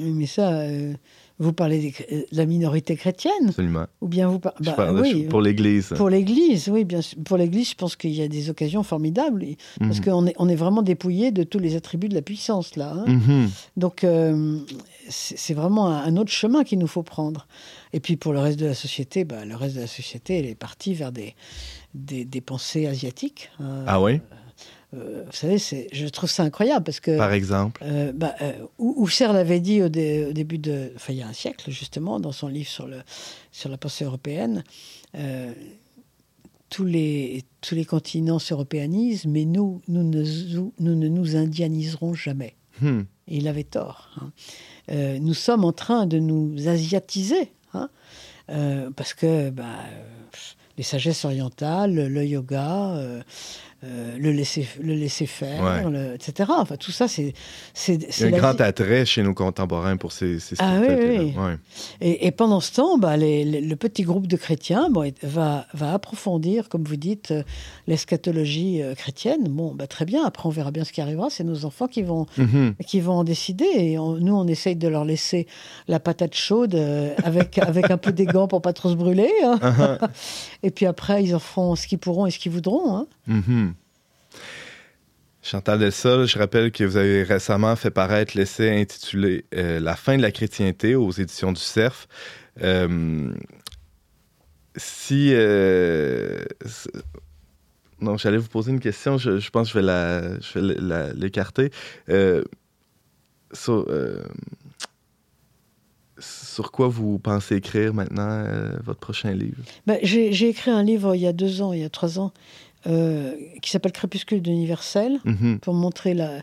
Oui, 0.00 0.12
Mais 0.14 0.26
ça, 0.26 0.50
euh, 0.52 0.92
vous 1.38 1.52
parlez 1.52 1.92
de 2.10 2.26
la 2.32 2.46
minorité 2.46 2.96
chrétienne 2.96 3.32
Absolument. 3.48 3.86
Ou 4.00 4.08
bien 4.08 4.28
vous 4.28 4.38
parlez... 4.38 4.56
Je 4.60 4.70
parle 4.70 5.00
oui, 5.00 5.24
pour 5.28 5.40
l'Église. 5.40 5.92
pour 5.96 6.08
l'Église, 6.08 6.68
oui, 6.68 6.84
bien 6.84 7.00
sûr. 7.02 7.18
Pour 7.24 7.36
l'Église, 7.36 7.70
je 7.70 7.74
pense 7.74 7.94
qu'il 7.96 8.10
y 8.10 8.22
a 8.22 8.28
des 8.28 8.50
occasions 8.50 8.82
formidables. 8.82 9.44
Parce 9.78 9.98
Mhm. 9.98 10.04
qu'on 10.04 10.26
est, 10.26 10.34
on 10.38 10.48
est 10.48 10.56
vraiment 10.56 10.82
dépouillé 10.82 11.30
de 11.30 11.42
tous 11.44 11.58
les 11.58 11.76
attributs 11.76 12.08
de 12.08 12.14
la 12.14 12.22
puissance, 12.22 12.76
là. 12.76 12.92
hein. 12.96 13.04
Mhm. 13.06 13.48
Donc, 13.76 14.04
euh, 14.04 14.58
c'est 15.08 15.54
vraiment 15.54 15.86
un, 15.88 16.16
autre 16.16 16.30
chemin 16.32 16.64
qu'il 16.64 16.78
nous 16.78 16.86
faut 16.86 17.02
prendre. 17.02 17.46
Et 17.92 18.00
puis, 18.00 18.16
pour 18.16 18.32
le 18.32 18.40
reste 18.40 18.58
de 18.58 18.66
la 18.66 18.74
société, 18.74 19.24
bah, 19.24 19.44
le 19.44 19.54
reste 19.56 19.76
de 19.76 19.80
la 19.80 19.86
société, 19.86 20.38
elle 20.38 20.46
est 20.46 20.54
partie 20.54 20.92
vers 20.94 21.12
des, 21.12 21.34
des, 21.94 22.24
des 22.24 22.40
pensées 22.40 22.86
asiatiques. 22.86 23.50
hein. 23.60 23.84
Ah 23.86 24.00
oui? 24.02 24.20
Euh, 24.94 25.22
vous 25.26 25.32
savez, 25.32 25.58
je 25.92 26.06
trouve 26.08 26.30
ça 26.30 26.44
incroyable 26.44 26.82
parce 26.84 27.00
que 27.00 27.16
Par 27.18 27.32
exemple. 27.32 27.82
euh, 27.84 28.10
bah, 28.14 28.34
euh, 28.40 28.52
Husserl 28.78 29.34
l'avait 29.34 29.60
dit 29.60 29.82
au, 29.82 29.88
dé- 29.90 30.26
au 30.30 30.32
début 30.32 30.56
de, 30.58 30.92
enfin 30.96 31.12
il 31.12 31.18
y 31.18 31.22
a 31.22 31.28
un 31.28 31.34
siècle 31.34 31.70
justement, 31.70 32.18
dans 32.20 32.32
son 32.32 32.48
livre 32.48 32.70
sur, 32.70 32.86
le, 32.86 32.98
sur 33.52 33.68
la 33.68 33.76
pensée 33.76 34.04
européenne, 34.04 34.64
euh, 35.14 35.52
tous, 36.70 36.84
les, 36.86 37.44
tous 37.60 37.74
les 37.74 37.84
continents 37.84 38.38
s'européanisent, 38.38 39.26
mais 39.26 39.44
nous, 39.44 39.82
nous 39.88 40.02
ne, 40.04 40.22
nous, 40.54 40.72
nous 40.78 40.94
ne 40.94 41.08
nous 41.08 41.36
indianiserons 41.36 42.14
jamais. 42.14 42.54
Hmm. 42.80 43.00
Et 43.26 43.38
il 43.38 43.48
avait 43.48 43.64
tort. 43.64 44.10
hein. 44.20 44.32
Euh, 44.90 45.18
nous 45.18 45.34
sommes 45.34 45.64
en 45.64 45.72
train 45.72 46.06
de 46.06 46.18
nous 46.18 46.66
asiatiser, 46.66 47.52
hein, 47.74 47.90
euh, 48.50 48.88
parce 48.96 49.12
que 49.12 49.50
bah, 49.50 49.64
euh, 49.64 50.02
les 50.78 50.82
sagesses 50.84 51.24
orientales, 51.26 51.94
le 51.94 52.24
yoga, 52.24 52.94
euh, 53.84 54.16
le 54.18 54.32
laisser, 54.32 54.66
le 54.80 54.94
laisser 54.94 55.26
faire, 55.26 55.62
Ouais. 55.62 55.88
le- 55.90 56.14
etc. 56.14 56.50
Enfin, 56.56 56.76
tout 56.76 56.90
ça, 56.90 57.06
c'est 57.06 57.32
c'est 57.74 57.94
Il 57.94 58.20
y 58.20 58.24
a 58.24 58.26
un 58.26 58.38
grand 58.38 58.60
attrait 58.60 59.04
chez 59.04 59.22
nos 59.22 59.34
contemporains 59.34 59.96
pour 59.96 60.10
ces, 60.12 60.40
ces 60.40 60.56
Ah 60.58 60.78
oui, 60.80 60.84
spiritualités-là. 60.86 61.22
oui. 61.36 61.50
Ouais. 61.52 61.56
Et, 62.00 62.26
et 62.26 62.30
pendant 62.32 62.60
ce 62.60 62.72
temps, 62.72 62.98
bah, 62.98 63.16
les- 63.16 63.44
les- 63.44 63.60
le 63.60 63.76
petit 63.76 64.02
groupe 64.02 64.26
de 64.26 64.36
chrétiens 64.36 64.90
bon, 64.90 65.08
va, 65.22 65.66
va 65.74 65.92
approfondir, 65.92 66.68
comme 66.68 66.82
vous 66.84 66.96
dites, 66.96 67.30
euh, 67.30 67.42
l'eschatologie 67.86 68.82
euh, 68.82 68.94
chrétienne. 68.94 69.44
Bon, 69.48 69.74
bah, 69.74 69.86
très 69.86 70.04
bien. 70.04 70.24
Après, 70.24 70.46
on 70.46 70.50
verra 70.50 70.70
bien 70.70 70.84
ce 70.84 70.92
qui 70.92 71.00
arrivera. 71.00 71.28
C'est 71.30 71.44
nos 71.44 71.64
enfants 71.64 71.86
qui 71.88 72.02
vont 72.02 72.26
Mhm. 72.36 72.74
qui 72.86 73.00
vont 73.00 73.14
en 73.14 73.24
décider. 73.24 73.66
Et 73.76 73.98
on- 73.98 74.14
nous, 74.16 74.34
on 74.34 74.46
essaye 74.46 74.76
de 74.76 74.88
leur 74.88 75.04
laisser 75.04 75.46
la 75.88 76.00
patate 76.00 76.34
chaude 76.34 76.74
euh, 76.74 77.14
avec, 77.24 77.58
avec 77.58 77.90
un 77.90 77.96
peu 77.98 78.12
des 78.12 78.26
gants 78.26 78.48
pour 78.48 78.62
pas 78.62 78.72
trop 78.72 78.90
se 78.90 78.94
brûler. 78.94 79.30
hein. 79.44 79.58
Uh-huh. 79.62 80.08
Et 80.62 80.70
puis 80.70 80.86
après, 80.86 81.22
ils 81.24 81.34
en 81.34 81.38
feront 81.38 81.76
ce 81.76 81.86
qu'ils 81.86 81.98
pourront 81.98 82.26
et 82.26 82.30
ce 82.30 82.38
qu'ils 82.38 82.52
voudront. 82.52 82.96
hein. 82.96 83.06
Mhm. 83.28 83.74
Chantal 85.42 85.78
Delsol, 85.78 86.26
je 86.26 86.38
rappelle 86.38 86.72
que 86.72 86.84
vous 86.84 86.96
avez 86.96 87.22
récemment 87.22 87.74
fait 87.76 87.90
paraître 87.90 88.36
l'essai 88.36 88.70
intitulé 88.80 89.44
euh, 89.54 89.80
La 89.80 89.96
fin 89.96 90.16
de 90.16 90.22
la 90.22 90.30
chrétienté 90.32 90.94
aux 90.94 91.10
éditions 91.10 91.52
du 91.52 91.60
CERF. 91.60 92.06
Euh, 92.62 93.32
si. 94.76 95.30
euh, 95.32 96.44
non, 98.00 98.16
j'allais 98.16 98.36
vous 98.36 98.48
poser 98.48 98.72
une 98.72 98.80
question, 98.80 99.16
je, 99.16 99.38
je 99.38 99.50
pense 99.50 99.72
que 99.72 99.80
je 99.80 100.58
vais 100.58 101.12
l'écarter. 101.14 101.70
Sur 106.20 106.72
quoi 106.72 106.88
vous 106.88 107.18
pensez 107.20 107.56
écrire 107.56 107.94
maintenant 107.94 108.44
votre 108.82 108.98
prochain 109.00 109.32
livre? 109.32 109.62
Ben, 109.86 109.98
J'ai 110.02 110.48
écrit 110.48 110.70
un 110.72 110.82
livre 110.82 111.14
il 111.14 111.20
y 111.22 111.26
a 111.26 111.32
deux 111.32 111.62
ans, 111.62 111.72
il 111.72 111.80
y 111.80 111.84
a 111.84 111.90
trois 111.90 112.18
ans, 112.18 112.32
euh, 112.86 113.34
qui 113.62 113.70
s'appelle 113.70 113.92
Crépuscule 113.92 114.40
d'universel, 114.42 115.18
Mhm. 115.24 115.58
pour 115.60 115.74
montrer 115.74 116.14
la, 116.14 116.42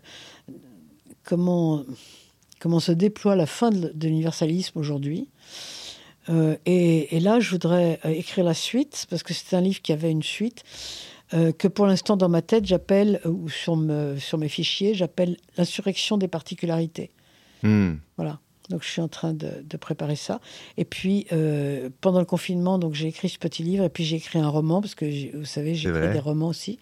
comment, 1.23 1.83
comment 2.59 2.79
se 2.79 2.91
déploie 2.91 3.35
la 3.35 3.45
fin 3.45 3.69
de, 3.71 3.91
de 3.93 4.07
l'universalisme 4.07 4.77
aujourd'hui. 4.79 5.29
Euh, 6.29 6.55
et, 6.65 7.15
et 7.15 7.19
là, 7.19 7.39
je 7.39 7.51
voudrais 7.51 7.99
euh, 8.05 8.09
écrire 8.09 8.43
la 8.45 8.53
suite, 8.55 9.05
parce 9.09 9.23
que 9.23 9.33
c'est 9.33 9.55
un 9.55 9.61
livre 9.61 9.81
qui 9.81 9.91
avait 9.93 10.09
une 10.11 10.23
suite, 10.23 10.63
euh, 11.33 11.51
que 11.51 11.67
pour 11.67 11.85
l'instant, 11.87 12.17
dans 12.17 12.29
ma 12.29 12.41
tête, 12.41 12.65
j'appelle, 12.65 13.21
ou 13.25 13.49
sur, 13.49 13.75
me- 13.75 14.17
sur 14.17 14.37
mes 14.37 14.49
fichiers, 14.49 14.93
j'appelle 14.93 15.37
l'insurrection 15.57 16.17
des 16.17 16.27
particularités. 16.27 17.11
Hmm. 17.63 17.95
Voilà. 18.17 18.39
Donc 18.69 18.83
je 18.83 18.89
suis 18.89 19.01
en 19.01 19.07
train 19.07 19.33
de, 19.33 19.49
de 19.63 19.77
préparer 19.77 20.15
ça. 20.15 20.39
Et 20.77 20.85
puis 20.85 21.27
euh, 21.31 21.89
pendant 22.01 22.19
le 22.19 22.25
confinement, 22.25 22.79
donc 22.79 22.93
j'ai 22.93 23.07
écrit 23.07 23.29
ce 23.29 23.37
petit 23.37 23.63
livre 23.63 23.83
et 23.83 23.89
puis 23.89 24.03
j'ai 24.03 24.17
écrit 24.17 24.39
un 24.39 24.49
roman 24.49 24.81
parce 24.81 24.95
que 24.95 25.35
vous 25.37 25.45
savez, 25.45 25.75
j'écris 25.75 26.11
des 26.11 26.19
romans 26.19 26.47
aussi. 26.47 26.79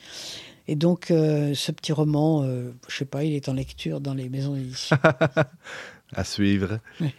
Et 0.68 0.76
donc 0.76 1.12
euh, 1.12 1.54
ce 1.54 1.72
petit 1.72 1.92
roman, 1.92 2.44
euh, 2.44 2.72
je 2.88 2.96
sais 2.96 3.06
pas, 3.06 3.24
il 3.24 3.34
est 3.34 3.50
en 3.50 3.54
lecture 3.54 4.00
dans 4.00 4.14
les 4.14 4.30
maisons 4.30 4.54
d'édition. 4.54 4.98
À 6.16 6.24
suivre. 6.24 6.78
Oui. 7.02 7.10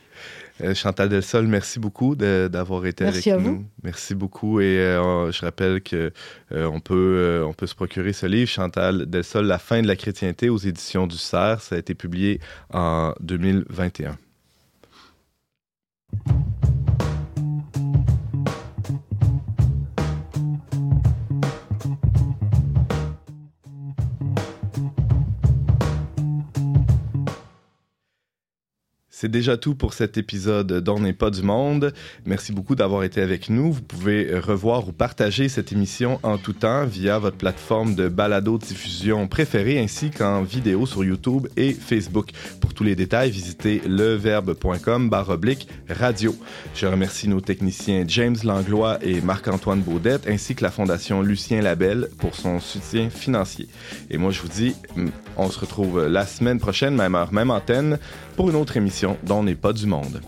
Euh, 0.62 0.72
Chantal 0.74 1.08
Delsol, 1.08 1.48
merci 1.48 1.80
beaucoup 1.80 2.14
d'avoir 2.14 2.86
été 2.86 3.02
Merci 3.04 3.30
avec 3.32 3.40
à 3.40 3.44
nous. 3.44 3.56
vous. 3.56 3.64
Merci 3.82 4.14
beaucoup. 4.14 4.60
Et 4.60 4.78
euh, 4.78 5.32
je 5.32 5.40
rappelle 5.44 5.82
que 5.82 6.12
euh, 6.52 6.66
on, 6.66 6.78
peut, 6.78 6.94
euh, 6.94 7.44
on 7.44 7.52
peut 7.52 7.66
se 7.66 7.74
procurer 7.74 8.12
ce 8.12 8.26
livre, 8.26 8.48
Chantal 8.48 9.06
Delsol, 9.06 9.46
La 9.46 9.58
fin 9.58 9.82
de 9.82 9.88
la 9.88 9.96
chrétienté, 9.96 10.48
aux 10.48 10.58
éditions 10.58 11.08
du 11.08 11.16
Cerf. 11.16 11.60
Ça 11.60 11.74
a 11.74 11.78
été 11.78 11.94
publié 11.94 12.40
en 12.72 13.14
2021. 13.20 14.16
Thank 16.14 16.28
you. 16.28 16.63
C'est 29.25 29.31
déjà 29.31 29.57
tout 29.57 29.75
pour 29.75 29.95
cet 29.95 30.18
épisode 30.18 30.81
d'On 30.81 31.11
pas 31.14 31.31
du 31.31 31.41
monde. 31.41 31.95
Merci 32.27 32.53
beaucoup 32.53 32.75
d'avoir 32.75 33.05
été 33.05 33.22
avec 33.22 33.49
nous. 33.49 33.72
Vous 33.72 33.81
pouvez 33.81 34.39
revoir 34.39 34.87
ou 34.87 34.93
partager 34.93 35.49
cette 35.49 35.72
émission 35.72 36.20
en 36.22 36.37
tout 36.37 36.53
temps 36.53 36.85
via 36.85 37.18
votre 37.18 37.39
plateforme 37.39 37.95
de 37.95 38.09
balado-diffusion 38.09 39.27
préférée 39.27 39.79
ainsi 39.79 40.11
qu'en 40.11 40.43
vidéo 40.43 40.85
sur 40.85 41.05
YouTube 41.05 41.47
et 41.57 41.72
Facebook. 41.72 42.33
Pour 42.61 42.75
tous 42.75 42.85
les 42.85 42.97
détails, 42.97 43.31
visitez 43.31 43.81
leverbe.com 43.87 45.11
oblique 45.29 45.68
radio. 45.89 46.37
Je 46.75 46.85
remercie 46.85 47.27
nos 47.27 47.41
techniciens 47.41 48.05
James 48.07 48.37
Langlois 48.45 48.99
et 49.01 49.22
Marc-Antoine 49.22 49.81
Baudette 49.81 50.29
ainsi 50.29 50.55
que 50.55 50.62
la 50.62 50.70
Fondation 50.70 51.22
Lucien 51.22 51.62
Labelle 51.62 52.09
pour 52.18 52.35
son 52.35 52.61
soutien 52.61 53.09
financier. 53.09 53.68
Et 54.11 54.18
moi, 54.18 54.33
je 54.33 54.43
vous 54.43 54.49
dis, 54.49 54.77
on 55.39 55.49
se 55.49 55.59
retrouve 55.59 56.07
la 56.09 56.27
semaine 56.27 56.59
prochaine, 56.61 56.95
même 56.95 57.14
heure, 57.14 57.33
même 57.33 57.51
antenne, 57.51 57.99
pour 58.37 58.51
une 58.51 58.57
autre 58.57 58.76
émission 58.76 59.16
dont 59.24 59.43
n'est 59.43 59.55
pas 59.55 59.72
du 59.72 59.87
monde. 59.87 60.20